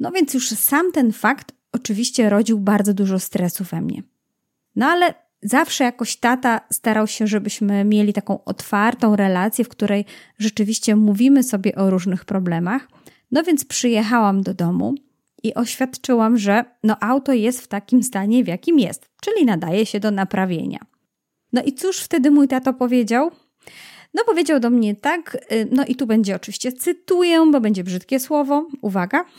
No 0.00 0.12
więc 0.12 0.34
już 0.34 0.48
sam 0.48 0.92
ten 0.92 1.12
fakt 1.12 1.52
oczywiście 1.72 2.30
rodził 2.30 2.58
bardzo 2.58 2.94
dużo 2.94 3.18
stresu 3.18 3.64
we 3.64 3.80
mnie. 3.80 4.02
No 4.76 4.86
ale 4.86 5.14
zawsze 5.42 5.84
jakoś 5.84 6.16
tata 6.16 6.60
starał 6.72 7.06
się, 7.06 7.26
żebyśmy 7.26 7.84
mieli 7.84 8.12
taką 8.12 8.44
otwartą 8.44 9.16
relację, 9.16 9.64
w 9.64 9.68
której 9.68 10.04
rzeczywiście 10.38 10.96
mówimy 10.96 11.42
sobie 11.42 11.74
o 11.74 11.90
różnych 11.90 12.24
problemach. 12.24 12.88
No 13.30 13.42
więc 13.42 13.64
przyjechałam 13.64 14.42
do 14.42 14.54
domu 14.54 14.94
i 15.42 15.54
oświadczyłam, 15.54 16.38
że 16.38 16.64
no 16.84 16.96
auto 17.00 17.32
jest 17.32 17.60
w 17.60 17.68
takim 17.68 18.02
stanie, 18.02 18.44
w 18.44 18.48
jakim 18.48 18.78
jest, 18.78 19.10
czyli 19.20 19.46
nadaje 19.46 19.86
się 19.86 20.00
do 20.00 20.10
naprawienia. 20.10 20.78
No 21.52 21.62
i 21.62 21.72
cóż 21.72 22.00
wtedy 22.00 22.30
mój 22.30 22.48
tato 22.48 22.74
powiedział? 22.74 23.30
No 24.14 24.24
powiedział 24.24 24.60
do 24.60 24.70
mnie 24.70 24.94
tak, 24.94 25.46
y, 25.52 25.68
no 25.72 25.84
i 25.84 25.94
tu 25.94 26.06
będzie 26.06 26.36
oczywiście 26.36 26.72
cytuję, 26.72 27.50
bo 27.52 27.60
będzie 27.60 27.84
brzydkie 27.84 28.20
słowo, 28.20 28.68
uwaga. 28.80 29.24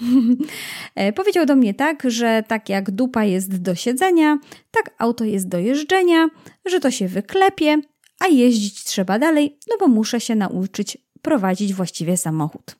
E, 0.96 1.14
powiedział 1.14 1.46
do 1.46 1.56
mnie 1.56 1.74
tak, 1.74 2.04
że 2.08 2.44
tak 2.48 2.70
jak 2.70 2.92
dupa 2.92 3.24
jest 3.24 3.62
do 3.62 3.76
siedzenia, 3.76 4.38
tak 4.72 4.96
auto 4.98 5.26
jest 5.26 5.48
do 5.48 5.60
jeżdżenia, 5.60 6.28
że 6.66 6.80
to 6.80 6.92
się 6.92 7.08
wyklepie, 7.08 7.78
a 8.20 8.28
jeździć 8.28 8.84
trzeba 8.84 9.20
dalej, 9.20 9.58
no 9.70 9.76
bo 9.80 9.88
muszę 9.88 10.22
się 10.22 10.36
nauczyć 10.36 10.98
prowadzić 11.22 11.74
właściwie 11.74 12.18
samochód. 12.18 12.76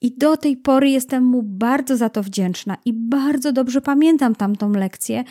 I 0.00 0.18
do 0.18 0.36
tej 0.36 0.56
pory 0.56 0.90
jestem 0.90 1.24
mu 1.24 1.42
bardzo 1.42 1.96
za 1.96 2.08
to 2.08 2.22
wdzięczna 2.22 2.76
i 2.84 2.92
bardzo 2.92 3.52
dobrze 3.52 3.80
pamiętam 3.80 4.34
tamtą 4.34 4.72
lekcję 4.72 5.24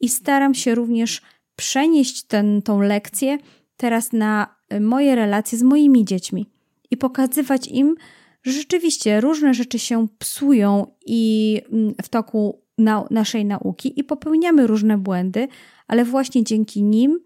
i 0.00 0.08
staram 0.08 0.54
się 0.54 0.74
również 0.74 1.22
przenieść 1.56 2.26
tą 2.64 2.80
lekcję 2.80 3.38
teraz 3.76 4.12
na 4.12 4.54
moje 4.80 5.14
relacje 5.14 5.58
z 5.58 5.62
moimi 5.62 6.04
dziećmi 6.04 6.46
i 6.90 6.96
pokazywać 6.96 7.68
im, 7.68 7.94
że 8.42 8.52
rzeczywiście 8.52 9.20
różne 9.20 9.54
rzeczy 9.54 9.78
się 9.78 10.06
psują 10.18 10.86
i 11.06 11.60
mm, 11.72 11.94
w 12.02 12.08
toku 12.08 12.62
na, 12.78 13.04
naszej 13.10 13.44
nauki 13.44 14.00
i 14.00 14.04
popełniamy 14.04 14.66
różne 14.66 14.98
błędy, 14.98 15.48
ale 15.88 16.04
właśnie 16.04 16.44
dzięki 16.44 16.82
nim 16.82 17.20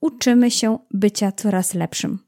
uczymy 0.00 0.50
się 0.50 0.78
bycia 0.90 1.32
coraz 1.32 1.74
lepszym. 1.74 2.18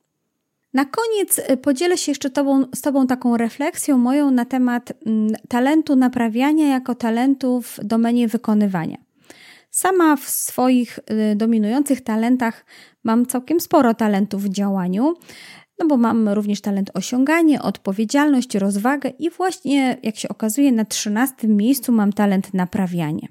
Na 0.74 0.84
koniec 0.84 1.38
y, 1.38 1.56
podzielę 1.56 1.98
się 1.98 2.10
jeszcze 2.10 2.30
tobą, 2.30 2.64
z 2.74 2.80
Tobą 2.80 3.06
taką 3.06 3.36
refleksją 3.36 3.98
moją 3.98 4.30
na 4.30 4.44
temat 4.44 4.92
mm, 5.06 5.32
talentu 5.48 5.96
naprawiania 5.96 6.68
jako 6.68 6.94
talentu 6.94 7.62
w 7.62 7.78
domenie 7.82 8.28
wykonywania. 8.28 8.98
Sama 9.70 10.16
w 10.16 10.28
swoich 10.28 10.98
y, 11.32 11.36
dominujących 11.36 12.00
talentach 12.00 12.64
mam 13.04 13.26
całkiem 13.26 13.60
sporo 13.60 13.94
talentów 13.94 14.42
w 14.42 14.48
działaniu, 14.48 15.14
no 15.78 15.86
bo 15.86 15.96
mam 15.96 16.28
również 16.28 16.60
talent 16.60 16.90
osiąganie, 16.94 17.62
odpowiedzialność, 17.62 18.54
rozwagę 18.54 19.10
i 19.18 19.30
właśnie, 19.30 19.98
jak 20.02 20.16
się 20.16 20.28
okazuje, 20.28 20.72
na 20.72 20.84
trzynastym 20.84 21.56
miejscu 21.56 21.92
mam 21.92 22.12
talent 22.12 22.54
naprawianie. 22.54 23.28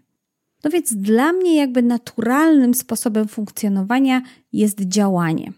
No 0.64 0.70
więc 0.70 0.94
dla 0.94 1.34
mnie 1.34 1.56
jakby 1.56 1.84
naturalnym 1.84 2.74
sposobem 2.74 3.28
funkcjonowania 3.28 4.22
jest 4.54 4.82
działanie. 4.82 5.54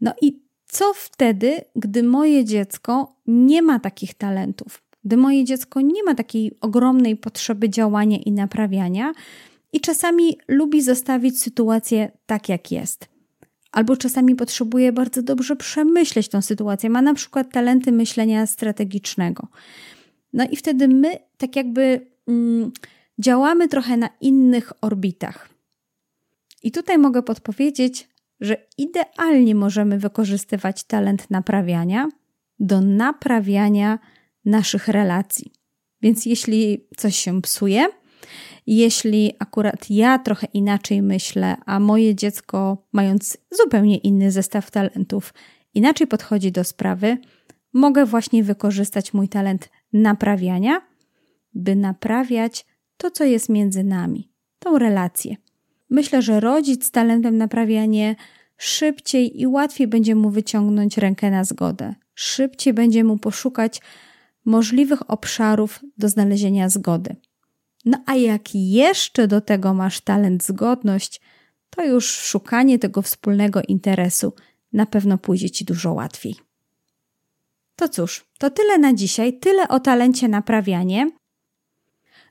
No 0.00 0.12
i 0.22 0.42
co 0.66 0.92
wtedy, 0.94 1.60
gdy 1.76 2.02
moje 2.02 2.44
dziecko 2.44 3.16
nie 3.26 3.62
ma 3.62 3.78
takich 3.78 4.14
talentów? 4.14 4.82
Gdy 5.04 5.16
moje 5.16 5.44
dziecko 5.44 5.80
nie 5.80 6.04
ma 6.04 6.14
takiej 6.14 6.52
ogromnej 6.60 7.16
potrzeby 7.16 7.70
działania 7.70 8.18
i 8.18 8.32
naprawiania 8.32 9.12
i 9.72 9.80
czasami 9.80 10.38
lubi 10.48 10.82
zostawić 10.82 11.40
sytuację 11.40 12.10
tak, 12.26 12.48
jak 12.48 12.72
jest. 12.72 13.17
Albo 13.72 13.96
czasami 13.96 14.34
potrzebuje 14.34 14.92
bardzo 14.92 15.22
dobrze 15.22 15.56
przemyśleć 15.56 16.28
tą 16.28 16.42
sytuację, 16.42 16.90
ma 16.90 17.02
na 17.02 17.14
przykład 17.14 17.52
talenty 17.52 17.92
myślenia 17.92 18.46
strategicznego. 18.46 19.48
No 20.32 20.46
i 20.50 20.56
wtedy 20.56 20.88
my 20.88 21.18
tak 21.36 21.56
jakby 21.56 22.06
mm, 22.28 22.72
działamy 23.18 23.68
trochę 23.68 23.96
na 23.96 24.08
innych 24.20 24.72
orbitach. 24.80 25.48
I 26.62 26.70
tutaj 26.70 26.98
mogę 26.98 27.22
podpowiedzieć, 27.22 28.08
że 28.40 28.56
idealnie 28.78 29.54
możemy 29.54 29.98
wykorzystywać 29.98 30.84
talent 30.84 31.30
naprawiania 31.30 32.08
do 32.60 32.80
naprawiania 32.80 33.98
naszych 34.44 34.88
relacji. 34.88 35.52
Więc 36.02 36.26
jeśli 36.26 36.86
coś 36.96 37.16
się 37.16 37.42
psuje, 37.42 37.86
jeśli 38.76 39.32
akurat 39.38 39.90
ja 39.90 40.18
trochę 40.18 40.46
inaczej 40.54 41.02
myślę, 41.02 41.56
a 41.66 41.80
moje 41.80 42.14
dziecko, 42.14 42.86
mając 42.92 43.38
zupełnie 43.50 43.96
inny 43.96 44.30
zestaw 44.30 44.70
talentów, 44.70 45.34
inaczej 45.74 46.06
podchodzi 46.06 46.52
do 46.52 46.64
sprawy, 46.64 47.18
mogę 47.72 48.06
właśnie 48.06 48.44
wykorzystać 48.44 49.14
mój 49.14 49.28
talent 49.28 49.68
naprawiania, 49.92 50.80
by 51.54 51.76
naprawiać 51.76 52.66
to, 52.96 53.10
co 53.10 53.24
jest 53.24 53.48
między 53.48 53.84
nami, 53.84 54.32
tą 54.58 54.78
relację. 54.78 55.36
Myślę, 55.90 56.22
że 56.22 56.40
rodzic 56.40 56.86
z 56.86 56.90
talentem 56.90 57.36
naprawianie 57.36 58.16
szybciej 58.56 59.40
i 59.40 59.46
łatwiej 59.46 59.86
będzie 59.86 60.14
mu 60.14 60.30
wyciągnąć 60.30 60.98
rękę 60.98 61.30
na 61.30 61.44
zgodę. 61.44 61.94
Szybciej 62.14 62.74
będzie 62.74 63.04
mu 63.04 63.18
poszukać 63.18 63.80
możliwych 64.44 65.10
obszarów 65.10 65.80
do 65.98 66.08
znalezienia 66.08 66.68
zgody. 66.68 67.16
No 67.88 67.98
a 68.06 68.14
jak 68.14 68.54
jeszcze 68.54 69.28
do 69.28 69.40
tego 69.40 69.74
masz 69.74 70.00
talent 70.00 70.44
zgodność, 70.44 71.20
to 71.70 71.84
już 71.84 72.10
szukanie 72.10 72.78
tego 72.78 73.02
wspólnego 73.02 73.60
interesu 73.68 74.32
na 74.72 74.86
pewno 74.86 75.18
pójdzie 75.18 75.50
ci 75.50 75.64
dużo 75.64 75.92
łatwiej. 75.92 76.34
To 77.76 77.88
cóż, 77.88 78.24
to 78.38 78.50
tyle 78.50 78.78
na 78.78 78.94
dzisiaj, 78.94 79.38
tyle 79.38 79.68
o 79.68 79.80
talencie 79.80 80.28
naprawianie. 80.28 81.10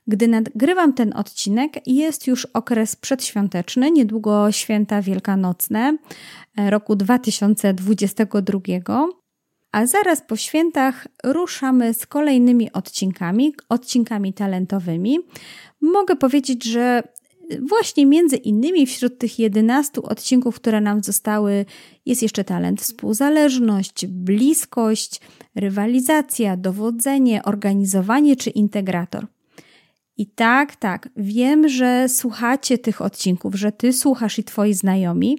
Gdy 0.06 0.28
nagrywam 0.28 0.92
ten 0.92 1.12
odcinek, 1.16 1.86
jest 1.86 2.26
już 2.26 2.44
okres 2.44 2.96
przedświąteczny, 2.96 3.90
niedługo 3.90 4.52
święta 4.52 5.02
wielkanocne 5.02 5.96
e, 6.56 6.70
roku 6.70 6.96
2022. 6.96 8.58
A 9.72 9.86
zaraz 9.86 10.22
po 10.22 10.36
świętach 10.36 11.06
ruszamy 11.24 11.94
z 11.94 12.06
kolejnymi 12.06 12.72
odcinkami, 12.72 13.54
odcinkami 13.68 14.32
talentowymi. 14.32 15.18
Mogę 15.80 16.16
powiedzieć, 16.16 16.64
że 16.64 17.02
właśnie 17.68 18.06
między 18.06 18.36
innymi 18.36 18.86
wśród 18.86 19.18
tych 19.18 19.38
11 19.38 20.02
odcinków, 20.02 20.56
które 20.56 20.80
nam 20.80 21.02
zostały, 21.02 21.66
jest 22.06 22.22
jeszcze 22.22 22.44
talent 22.44 22.82
współzależność, 22.82 24.06
bliskość, 24.06 25.20
rywalizacja, 25.54 26.56
dowodzenie, 26.56 27.42
organizowanie 27.42 28.36
czy 28.36 28.50
integrator. 28.50 29.26
I 30.16 30.26
tak, 30.26 30.76
tak, 30.76 31.08
wiem, 31.16 31.68
że 31.68 32.08
słuchacie 32.08 32.78
tych 32.78 33.02
odcinków, 33.02 33.54
że 33.54 33.72
ty 33.72 33.92
słuchasz 33.92 34.38
i 34.38 34.44
twoi 34.44 34.74
znajomi. 34.74 35.38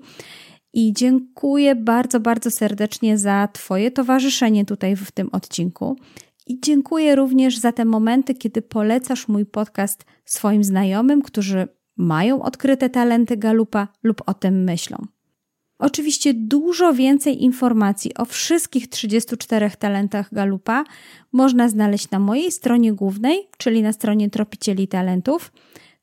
I 0.73 0.93
dziękuję 0.93 1.75
bardzo, 1.75 2.19
bardzo 2.19 2.51
serdecznie 2.51 3.17
za 3.17 3.47
Twoje 3.53 3.91
towarzyszenie 3.91 4.65
tutaj 4.65 4.95
w 4.95 5.11
tym 5.11 5.29
odcinku. 5.31 5.95
I 6.47 6.59
dziękuję 6.61 7.15
również 7.15 7.57
za 7.57 7.71
te 7.71 7.85
momenty, 7.85 8.33
kiedy 8.35 8.61
polecasz 8.61 9.27
mój 9.27 9.45
podcast 9.45 10.05
swoim 10.25 10.63
znajomym, 10.63 11.21
którzy 11.21 11.67
mają 11.97 12.41
odkryte 12.41 12.89
talenty 12.89 13.37
galupa 13.37 13.87
lub 14.03 14.21
o 14.25 14.33
tym 14.33 14.63
myślą. 14.63 14.97
Oczywiście 15.79 16.33
dużo 16.33 16.93
więcej 16.93 17.43
informacji 17.43 18.13
o 18.13 18.25
wszystkich 18.25 18.87
34 18.87 19.71
talentach 19.79 20.33
Galupa 20.33 20.83
można 21.31 21.69
znaleźć 21.69 22.11
na 22.11 22.19
mojej 22.19 22.51
stronie 22.51 22.93
głównej, 22.93 23.47
czyli 23.57 23.81
na 23.81 23.93
stronie 23.93 24.29
Tropicieli 24.29 24.87
Talentów. 24.87 25.51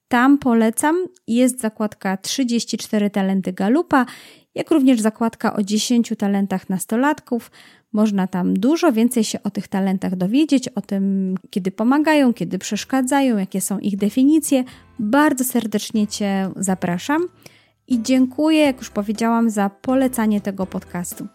Tam 0.09 0.39
polecam, 0.39 0.97
jest 1.27 1.61
zakładka 1.61 2.17
34 2.17 3.11
talenty 3.11 3.53
Galupa, 3.53 4.07
jak 4.55 4.71
również 4.71 5.01
zakładka 5.01 5.57
o 5.57 5.63
10 5.63 6.13
talentach 6.19 6.69
nastolatków. 6.69 7.51
Można 7.93 8.27
tam 8.27 8.55
dużo 8.55 8.93
więcej 8.93 9.25
się 9.25 9.43
o 9.43 9.51
tych 9.51 9.69
talentach 9.69 10.17
dowiedzieć, 10.17 10.69
o 10.69 10.81
tym, 10.81 11.35
kiedy 11.51 11.71
pomagają, 11.71 12.35
kiedy 12.35 12.59
przeszkadzają, 12.59 13.39
jakie 13.39 13.61
są 13.61 13.79
ich 13.79 13.97
definicje. 13.97 14.65
Bardzo 14.99 15.45
serdecznie 15.45 16.07
Cię 16.07 16.51
zapraszam 16.57 17.23
i 17.89 18.03
dziękuję, 18.03 18.61
jak 18.61 18.79
już 18.79 18.91
powiedziałam, 18.91 19.51
za 19.51 19.71
polecanie 19.71 20.41
tego 20.41 20.67
podcastu. 20.67 21.27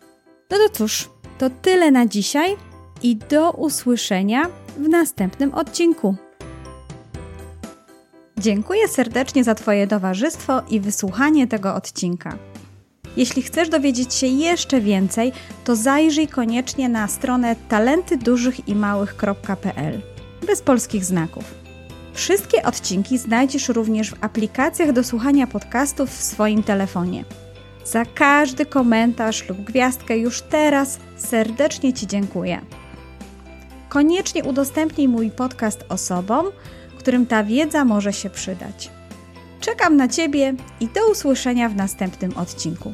No 0.51 0.57
to 0.57 0.69
cóż, 0.73 1.09
to 1.37 1.49
tyle 1.49 1.91
na 1.91 2.05
dzisiaj 2.05 2.55
i 3.03 3.15
do 3.15 3.51
usłyszenia 3.51 4.45
w 4.77 4.89
następnym 4.89 5.53
odcinku. 5.53 6.15
Dziękuję 8.41 8.87
serdecznie 8.87 9.43
za 9.43 9.55
Twoje 9.55 9.87
towarzystwo 9.87 10.61
i 10.69 10.79
wysłuchanie 10.79 11.47
tego 11.47 11.75
odcinka. 11.75 12.37
Jeśli 13.17 13.41
chcesz 13.41 13.69
dowiedzieć 13.69 14.13
się 14.13 14.27
jeszcze 14.27 14.81
więcej, 14.81 15.31
to 15.63 15.75
zajrzyj 15.75 16.27
koniecznie 16.27 16.89
na 16.89 17.07
stronę 17.07 17.55
talentydużychimałych.pl 17.69 20.01
bez 20.47 20.61
polskich 20.61 21.05
znaków. 21.05 21.43
Wszystkie 22.13 22.63
odcinki 22.63 23.17
znajdziesz 23.17 23.69
również 23.69 24.11
w 24.11 24.23
aplikacjach 24.23 24.91
do 24.91 25.03
słuchania 25.03 25.47
podcastów 25.47 26.09
w 26.09 26.23
swoim 26.23 26.63
telefonie. 26.63 27.25
Za 27.85 28.05
każdy 28.05 28.65
komentarz 28.65 29.49
lub 29.49 29.57
gwiazdkę 29.57 30.17
już 30.17 30.41
teraz 30.41 30.99
serdecznie 31.17 31.93
Ci 31.93 32.07
dziękuję. 32.07 32.61
Koniecznie 33.89 34.43
udostępnij 34.43 35.07
mój 35.07 35.31
podcast 35.31 35.85
osobom, 35.89 36.45
którym 37.01 37.25
ta 37.25 37.43
wiedza 37.43 37.85
może 37.85 38.13
się 38.13 38.29
przydać. 38.29 38.91
Czekam 39.59 39.97
na 39.97 40.07
Ciebie 40.07 40.53
i 40.79 40.87
do 40.87 41.11
usłyszenia 41.11 41.69
w 41.69 41.75
następnym 41.75 42.37
odcinku. 42.37 42.93